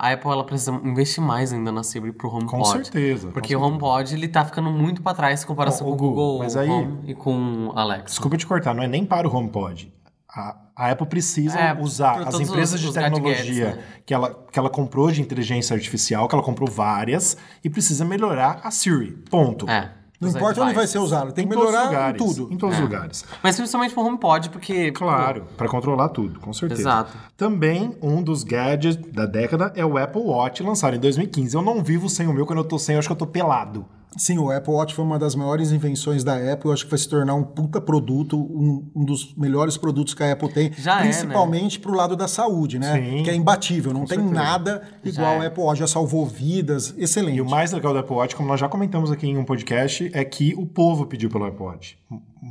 a 0.00 0.12
Apple 0.12 0.30
ela 0.30 0.44
precisa 0.44 0.72
investir 0.82 1.22
mais 1.22 1.52
ainda 1.52 1.70
na 1.70 1.82
Siri 1.82 2.10
pro 2.12 2.28
HomePod. 2.28 2.50
Com 2.50 2.64
certeza, 2.64 3.26
com 3.26 3.32
Porque 3.34 3.54
o 3.54 3.60
HomePod 3.60 4.14
ele 4.14 4.28
tá 4.28 4.44
ficando 4.44 4.70
muito 4.70 5.02
pra 5.02 5.12
trás 5.12 5.42
em 5.42 5.46
comparação 5.46 5.86
com 5.86 5.92
o 5.92 5.96
Google 5.96 6.38
mas 6.38 6.56
aí- 6.56 6.68
Home 6.70 7.00
e 7.06 7.14
com 7.14 7.68
o 7.68 7.78
Alexa. 7.78 8.06
Desculpa 8.06 8.36
te 8.38 8.46
cortar, 8.46 8.74
não 8.74 8.82
é 8.82 8.88
nem 8.88 9.04
para 9.04 9.28
o 9.28 9.36
HomePod. 9.36 9.92
A, 10.28 10.56
a 10.74 10.90
Apple 10.90 11.06
precisa 11.06 11.58
É, 11.58 11.78
usar 11.80 12.26
as 12.26 12.40
empresas 12.40 12.82
os- 12.82 12.88
de 12.88 12.92
tecnologia 12.94 13.66
gadgets, 13.66 13.76
né? 13.76 13.82
que, 14.06 14.12
ela, 14.14 14.34
que 14.50 14.58
ela 14.58 14.70
comprou 14.70 15.10
de 15.10 15.20
inteligência 15.20 15.74
artificial, 15.74 16.26
que 16.26 16.34
ela 16.34 16.42
comprou 16.42 16.68
várias, 16.68 17.36
e 17.62 17.68
precisa 17.70 18.04
melhorar 18.04 18.60
a 18.64 18.70
Siri. 18.70 19.12
Ponto. 19.30 19.68
É. 19.70 19.90
não 20.24 20.36
importa 20.38 20.62
onde 20.62 20.74
vai 20.74 20.86
ser 20.86 20.98
usado, 20.98 21.32
tem 21.32 21.44
Em 21.44 21.48
que 21.48 21.56
melhorar 21.56 21.84
em 21.84 21.86
lugares. 21.86 22.22
tudo. 22.22 22.52
Em 22.52 22.56
todos 22.56 22.76
os 22.76 22.82
lugares. 22.82 23.24
Mas 23.42 23.56
principalmente 23.56 23.94
pro 23.94 24.02
HomePod, 24.04 24.50
porque... 24.50 24.90
Claro, 24.92 25.44
para 25.56 25.68
controlar 25.68 26.08
tudo, 26.08 26.40
com 26.40 26.52
certeza. 26.52 26.82
Exato. 26.82 27.12
Também 27.36 27.96
um 28.02 28.22
dos 28.22 28.42
gadgets 28.44 28.96
da 29.12 29.26
década 29.26 29.72
é 29.76 29.84
o 29.84 29.96
Apple 29.98 30.22
Watch, 30.22 30.62
lançado 30.62 30.96
em 30.96 31.00
2015. 31.00 31.54
Eu 31.54 31.62
não 31.62 31.82
vivo 31.82 32.08
sem 32.08 32.26
o 32.26 32.32
meu, 32.32 32.46
quando 32.46 32.58
eu 32.60 32.64
tô 32.64 32.78
sem, 32.78 32.94
eu 32.94 32.98
acho 32.98 33.08
que 33.08 33.12
eu 33.12 33.16
tô 33.16 33.26
pelado. 33.26 33.84
Sim, 34.16 34.38
o 34.38 34.50
Apple 34.50 34.72
Watch 34.72 34.94
foi 34.94 35.04
uma 35.04 35.18
das 35.18 35.34
maiores 35.34 35.72
invenções 35.72 36.22
da 36.22 36.34
Apple. 36.36 36.68
Eu 36.68 36.72
acho 36.72 36.84
que 36.84 36.90
vai 36.90 36.98
se 36.98 37.08
tornar 37.08 37.34
um 37.34 37.42
puta 37.42 37.80
produto, 37.80 38.38
um, 38.38 38.88
um 38.94 39.04
dos 39.04 39.34
melhores 39.36 39.76
produtos 39.76 40.14
que 40.14 40.22
a 40.22 40.32
Apple 40.32 40.52
tem. 40.52 40.72
Já 40.76 41.00
é, 41.00 41.02
principalmente 41.02 41.80
pro 41.80 41.94
lado 41.94 42.16
da 42.16 42.28
saúde, 42.28 42.78
né? 42.78 42.92
Sim. 42.94 43.22
Que 43.22 43.30
é 43.30 43.34
imbatível. 43.34 43.92
Não 43.92 44.06
tem 44.06 44.18
certeza. 44.18 44.34
nada 44.34 44.82
igual 45.04 45.34
é. 45.34 45.36
ao 45.36 45.42
Apple 45.46 45.62
Watch. 45.62 45.80
Já 45.80 45.86
salvou 45.86 46.26
vidas. 46.26 46.94
Excelente. 46.96 47.36
E 47.36 47.40
o 47.40 47.48
mais 47.48 47.72
legal 47.72 47.92
do 47.92 47.98
Apple 47.98 48.14
Watch, 48.14 48.36
como 48.36 48.48
nós 48.48 48.60
já 48.60 48.68
comentamos 48.68 49.10
aqui 49.10 49.26
em 49.26 49.36
um 49.36 49.44
podcast, 49.44 50.10
é 50.14 50.24
que 50.24 50.54
o 50.56 50.66
povo 50.66 51.06
pediu 51.06 51.28
pelo 51.28 51.46
Apple 51.46 51.64
Watch. 51.64 51.98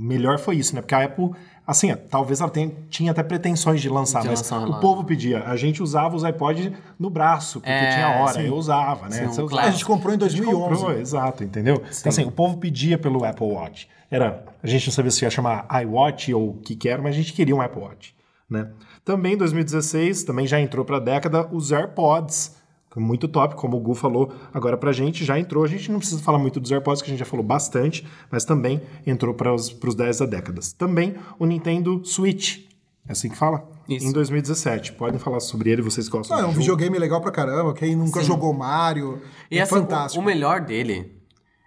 Melhor 0.04 0.38
foi 0.40 0.58
isso, 0.58 0.76
né? 0.76 0.82
Porque 0.82 0.94
a 0.96 1.06
Apple, 1.06 1.32
assim, 1.66 1.92
ó, 1.92 1.96
talvez 1.96 2.42
ela 2.42 2.50
tenha, 2.50 2.72
tinha 2.90 3.12
até 3.12 3.24
pretensões 3.24 3.82
de 3.82 3.88
lançar, 3.90 4.22
De 4.22 4.28
mas 4.28 4.40
lançar 4.40 4.68
o 4.68 4.80
povo 4.80 5.04
pedia. 5.04 5.44
A 5.46 5.56
gente 5.56 5.82
usava 5.82 6.16
os 6.16 6.24
iPods 6.24 6.72
no 7.00 7.10
braço, 7.10 7.60
porque 7.62 7.72
É, 7.72 7.94
tinha 7.94 8.10
hora. 8.22 8.34
sim. 8.34 8.48
Eu 8.48 8.56
usava, 8.56 9.08
né? 9.08 9.28
Sim, 9.30 9.42
usava. 9.44 9.62
a 9.62 9.72
gente 9.72 9.86
comprou 9.86 10.14
em 10.14 10.18
A 10.18 10.28
gente 10.28 10.42
2011. 10.42 10.76
comprou, 10.82 11.00
exato, 11.00 11.44
entendeu? 11.44 11.76
Então, 11.76 12.10
assim, 12.10 12.26
o 12.26 12.32
povo 12.32 12.58
pedia 12.58 12.98
pelo 12.98 13.24
Apple 13.24 13.48
Watch. 13.48 13.88
Era, 14.12 14.44
a 14.62 14.68
gente 14.68 14.86
não 14.88 14.94
sabia 14.94 15.10
se 15.10 15.24
ia 15.24 15.30
chamar 15.32 15.66
iWatch 15.84 16.34
ou 16.34 16.50
o 16.50 16.54
que 16.56 16.76
que 16.76 16.90
era, 16.90 17.02
mas 17.02 17.16
a 17.16 17.18
gente 17.18 17.32
queria 17.34 17.56
um 17.56 17.62
Apple 17.62 17.82
Watch, 17.82 18.14
né? 18.50 18.68
Também 19.06 19.34
em 19.34 19.38
2016, 19.38 20.24
também 20.24 20.46
já 20.46 20.60
entrou 20.60 20.84
para 20.86 20.98
a 20.98 21.00
década, 21.00 21.48
os 21.52 21.72
AirPods. 21.72 22.56
Muito 22.96 23.28
top, 23.28 23.56
como 23.56 23.78
o 23.78 23.80
Gu 23.80 23.96
falou 23.96 24.32
agora 24.54 24.78
pra 24.78 24.92
gente, 24.92 25.24
já 25.26 25.40
entrou. 25.40 25.64
A 25.64 25.68
gente 25.68 25.92
não 25.92 26.00
precisa 26.00 26.22
falar 26.22 26.38
muito 26.38 26.60
dos 26.60 26.72
AirPods, 26.72 27.02
que 27.02 27.10
a 27.10 27.12
gente 27.12 27.20
já 27.20 27.26
falou 27.26 27.46
bastante, 27.46 28.06
mas 28.32 28.46
também 28.46 28.82
entrou 29.06 29.34
para 29.34 29.54
os 29.54 29.70
10 29.96 30.20
da 30.20 30.26
década. 30.26 30.62
Também 30.78 31.16
o 31.40 31.46
Nintendo 31.46 32.02
Switch. 32.06 32.60
É 33.08 33.12
assim 33.12 33.30
que 33.30 33.36
fala? 33.38 33.68
Isso. 33.90 34.06
Em 34.08 34.12
2017. 34.14 34.94
Podem 34.94 35.20
falar 35.20 35.40
sobre 35.42 35.70
ele, 35.72 35.82
vocês 35.82 36.08
gostam 36.08 36.38
Ah, 36.38 36.40
é 36.40 36.44
um 36.44 36.48
jogo. 36.48 36.60
videogame 36.60 36.98
legal 36.98 37.20
pra 37.20 37.32
caramba. 37.32 37.74
Quem 37.74 37.96
nunca 37.96 38.22
jogou 38.24 38.54
Mario. 38.54 39.22
E 39.52 39.58
é 39.58 39.62
assim, 39.64 39.76
o- 39.76 39.80
fantástico. 39.80 40.22
O, 40.22 40.26
melhor 40.26 40.62
dele 40.62 41.20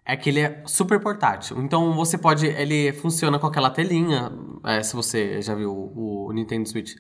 é 0.04 0.16
que 0.16 0.30
ele 0.30 0.40
é 0.40 0.62
super 0.64 0.98
portátil. 1.00 1.60
Então 1.62 1.92
você 1.94 2.16
pode. 2.16 2.46
Ele 2.46 2.92
funciona 2.94 3.38
com 3.38 3.46
aquela 3.46 3.68
telinha. 3.68 4.32
é, 4.64 4.82
se 4.82 4.96
você 4.96 5.42
já 5.42 5.54
viu 5.54 5.70
o, 5.72 6.28
o 6.28 6.32
Nintendo 6.32 6.66
Switch, 6.68 6.94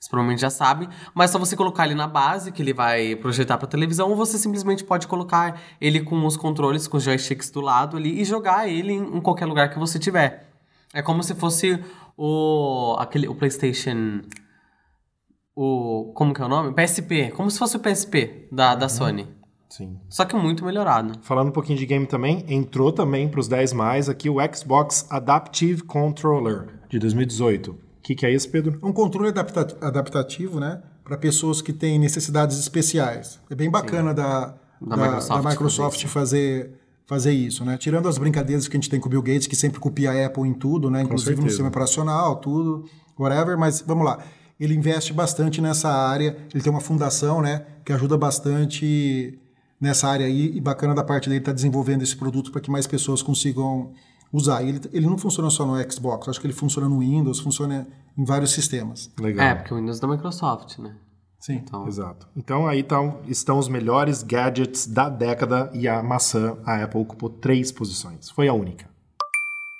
você 0.00 0.08
provavelmente 0.08 0.40
já 0.40 0.48
sabe. 0.48 0.88
Mas 1.14 1.30
só 1.30 1.38
você 1.38 1.54
colocar 1.54 1.84
ele 1.84 1.94
na 1.94 2.08
base, 2.08 2.50
que 2.50 2.62
ele 2.62 2.72
vai 2.72 3.14
projetar 3.16 3.58
pra 3.58 3.68
televisão, 3.68 4.08
ou 4.08 4.16
você 4.16 4.38
simplesmente 4.38 4.82
pode 4.82 5.06
colocar 5.06 5.60
ele 5.78 6.00
com 6.00 6.24
os 6.26 6.38
controles, 6.38 6.88
com 6.88 6.96
os 6.96 7.02
joysticks 7.02 7.50
do 7.50 7.60
lado 7.60 7.98
ali 7.98 8.18
e 8.18 8.24
jogar 8.24 8.66
ele 8.66 8.94
em, 8.94 9.18
em 9.18 9.20
qualquer 9.20 9.44
lugar 9.44 9.68
que 9.68 9.78
você 9.78 9.98
tiver. 9.98 10.48
É 10.94 11.02
como 11.02 11.22
se 11.22 11.34
fosse 11.34 11.78
o 12.16 12.96
aquele 12.98 13.28
o 13.28 13.34
PlayStation 13.34 14.22
o 15.54 16.12
como 16.14 16.32
que 16.32 16.40
é 16.40 16.44
o 16.46 16.48
nome? 16.48 16.72
PSP, 16.74 17.30
como 17.36 17.50
se 17.50 17.58
fosse 17.58 17.76
o 17.76 17.80
PSP 17.80 18.48
da, 18.50 18.74
da 18.74 18.88
Sony. 18.88 19.28
Sim. 19.68 20.00
Só 20.08 20.24
que 20.24 20.34
muito 20.34 20.64
melhorado. 20.64 21.20
Falando 21.22 21.48
um 21.48 21.52
pouquinho 21.52 21.78
de 21.78 21.86
game 21.86 22.06
também, 22.06 22.44
entrou 22.48 22.90
também 22.90 23.28
para 23.28 23.38
os 23.38 23.46
10 23.46 23.74
mais 23.74 24.08
aqui 24.08 24.28
o 24.28 24.36
Xbox 24.52 25.06
Adaptive 25.10 25.82
Controller 25.82 26.80
de 26.88 26.98
2018. 26.98 27.89
O 28.00 28.02
que, 28.02 28.14
que 28.14 28.26
é 28.26 28.32
isso, 28.34 28.48
Pedro? 28.50 28.78
Um 28.82 28.92
controle 28.92 29.28
adapta- 29.28 29.76
adaptativo, 29.80 30.58
né? 30.58 30.82
Para 31.04 31.16
pessoas 31.16 31.60
que 31.60 31.72
têm 31.72 31.98
necessidades 31.98 32.58
especiais. 32.58 33.38
É 33.50 33.54
bem 33.54 33.70
bacana 33.70 34.12
da, 34.14 34.54
Da 34.80 34.96
da, 34.96 35.02
Microsoft 35.04 35.42
da 35.42 35.50
Microsoft 35.50 36.06
fazer, 36.06 36.70
fazer 37.06 37.32
isso, 37.32 37.64
né? 37.64 37.76
Tirando 37.76 38.08
as 38.08 38.16
brincadeiras 38.16 38.66
que 38.66 38.76
a 38.76 38.80
gente 38.80 38.88
tem 38.88 38.98
com 38.98 39.06
o 39.06 39.10
Bill 39.10 39.22
Gates, 39.22 39.46
que 39.46 39.54
sempre 39.56 39.78
copia 39.78 40.10
a 40.12 40.26
Apple 40.26 40.48
em 40.48 40.54
tudo, 40.54 40.90
né? 40.90 41.02
Inclusive 41.02 41.40
no 41.40 41.48
sistema 41.48 41.68
operacional, 41.68 42.36
tudo, 42.36 42.84
whatever. 43.18 43.58
Mas 43.58 43.82
vamos 43.86 44.04
lá. 44.04 44.18
Ele 44.58 44.74
investe 44.74 45.12
bastante 45.12 45.60
nessa 45.60 45.90
área. 45.90 46.36
Ele 46.54 46.62
tem 46.62 46.70
uma 46.72 46.80
fundação, 46.80 47.42
né? 47.42 47.64
Que 47.84 47.92
ajuda 47.92 48.16
bastante 48.16 49.38
nessa 49.80 50.08
área 50.08 50.26
aí. 50.26 50.56
E 50.56 50.60
bacana 50.60 50.94
da 50.94 51.04
parte 51.04 51.28
dele 51.28 51.40
estar 51.40 51.52
desenvolvendo 51.52 52.02
esse 52.02 52.16
produto 52.16 52.50
para 52.50 52.60
que 52.60 52.70
mais 52.70 52.86
pessoas 52.86 53.22
consigam 53.22 53.92
usar. 54.32 54.62
E 54.62 54.68
ele, 54.68 54.80
ele 54.92 55.06
não 55.06 55.18
funciona 55.18 55.50
só 55.50 55.66
no 55.66 55.76
Xbox. 55.90 56.28
Acho 56.28 56.40
que 56.40 56.46
ele 56.46 56.54
funciona 56.54 56.88
no 56.88 57.00
Windows, 57.00 57.40
funciona 57.40 57.86
em 58.16 58.24
vários 58.24 58.52
sistemas. 58.52 59.10
Legal. 59.18 59.46
É, 59.46 59.54
porque 59.54 59.72
o 59.74 59.76
Windows 59.76 59.98
é 59.98 60.00
da 60.00 60.08
Microsoft, 60.08 60.78
né? 60.78 60.96
Sim. 61.38 61.54
Então, 61.54 61.86
Exato. 61.88 62.28
Então 62.36 62.66
aí 62.66 62.82
tão, 62.82 63.20
estão 63.26 63.58
os 63.58 63.68
melhores 63.68 64.22
gadgets 64.22 64.86
da 64.86 65.08
década 65.08 65.70
e 65.72 65.88
a 65.88 66.02
maçã, 66.02 66.58
a 66.66 66.84
Apple, 66.84 67.00
ocupou 67.00 67.30
três 67.30 67.72
posições. 67.72 68.28
Foi 68.30 68.46
a 68.46 68.52
única. 68.52 68.88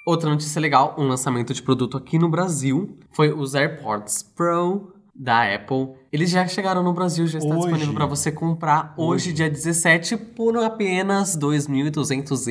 Outra 0.06 0.30
notícia 0.30 0.58
legal, 0.58 0.94
um 0.98 1.06
lançamento 1.06 1.52
de 1.52 1.62
produto 1.62 1.98
aqui 1.98 2.18
no 2.18 2.30
Brasil, 2.30 2.98
foi 3.12 3.30
os 3.32 3.54
AirPods 3.54 4.22
Pro 4.22 4.94
da 5.14 5.54
Apple. 5.54 5.90
Eles 6.10 6.30
já 6.30 6.46
chegaram 6.46 6.82
no 6.82 6.94
Brasil, 6.94 7.26
já 7.26 7.38
está 7.38 7.50
Hoje. 7.50 7.60
disponível 7.60 7.94
para 7.94 8.06
você 8.06 8.32
comprar 8.32 8.94
hoje, 8.96 9.32
dia 9.32 9.50
17, 9.50 10.16
por 10.16 10.56
apenas 10.56 11.36
2.200 11.36 12.50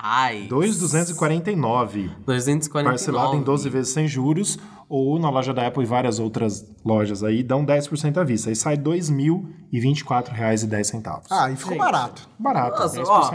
reais. 0.00 0.48
2,249. 0.48 2.10
249. 2.26 2.84
Parcelado 2.84 3.36
em 3.36 3.42
12 3.42 3.68
vezes 3.68 3.92
sem 3.92 4.08
juros, 4.08 4.58
ou 4.88 5.18
na 5.18 5.28
loja 5.30 5.52
da 5.52 5.66
Apple 5.66 5.82
e 5.82 5.86
várias 5.86 6.18
outras 6.18 6.66
lojas 6.84 7.22
aí, 7.22 7.42
dão 7.42 7.62
10% 7.64 8.16
à 8.18 8.24
vista. 8.24 8.48
Aí 8.50 8.56
sai 8.56 8.76
R$ 8.76 8.82
2.024,10. 8.82 11.22
Ah, 11.30 11.50
e 11.50 11.56
ficou 11.56 11.76
barato. 11.76 12.28
Barato, 12.38 12.80
Nossa, 12.80 13.02
10%. 13.02 13.06
ó, 13.08 13.30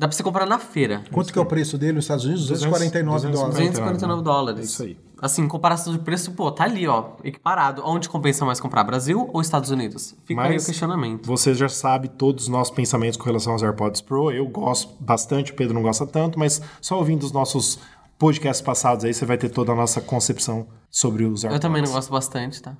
Dá 0.00 0.08
pra 0.08 0.16
você 0.16 0.22
comprar 0.22 0.46
na 0.46 0.58
feira. 0.58 1.04
Quanto 1.12 1.30
que 1.30 1.38
é 1.38 1.42
o 1.42 1.44
preço 1.44 1.76
dele 1.76 1.92
nos 1.92 2.04
Estados 2.04 2.24
Unidos? 2.24 2.46
249 2.46 3.28
dólares. 3.28 3.54
249 3.54 4.22
dólares. 4.22 4.60
É 4.60 4.64
isso 4.64 4.82
aí. 4.82 4.98
Assim, 5.20 5.46
comparação 5.46 5.92
de 5.92 5.98
preço, 5.98 6.32
pô, 6.32 6.50
tá 6.50 6.64
ali, 6.64 6.88
ó, 6.88 7.16
equiparado. 7.22 7.82
Onde 7.84 8.08
compensa 8.08 8.42
mais 8.46 8.58
comprar, 8.58 8.82
Brasil 8.82 9.28
ou 9.30 9.42
Estados 9.42 9.68
Unidos? 9.68 10.16
Fica 10.24 10.40
aí 10.40 10.52
o 10.52 10.54
Mas 10.54 10.64
questionamento. 10.64 11.26
Você 11.26 11.52
já 11.52 11.68
sabe 11.68 12.08
todos 12.08 12.44
os 12.44 12.48
nossos 12.48 12.74
pensamentos 12.74 13.18
com 13.18 13.24
relação 13.24 13.52
aos 13.52 13.62
AirPods 13.62 14.00
Pro. 14.00 14.32
Eu 14.32 14.48
gosto 14.48 14.96
bastante, 14.98 15.52
o 15.52 15.54
Pedro 15.54 15.74
não 15.74 15.82
gosta 15.82 16.06
tanto, 16.06 16.38
mas 16.38 16.62
só 16.80 16.96
ouvindo 16.96 17.22
os 17.22 17.32
nossos 17.32 17.78
podcasts 18.18 18.62
passados 18.62 19.04
aí, 19.04 19.12
você 19.12 19.26
vai 19.26 19.36
ter 19.36 19.50
toda 19.50 19.72
a 19.72 19.74
nossa 19.74 20.00
concepção 20.00 20.66
sobre 20.88 21.24
os 21.24 21.44
AirPods. 21.44 21.56
Eu 21.56 21.60
também 21.60 21.82
não 21.82 21.92
gosto 21.92 22.10
bastante, 22.10 22.62
tá? 22.62 22.74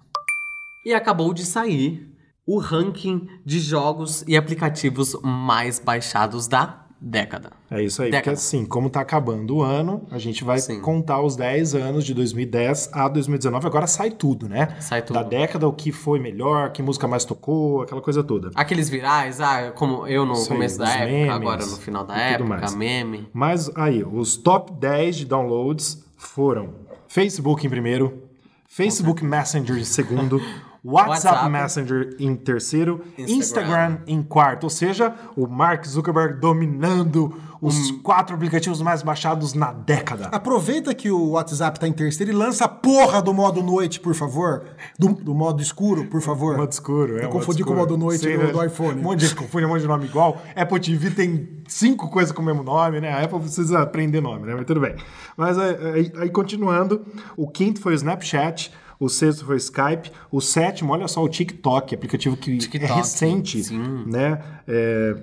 E 0.86 0.94
acabou 0.94 1.34
de 1.34 1.44
sair 1.44 2.16
o 2.46 2.58
ranking 2.58 3.28
de 3.44 3.60
jogos 3.60 4.24
e 4.26 4.38
aplicativos 4.38 5.14
mais 5.22 5.78
baixados 5.78 6.48
da 6.48 6.86
década. 7.00 7.50
É 7.70 7.82
isso 7.82 8.02
aí, 8.02 8.08
porque 8.10 8.18
Década. 8.18 8.36
assim, 8.36 8.66
como 8.66 8.90
tá 8.90 9.00
acabando 9.00 9.56
o 9.56 9.62
ano, 9.62 10.06
a 10.10 10.18
gente 10.18 10.44
vai 10.44 10.58
Sim. 10.58 10.80
contar 10.80 11.22
os 11.22 11.34
10 11.34 11.74
anos 11.74 12.04
de 12.04 12.12
2010 12.12 12.90
a 12.92 13.08
2019, 13.08 13.66
agora 13.66 13.86
sai 13.86 14.10
tudo, 14.10 14.48
né? 14.48 14.76
Sai 14.80 15.00
tudo. 15.00 15.14
Da 15.14 15.22
década, 15.22 15.66
o 15.66 15.72
que 15.72 15.92
foi 15.92 16.18
melhor, 16.18 16.72
que 16.72 16.82
música 16.82 17.08
mais 17.08 17.24
tocou, 17.24 17.82
aquela 17.82 18.02
coisa 18.02 18.22
toda. 18.22 18.50
Aqueles 18.54 18.88
virais, 18.90 19.40
ah, 19.40 19.72
como 19.74 20.06
eu 20.06 20.26
no 20.26 20.44
começo 20.46 20.78
da 20.78 20.88
época, 20.90 21.06
memes 21.06 21.30
agora 21.30 21.64
no 21.66 21.76
final 21.76 22.04
da 22.04 22.16
época, 22.18 22.48
mais. 22.48 22.74
meme. 22.74 23.28
Mas 23.32 23.70
aí, 23.76 24.04
os 24.04 24.36
top 24.36 24.72
10 24.72 25.16
de 25.16 25.24
downloads 25.24 26.04
foram 26.18 26.74
Facebook 27.08 27.66
em 27.66 27.70
primeiro, 27.70 28.24
Facebook 28.68 29.24
Messenger 29.24 29.76
em 29.78 29.84
segundo, 29.84 30.40
WhatsApp, 30.82 31.36
WhatsApp. 31.36 31.50
Messenger 31.50 32.16
em 32.18 32.34
terceiro, 32.34 33.02
Instagram. 33.18 33.36
Instagram. 33.36 33.98
em 34.06 34.22
quarto. 34.22 34.64
Ou 34.64 34.70
seja, 34.70 35.14
o 35.36 35.46
Mark 35.46 35.84
Zuckerberg 35.86 36.40
dominando 36.40 37.34
os 37.60 37.90
Hum. 37.90 38.00
quatro 38.02 38.34
aplicativos 38.34 38.80
mais 38.80 39.02
baixados 39.02 39.52
na 39.52 39.70
década. 39.70 40.28
Aproveita 40.32 40.94
que 40.94 41.10
o 41.10 41.32
WhatsApp 41.32 41.78
tá 41.78 41.86
em 41.86 41.92
terceiro 41.92 42.32
e 42.32 42.34
lança 42.34 42.64
a 42.64 42.68
porra 42.68 43.20
do 43.20 43.34
modo 43.34 43.62
noite, 43.62 44.00
por 44.00 44.14
favor. 44.14 44.64
Do, 44.98 45.08
do 45.12 45.34
modo 45.34 45.60
escuro, 45.60 46.06
por 46.06 46.22
favor. 46.22 46.56
Modo 46.56 46.72
escuro, 46.72 47.18
é. 47.18 47.24
Eu 47.24 47.28
confundi 47.28 47.62
com 47.62 47.74
o 47.74 47.76
modo 47.76 47.98
noite 47.98 48.22
Sei, 48.22 48.38
do, 48.38 48.44
né? 48.44 48.52
do 48.52 48.64
iPhone. 48.64 48.98
Um 48.98 49.02
monte 49.02 49.18
de 49.20 49.26
gente 49.26 49.36
confunde 49.36 49.66
um 49.66 49.68
monte 49.68 49.82
de 49.82 49.88
nome 49.88 50.06
igual. 50.06 50.40
Apple 50.56 50.80
TV 50.80 51.10
tem 51.10 51.62
cinco 51.68 52.08
coisas 52.08 52.32
com 52.32 52.40
o 52.40 52.44
mesmo 52.44 52.62
nome, 52.62 52.98
né? 52.98 53.12
A 53.12 53.22
Apple 53.22 53.40
precisa 53.40 53.80
aprender 53.82 54.22
nome, 54.22 54.46
né? 54.46 54.54
Mas 54.54 54.64
tudo 54.64 54.80
bem. 54.80 54.94
Mas 55.36 55.58
é, 55.58 55.92
aí, 55.94 56.12
aí, 56.16 56.30
continuando, 56.30 57.04
o 57.36 57.46
quinto 57.46 57.78
foi 57.82 57.92
o 57.92 57.96
Snapchat. 57.96 58.72
O 59.00 59.08
sexto 59.08 59.46
foi 59.46 59.56
Skype. 59.56 60.12
O 60.30 60.42
sétimo, 60.42 60.92
olha 60.92 61.08
só, 61.08 61.24
o 61.24 61.28
TikTok, 61.28 61.94
aplicativo 61.94 62.36
que 62.36 62.58
TikTok, 62.58 62.84
é 62.84 62.94
recente, 62.94 63.64
sim. 63.64 64.04
né? 64.06 64.38
É, 64.68 65.16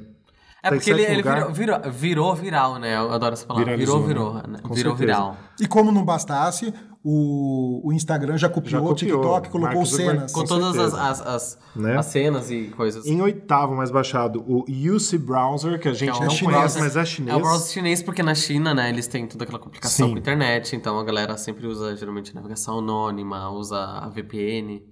É 0.63 0.69
tá 0.69 0.75
porque 0.75 0.89
ele, 0.89 1.03
ele 1.03 1.21
virou, 1.21 1.53
virou, 1.53 1.79
virou 1.91 2.35
viral, 2.35 2.79
né? 2.79 2.97
Eu 2.97 3.11
adoro 3.11 3.33
essa 3.33 3.45
palavra. 3.45 3.65
Viralizou, 3.65 4.05
virou, 4.05 4.33
né? 4.33 4.41
virou. 4.41 4.51
né? 4.51 4.59
Virou 4.63 4.97
certeza. 4.97 5.19
viral. 5.19 5.37
E 5.61 5.67
como 5.67 5.91
não 5.91 6.03
bastasse, 6.03 6.73
o, 7.09 7.87
o 7.87 7.93
Instagram 7.93 8.37
já 8.37 8.49
copiou, 8.49 8.71
Já 8.71 8.79
o 8.81 8.89
copiou. 8.89 9.21
TikTok, 9.21 9.49
colocou 9.49 9.85
Zuckerberg 9.85 10.17
cenas. 10.19 10.31
Com, 10.33 10.41
Com 10.41 10.45
todas 10.45 10.77
as, 10.77 10.93
as, 10.93 11.21
as, 11.25 11.59
Né? 11.73 11.95
as 11.97 12.05
cenas 12.07 12.51
e 12.51 12.65
coisas. 12.75 13.05
Em 13.05 13.21
oitavo 13.21 13.75
mais 13.75 13.89
baixado, 13.89 14.43
o 14.45 14.65
UC 14.69 15.17
Browser, 15.17 15.79
que 15.79 15.87
a 15.87 15.93
gente 15.93 16.11
Que 16.11 16.17
é 16.17 16.21
não 16.21 16.27
o 16.27 16.29
chinês, 16.35 16.55
conhece, 16.55 16.79
mas 16.79 16.95
é 16.95 16.99
É 16.99 17.03
o 17.03 17.05
chinês. 17.05 17.37
browser 17.41 17.71
chinês 17.71 18.03
porque 18.03 18.21
na 18.21 18.35
China, 18.35 18.73
né, 18.73 18.89
eles 18.89 19.07
têm 19.07 19.25
toda 19.25 19.45
aquela 19.45 19.59
complicação 19.59 20.07
Sim. 20.07 20.11
com 20.13 20.17
a 20.17 20.19
internet, 20.19 20.75
então 20.75 20.99
a 20.99 21.03
galera 21.05 21.37
sempre 21.37 21.65
usa 21.65 21.95
geralmente 21.95 22.35
navegação 22.35 22.79
anônima, 22.79 23.49
usa 23.51 23.77
a 23.77 24.09
VPN 24.09 24.83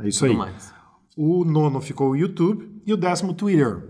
É 0.00 0.08
isso 0.08 0.24
e 0.24 0.28
aí. 0.28 0.34
tudo 0.34 0.38
mais. 0.44 0.74
O 1.16 1.44
nono 1.44 1.80
ficou 1.80 2.10
o 2.10 2.16
YouTube 2.16 2.82
e 2.84 2.92
o 2.92 2.96
décimo 2.96 3.30
o 3.30 3.34
Twitter. 3.34 3.88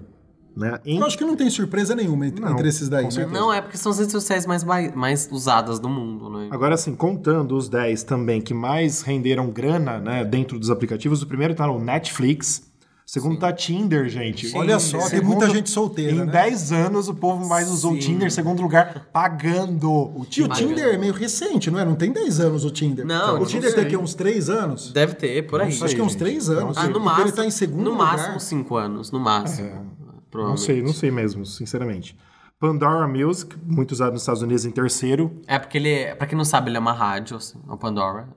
Né? 0.54 0.78
Em- 0.84 0.98
Eu 0.98 1.06
acho 1.06 1.16
que 1.16 1.24
não 1.24 1.34
tem 1.34 1.48
surpresa 1.48 1.94
nenhuma 1.94 2.26
entre, 2.26 2.44
Não, 2.44 2.52
entre 2.52 2.68
esses 2.68 2.88
daí, 2.88 3.04
né? 3.14 3.26
Não, 3.30 3.50
é 3.52 3.60
porque 3.62 3.78
são 3.78 3.90
as 3.90 3.98
redes 3.98 4.12
sociais 4.12 4.44
mais, 4.46 4.62
mais 4.94 5.28
usadas 5.32 5.78
do 5.78 5.88
mundo, 5.88 6.28
né? 6.28 6.48
Agora, 6.50 6.74
assim, 6.74 6.94
contando 6.94 7.56
os 7.56 7.68
10 7.70 8.02
também 8.02 8.40
que 8.40 8.52
mais 8.52 9.00
renderam 9.00 9.48
grana 9.50 9.98
né, 9.98 10.24
dentro 10.24 10.58
dos 10.58 10.68
aplicativos, 10.70 11.22
o 11.22 11.26
primeiro 11.26 11.54
tá 11.54 11.66
no 11.66 11.78
Netflix, 11.78 12.64
o 13.06 13.10
segundo 13.12 13.38
tá 13.38 13.50
Tinder, 13.52 14.08
gente. 14.10 14.54
Olha 14.56 14.78
só, 14.78 14.98
tem 14.98 15.08
Segundo, 15.08 15.26
muita 15.38 15.48
gente 15.48 15.70
solteira, 15.70 16.12
Em 16.12 16.18
né? 16.26 16.26
10 16.26 16.70
anos, 16.72 17.08
o 17.08 17.14
povo 17.14 17.46
mais 17.48 17.70
usou 17.70 17.92
o 17.92 17.94
Sim. 17.94 18.00
Tinder, 18.00 18.30
segundo 18.30 18.60
lugar, 18.62 19.08
pagando 19.12 19.90
o 19.90 20.18
E 20.18 20.22
o 20.22 20.24
Tinder. 20.48 20.56
Tinder 20.56 20.84
é 20.94 20.98
meio 20.98 21.14
recente, 21.14 21.70
não 21.70 21.78
é? 21.78 21.84
Não 21.84 21.94
tem 21.94 22.12
10 22.12 22.40
anos 22.40 22.64
o 22.64 22.70
Tinder. 22.70 23.06
Não, 23.06 23.36
o 23.36 23.38
não 23.40 23.46
Tinder 23.46 23.70
sei. 23.70 23.78
tem 23.80 23.86
aqui 23.86 23.96
uns 23.96 24.14
3 24.14 24.50
anos? 24.50 24.92
Deve 24.92 25.14
ter, 25.14 25.46
por 25.46 25.60
aí. 25.62 25.68
Acho 25.68 25.80
que 25.82 25.88
sei, 25.88 26.00
uns 26.02 26.12
gente. 26.12 26.18
3 26.18 26.50
anos. 26.50 26.76
Ah, 26.76 26.86
no 26.88 27.00
máximo, 27.00 27.24
ele 27.26 27.32
tá 27.32 27.44
em 27.46 27.50
segundo 27.50 27.84
no 27.84 27.90
lugar. 27.92 28.16
máximo 28.18 28.38
cinco 28.40 28.76
anos, 28.76 29.10
no 29.10 29.18
máximo. 29.18 29.66
É, 29.68 30.01
Não 30.34 30.56
sei, 30.56 30.82
não 30.82 30.92
sei 30.92 31.10
mesmo, 31.10 31.44
sinceramente. 31.46 32.16
Pandora 32.58 33.06
Music, 33.08 33.56
muito 33.64 33.90
usado 33.92 34.12
nos 34.12 34.22
Estados 34.22 34.40
Unidos 34.42 34.64
em 34.64 34.70
terceiro. 34.70 35.40
É 35.46 35.58
porque 35.58 35.76
ele, 35.78 35.90
é- 35.90 36.14
pra 36.14 36.26
quem 36.26 36.38
não 36.38 36.44
sabe, 36.44 36.70
ele 36.70 36.76
é 36.76 36.80
uma 36.80 36.92
rádio, 36.92 37.36
assim, 37.36 37.58
o 37.68 37.76
Pandora. 37.76 38.28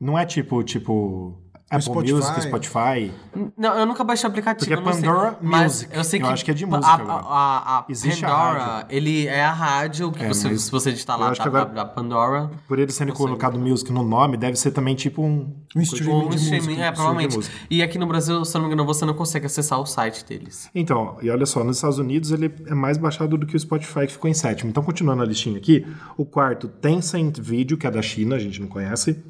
Não 0.00 0.18
é 0.18 0.26
tipo, 0.26 0.62
tipo 0.64 1.38
Apple 1.70 1.82
Spotify. 1.82 2.12
Music, 2.14 2.40
Spotify. 2.42 3.12
Não, 3.56 3.78
eu 3.78 3.84
nunca 3.84 4.02
baixei 4.02 4.26
o 4.26 4.30
aplicativo, 4.30 4.70
Porque 4.70 4.74
é 4.74 4.90
eu 4.90 4.94
sei. 4.94 5.02
Pandora 5.04 5.38
Mas 5.42 5.64
Music. 5.82 5.96
eu 5.96 6.04
sei 6.04 6.20
Eu 6.20 6.26
que. 6.26 6.32
acho 6.32 6.44
que 6.46 6.50
é 6.50 6.54
de 6.54 6.64
a- 6.64 6.66
música 6.66 6.86
A, 6.88 6.94
agora. 6.94 7.24
a, 7.26 7.78
a 7.80 7.84
Existe 7.88 8.24
a 8.24 8.28
Pandora, 8.28 8.58
rádio. 8.64 8.86
ele 8.96 9.26
é 9.26 9.44
a 9.44 9.52
rádio 9.52 10.12
que 10.12 10.24
É, 10.24 10.28
você, 10.28 10.58
se 10.58 10.70
você 10.70 10.92
digitar 10.92 11.16
eu 11.16 11.20
lá 11.24 11.30
acho 11.30 11.42
que 11.42 11.50
da, 11.50 11.58
agora- 11.60 11.74
da 11.74 11.84
Pandora. 11.84 12.50
Por 12.66 12.78
ele 12.78 12.90
sendo 12.90 13.12
colocado 13.12 13.58
music 13.58 13.92
no 13.92 14.02
nome, 14.02 14.36
deve 14.38 14.56
ser 14.56 14.70
também 14.70 14.94
tipo 14.94 15.22
um. 15.22 15.54
Um 15.76 15.80
streaming 15.82 16.10
um 16.24 16.28
de 16.30 16.36
streaming, 16.36 16.66
música. 16.68 16.84
é, 16.84 16.90
provavelmente. 16.92 17.50
E 17.68 17.82
aqui 17.82 17.98
no 17.98 18.06
Brasil, 18.06 18.42
se 18.46 18.56
eu 18.56 18.60
não 18.62 18.68
me 18.68 18.74
engano, 18.74 18.86
você 18.86 19.04
não 19.04 19.12
consegue 19.12 19.44
acessar 19.44 19.78
o 19.78 19.84
site 19.84 20.24
deles. 20.24 20.70
Então, 20.74 21.18
e 21.20 21.28
olha 21.28 21.44
só, 21.44 21.62
nos 21.62 21.76
Estados 21.76 21.98
Unidos 21.98 22.30
ele 22.32 22.50
é 22.66 22.74
mais 22.74 22.96
baixado 22.96 23.36
do 23.36 23.46
que 23.46 23.54
o 23.54 23.60
Spotify, 23.60 24.06
que 24.06 24.12
ficou 24.12 24.30
em 24.30 24.34
sétimo. 24.34 24.70
Então, 24.70 24.82
continuando 24.82 25.22
a 25.22 25.26
listinha 25.26 25.58
aqui, 25.58 25.86
o 26.16 26.24
quarto, 26.24 26.66
Tencent 26.66 27.38
Video, 27.38 27.76
que 27.76 27.86
é 27.86 27.90
da 27.90 28.00
China, 28.00 28.36
a 28.36 28.38
gente 28.38 28.58
não 28.58 28.68
conhece. 28.68 29.22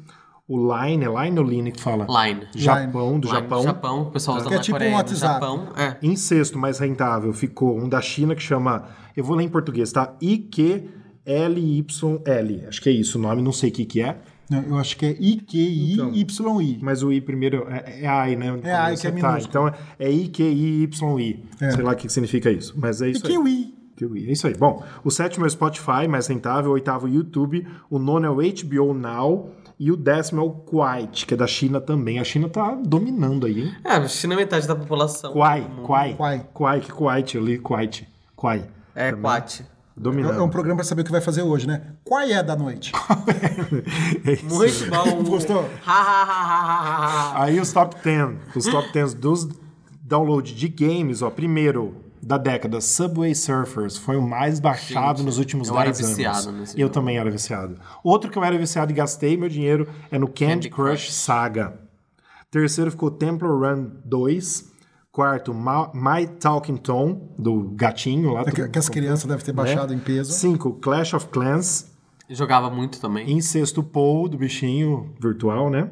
O 0.49 0.57
Line, 0.57 1.05
é 1.05 1.23
Line 1.25 1.39
ou 1.39 1.45
Line 1.45 1.71
que 1.71 1.79
fala? 1.79 2.07
Line. 2.09 2.47
Japão, 2.55 3.19
do 3.19 3.27
Line, 3.27 3.39
Japão. 3.39 3.61
Japão, 3.61 4.01
o 4.01 4.05
pessoal 4.11 4.37
usa 4.37 4.47
Que 4.47 4.53
é 4.55 4.57
na 4.57 4.63
tipo 4.63 4.75
um 4.75 4.79
Coreia, 4.79 4.91
no 4.91 4.97
WhatsApp. 4.97 5.33
Japão. 5.33 5.67
É. 5.77 5.95
Em 6.01 6.15
sexto, 6.15 6.57
mais 6.57 6.79
rentável, 6.79 7.31
ficou 7.31 7.77
um 7.77 7.87
da 7.87 8.01
China 8.01 8.33
que 8.35 8.41
chama. 8.41 8.85
Eu 9.15 9.23
vou 9.23 9.35
ler 9.37 9.43
em 9.43 9.49
português, 9.49 9.91
tá? 9.91 10.15
IQLYL. 10.19 10.89
Acho 12.67 12.81
que 12.81 12.89
é 12.89 12.91
isso 12.91 13.19
o 13.19 13.21
nome, 13.21 13.43
não 13.43 13.53
sei 13.53 13.69
o 13.69 13.73
que, 13.73 13.85
que 13.85 14.01
é. 14.01 14.17
Não, 14.49 14.63
eu 14.63 14.77
acho 14.79 14.97
que 14.97 15.05
é 15.05 15.11
IQIYI. 15.11 16.79
Mas 16.81 17.03
o 17.03 17.13
I 17.13 17.21
primeiro 17.21 17.67
é, 17.69 18.01
é 18.03 18.07
AI, 18.07 18.35
né? 18.35 18.59
É 18.63 18.73
AI, 18.73 18.97
que 18.97 19.05
é 19.05 19.11
Tá, 19.11 19.15
minúsculo. 19.15 19.67
então 19.67 19.73
é 19.99 20.11
IQIYI. 20.11 20.89
É. 21.61 21.71
Sei 21.71 21.83
lá 21.83 21.91
o 21.91 21.95
que 21.95 22.09
significa 22.09 22.49
isso. 22.49 22.73
Mas 22.75 23.03
é 23.03 23.09
isso 23.09 23.27
aí. 23.27 23.33
IQI. 23.33 23.75
É 24.27 24.31
isso 24.31 24.47
aí. 24.47 24.55
Bom, 24.55 24.81
o 25.03 25.11
sétimo 25.11 25.45
é 25.45 25.47
o 25.47 25.51
Spotify, 25.51 26.07
mais 26.09 26.25
rentável. 26.25 26.71
O 26.71 26.73
oitavo, 26.73 27.05
o 27.05 27.09
YouTube. 27.09 27.67
O 27.89 27.99
nono 27.99 28.25
é 28.25 28.29
o 28.29 28.35
HBO 28.37 28.93
Now. 28.95 29.51
E 29.79 29.91
o 29.91 29.95
décimo 29.95 30.41
é 30.41 30.43
o 30.43 30.49
Kuwait, 30.51 31.25
que 31.25 31.33
é 31.33 31.37
da 31.37 31.47
China 31.47 31.79
também. 31.79 32.19
A 32.19 32.23
China 32.23 32.49
tá 32.49 32.75
dominando 32.85 33.45
aí, 33.47 33.61
hein? 33.61 33.75
É, 33.85 33.93
a 33.93 34.07
China 34.09 34.33
é 34.33 34.37
metade 34.37 34.67
da 34.67 34.75
população. 34.75 35.31
Kuwait, 35.31 35.63
do 35.63 35.69
mundo. 35.69 35.85
Kuwait. 35.85 36.15
Kuwait. 36.17 36.43
Kuwait, 36.53 36.85
que 36.85 36.91
Kuwait, 36.91 37.35
eu 37.35 37.45
li 37.45 37.57
Kuwait. 37.57 38.07
Kuwait. 38.35 38.65
É, 38.93 39.11
Também. 39.11 39.21
Quat. 39.23 39.61
É 39.61 39.79
Dominando. 39.95 40.39
é 40.39 40.43
um 40.43 40.49
programa 40.49 40.77
pra 40.77 40.85
saber 40.85 41.01
o 41.01 41.05
que 41.05 41.11
vai 41.11 41.21
fazer 41.21 41.41
hoje, 41.43 41.67
né? 41.67 41.81
Qual 42.05 42.21
é 42.21 42.41
da 42.43 42.55
noite? 42.55 42.91
É 44.25 44.33
isso. 44.33 44.45
Muito 44.45 44.89
bom. 44.89 45.23
Gostou? 45.29 45.69
Aí 47.35 47.59
os 47.59 47.71
top 47.71 47.95
10. 48.03 48.37
Os 48.55 48.65
top 48.65 48.91
10 48.93 49.13
dos 49.13 49.47
download 50.01 50.53
de 50.53 50.67
games, 50.67 51.21
ó. 51.21 51.29
Primeiro 51.29 51.95
da 52.21 52.37
década, 52.37 52.79
Subway 52.81 53.33
Surfers. 53.35 53.97
Foi 53.97 54.15
o 54.17 54.21
mais 54.21 54.59
baixado 54.59 55.17
Gente, 55.19 55.25
nos 55.25 55.37
últimos 55.37 55.67
eu 55.69 55.75
era 55.79 55.91
10 55.91 56.19
anos. 56.45 56.73
eu 56.73 56.79
jogo. 56.81 56.93
também 56.93 57.17
era 57.17 57.29
viciado. 57.31 57.77
Outro 58.03 58.29
que 58.29 58.37
eu 58.37 58.43
era 58.43 58.57
viciado 58.57 58.91
e 58.91 58.95
gastei 58.95 59.35
meu 59.37 59.49
dinheiro 59.49 59.87
é 60.11 60.17
no 60.19 60.27
Candy, 60.27 60.45
Candy 60.45 60.69
Crush, 60.69 61.03
Crush. 61.05 61.13
Saga. 61.13 61.79
Terceiro 62.51 62.91
ficou 62.91 63.11
Temple 63.11 63.47
Run 63.47 63.89
2. 64.05 64.69
Quarto, 65.11 65.53
Ma- 65.53 65.91
My 65.93 66.27
Talking 66.27 66.77
Tom, 66.77 67.33
do 67.37 67.71
gatinho 67.71 68.31
lá. 68.33 68.41
É 68.41 68.51
que, 68.51 68.67
que 68.69 68.79
as 68.79 68.87
crianças 68.87 69.25
devem 69.25 69.43
ter 69.43 69.51
baixado 69.51 69.91
em 69.93 69.97
peso. 69.99 70.31
Cinco, 70.31 70.73
Clash 70.73 71.13
of 71.15 71.27
Clans. 71.29 71.91
Jogava 72.29 72.69
muito 72.69 73.01
também. 73.01 73.29
Em 73.29 73.41
sexto, 73.41 73.81
Paul, 73.81 74.29
do 74.29 74.37
bichinho 74.37 75.13
virtual, 75.19 75.69
né? 75.69 75.89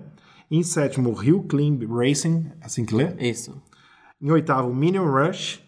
Em 0.51 0.61
sétimo, 0.61 1.11
Rio 1.13 1.41
Climb 1.43 1.83
Racing, 1.87 2.45
assim 2.61 2.85
que 2.85 2.93
lê. 2.95 3.07
Isso. 3.19 3.59
Em 4.21 4.29
oitavo, 4.31 4.73
Minion 4.73 5.05
Rush. 5.09 5.61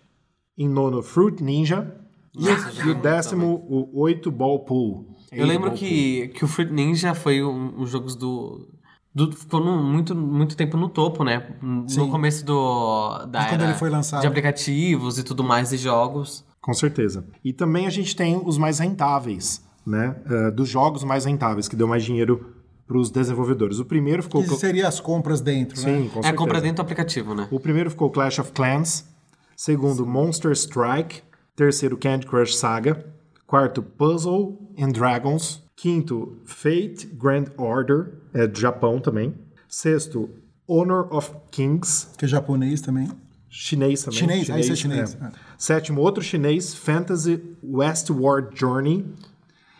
Em 0.59 0.67
nono, 0.67 1.01
Fruit 1.01 1.41
Ninja. 1.43 1.95
E, 2.35 2.43
Nossa, 2.45 2.69
o- 2.69 2.73
e 2.73 2.81
o 2.81 2.85
muito 2.87 3.01
décimo, 3.01 3.65
o 3.69 4.01
oito, 4.01 4.29
Ball 4.29 4.59
Pool. 4.59 5.15
Eu 5.31 5.45
lembro 5.47 5.71
que, 5.71 6.27
que 6.29 6.43
o 6.43 6.47
Fruit 6.47 6.71
Ninja 6.71 7.13
foi 7.15 7.41
um, 7.43 7.81
um 7.81 7.85
jogos 7.87 8.15
do. 8.15 8.67
do- 9.15 9.31
ficou 9.31 9.59
no- 9.63 9.81
muito, 9.81 10.13
muito 10.15 10.55
tempo 10.57 10.75
no 10.77 10.89
topo, 10.89 11.23
né? 11.23 11.55
No 11.61 11.87
Sim. 11.89 12.09
começo 12.09 12.45
do, 12.45 13.25
da 13.27 13.45
quando 13.45 13.61
era 13.61 13.71
ele 13.71 13.79
foi 13.79 13.89
lançado. 13.89 14.21
de 14.21 14.27
aplicativos 14.27 15.17
e 15.17 15.23
tudo 15.23 15.43
mais 15.43 15.69
de 15.69 15.77
jogos. 15.77 16.45
Com 16.61 16.73
certeza. 16.73 17.25
E 17.43 17.53
também 17.53 17.87
a 17.87 17.89
gente 17.89 18.15
tem 18.15 18.39
os 18.43 18.57
mais 18.57 18.79
rentáveis, 18.79 19.63
né? 19.87 20.15
Eh, 20.29 20.51
dos 20.51 20.67
jogos 20.69 21.03
mais 21.05 21.25
rentáveis, 21.25 21.67
que 21.69 21.75
deu 21.75 21.87
mais 21.87 22.03
dinheiro 22.03 22.53
para 22.85 22.97
os 22.97 23.09
desenvolvedores. 23.09 23.79
O 23.79 23.85
primeiro 23.85 24.21
ficou... 24.23 24.43
Que 24.43 24.55
seria 24.55 24.87
as 24.87 24.99
compras 24.99 25.41
dentro, 25.41 25.79
né? 25.81 25.83
Sim, 25.83 26.03
com 26.09 26.19
é 26.19 26.23
certeza. 26.23 26.33
compra 26.33 26.59
dentro 26.59 26.77
do 26.77 26.81
aplicativo, 26.81 27.33
né? 27.33 27.47
O 27.51 27.59
primeiro 27.59 27.89
ficou 27.89 28.09
Clash 28.09 28.39
of 28.39 28.51
Clans. 28.51 29.05
Segundo, 29.59 30.05
Monster 30.05 30.53
Strike. 30.53 31.21
Terceiro, 31.53 31.97
Candy 31.97 32.25
Crush 32.25 32.55
Saga. 32.55 33.05
Quarto, 33.45 33.81
Puzzle 33.81 34.57
and 34.79 34.93
Dragons. 34.93 35.61
Quinto, 35.75 36.37
Fate 36.45 37.05
Grand 37.07 37.47
Order. 37.57 38.21
É 38.33 38.47
do 38.47 38.57
Japão 38.57 39.01
também. 39.01 39.35
Sexto, 39.67 40.29
Honor 40.65 41.13
of 41.13 41.33
Kings. 41.51 42.07
Que 42.17 42.23
é 42.23 42.27
japonês 42.29 42.79
também. 42.79 43.09
Chinês 43.49 44.01
também. 44.01 44.19
Chinês, 44.19 44.49
ah, 44.49 44.57
esse 44.61 44.71
é 44.71 44.75
chinês. 44.77 45.17
é. 45.21 45.31
Sétimo, 45.57 45.99
outro 45.99 46.23
chinês, 46.23 46.73
Fantasy 46.73 47.43
Westward 47.61 48.57
Journey. 48.57 49.05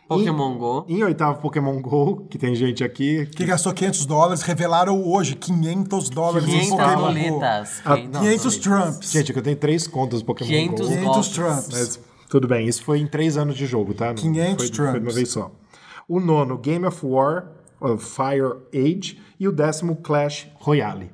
Pokémon 0.10 0.58
Go. 0.58 0.86
Em 0.90 1.04
oitavo, 1.04 1.40
Pokémon 1.40 1.80
GO, 1.82 2.26
que 2.30 2.38
tem 2.38 2.54
gente 2.56 2.84
aqui. 2.84 3.26
Que 3.28 3.46
gastou 3.46 3.72
500 3.74 4.06
dólares, 4.06 4.42
revelaram 4.42 5.02
hoje 5.08 5.36
500 5.36 6.10
dólares 6.10 6.48
em 6.48 6.52
500 6.52 6.70
Pokémon 6.70 6.96
Go. 6.96 7.02
boletas. 7.02 7.82
Ah, 7.86 7.96
500 7.96 8.20
500 8.20 8.58
Trumps. 8.58 9.12
Gente, 9.12 9.30
é 9.30 9.34
que 9.34 9.40
eu 9.40 9.44
tenho 9.44 9.56
três 9.58 9.88
contas 9.88 10.20
do 10.22 10.26
Pokémon 10.26 10.50
500 10.50 10.88
GO. 10.88 10.94
500 10.96 11.06
golpes. 11.06 11.30
Trumps. 11.30 11.70
Mas 11.72 12.00
tudo 12.30 12.48
bem, 12.48 12.68
isso 12.68 12.84
foi 12.84 13.00
em 13.00 13.08
três 13.08 13.38
anos 13.38 13.56
de 13.56 13.66
jogo, 13.66 13.94
tá? 13.94 14.08
Não 14.08 14.16
500 14.16 14.50
foi, 14.52 14.58
foi 14.58 14.70
de 14.70 14.82
uma 14.82 14.92
Trumps. 14.94 15.16
vez 15.16 15.30
só. 15.30 15.52
O 16.08 16.20
nono, 16.20 16.58
Game 16.58 16.86
of 16.86 17.06
War, 17.06 17.48
of 17.80 18.04
Fire 18.04 18.54
Age. 18.74 19.20
E 19.40 19.48
o 19.48 19.52
décimo, 19.52 19.96
Clash 19.96 20.48
Royale. 20.56 21.12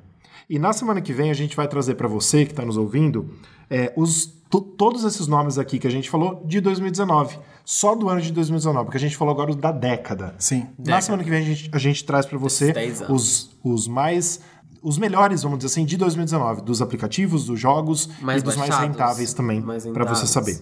E 0.48 0.58
na 0.58 0.72
semana 0.72 1.00
que 1.00 1.12
vem 1.12 1.30
a 1.30 1.34
gente 1.34 1.54
vai 1.54 1.68
trazer 1.68 1.94
para 1.96 2.08
você 2.08 2.44
que 2.44 2.52
está 2.52 2.64
nos 2.64 2.76
ouvindo 2.76 3.28
é, 3.70 3.92
os, 3.96 4.26
to- 4.26 4.45
todos 4.60 5.04
esses 5.04 5.26
nomes 5.26 5.58
aqui 5.58 5.78
que 5.78 5.86
a 5.86 5.90
gente 5.90 6.08
falou 6.08 6.42
de 6.44 6.60
2019. 6.60 7.38
Só 7.64 7.94
do 7.96 8.08
ano 8.08 8.20
de 8.20 8.30
2019, 8.32 8.84
porque 8.84 8.96
a 8.96 9.00
gente 9.00 9.16
falou 9.16 9.34
agora 9.34 9.54
da 9.54 9.72
década. 9.72 10.34
Sim. 10.38 10.68
Na 10.78 11.00
semana 11.00 11.24
que 11.24 11.30
vem 11.30 11.40
a 11.40 11.44
gente, 11.44 11.70
a 11.72 11.78
gente 11.78 12.04
traz 12.04 12.24
para 12.24 12.38
você 12.38 12.72
Desses 12.72 13.00
10 13.00 13.02
anos. 13.02 13.22
os, 13.22 13.50
os 13.64 13.88
mais. 13.88 14.40
Os 14.82 14.98
melhores, 14.98 15.42
vamos 15.42 15.58
dizer 15.58 15.72
assim, 15.72 15.84
de 15.84 15.96
2019, 15.96 16.62
dos 16.62 16.80
aplicativos, 16.80 17.46
dos 17.46 17.58
jogos 17.58 18.08
Mais 18.20 18.40
e 18.40 18.44
dos 18.44 18.54
mais 18.56 18.70
baixados, 18.70 18.96
rentáveis 18.96 19.34
também, 19.34 19.60
mais 19.60 19.84
para 19.84 20.04
você 20.04 20.28
saber. 20.28 20.60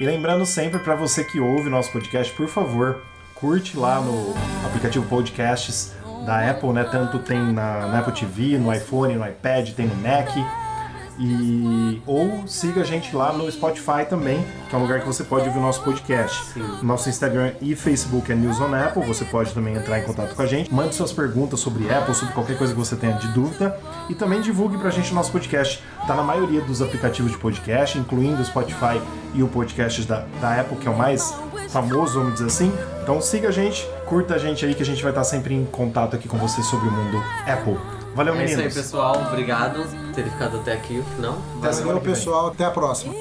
E 0.00 0.06
lembrando 0.06 0.46
sempre 0.46 0.78
para 0.78 0.96
você 0.96 1.22
que 1.22 1.38
ouve 1.38 1.68
nosso 1.68 1.92
podcast, 1.92 2.34
por 2.34 2.48
favor, 2.48 3.02
curte 3.34 3.76
lá 3.76 4.00
no 4.00 4.34
aplicativo 4.66 5.06
Podcasts 5.06 5.92
da 6.24 6.50
Apple, 6.50 6.70
né? 6.70 6.84
Tanto 6.84 7.18
tem 7.18 7.38
na, 7.38 7.86
na 7.86 7.98
Apple 8.00 8.12
TV, 8.12 8.58
no 8.58 8.72
iPhone, 8.72 9.14
no 9.14 9.26
iPad, 9.26 9.70
tem 9.70 9.86
no 9.86 9.96
Mac. 9.96 10.28
E 11.18 12.02
ou 12.06 12.46
siga 12.46 12.80
a 12.80 12.84
gente 12.84 13.14
lá 13.14 13.32
no 13.32 13.50
Spotify 13.50 14.04
também, 14.08 14.44
que 14.68 14.74
é 14.74 14.78
um 14.78 14.82
lugar 14.82 15.00
que 15.00 15.06
você 15.06 15.22
pode 15.22 15.46
ouvir 15.46 15.58
o 15.58 15.62
nosso 15.62 15.82
podcast. 15.82 16.58
Nosso 16.82 17.08
Instagram 17.08 17.52
e 17.60 17.76
Facebook 17.76 18.32
é 18.32 18.34
News 18.34 18.60
on 18.60 18.74
Apple, 18.74 19.04
você 19.06 19.24
pode 19.24 19.52
também 19.52 19.74
entrar 19.74 20.00
em 20.00 20.02
contato 20.02 20.34
com 20.34 20.42
a 20.42 20.46
gente. 20.46 20.74
Mande 20.74 20.94
suas 20.94 21.12
perguntas 21.12 21.60
sobre 21.60 21.88
Apple, 21.92 22.14
sobre 22.14 22.34
qualquer 22.34 22.58
coisa 22.58 22.72
que 22.72 22.78
você 22.78 22.96
tenha 22.96 23.12
de 23.14 23.28
dúvida. 23.28 23.78
E 24.08 24.14
também 24.14 24.40
divulgue 24.40 24.76
pra 24.76 24.90
gente 24.90 25.12
o 25.12 25.14
nosso 25.14 25.30
podcast. 25.30 25.82
Tá 26.06 26.14
na 26.14 26.22
maioria 26.22 26.60
dos 26.60 26.82
aplicativos 26.82 27.30
de 27.30 27.38
podcast, 27.38 27.96
incluindo 27.96 28.42
o 28.42 28.44
Spotify 28.44 29.00
e 29.34 29.42
o 29.42 29.48
podcast 29.48 30.02
da, 30.02 30.24
da 30.40 30.60
Apple, 30.60 30.76
que 30.78 30.88
é 30.88 30.90
o 30.90 30.98
mais 30.98 31.32
famoso, 31.68 32.18
vamos 32.18 32.34
dizer 32.34 32.46
assim. 32.46 32.72
Então 33.02 33.20
siga 33.20 33.48
a 33.48 33.52
gente, 33.52 33.86
curta 34.06 34.34
a 34.34 34.38
gente 34.38 34.64
aí, 34.64 34.74
que 34.74 34.82
a 34.82 34.86
gente 34.86 35.02
vai 35.02 35.10
estar 35.12 35.24
sempre 35.24 35.54
em 35.54 35.64
contato 35.64 36.14
aqui 36.16 36.28
com 36.28 36.38
você 36.38 36.62
sobre 36.62 36.88
o 36.88 36.92
mundo 36.92 37.22
Apple. 37.46 37.76
Valeu, 38.14 38.34
É 38.34 38.44
isso 38.44 38.50
aí, 38.52 38.56
meninos! 38.56 38.74
pessoal. 38.74 39.16
Obrigado 39.28 39.82
por 39.82 40.12
ter 40.14 40.24
ficado 40.24 40.58
até 40.58 40.72
aqui 40.74 41.02
final. 41.16 41.38
Até 41.58 41.72
semana 41.72 41.94
Valeu, 41.94 42.00
vem. 42.00 42.14
pessoal. 42.14 42.46
Até 42.48 42.64
a 42.64 42.70
próxima. 42.70 43.12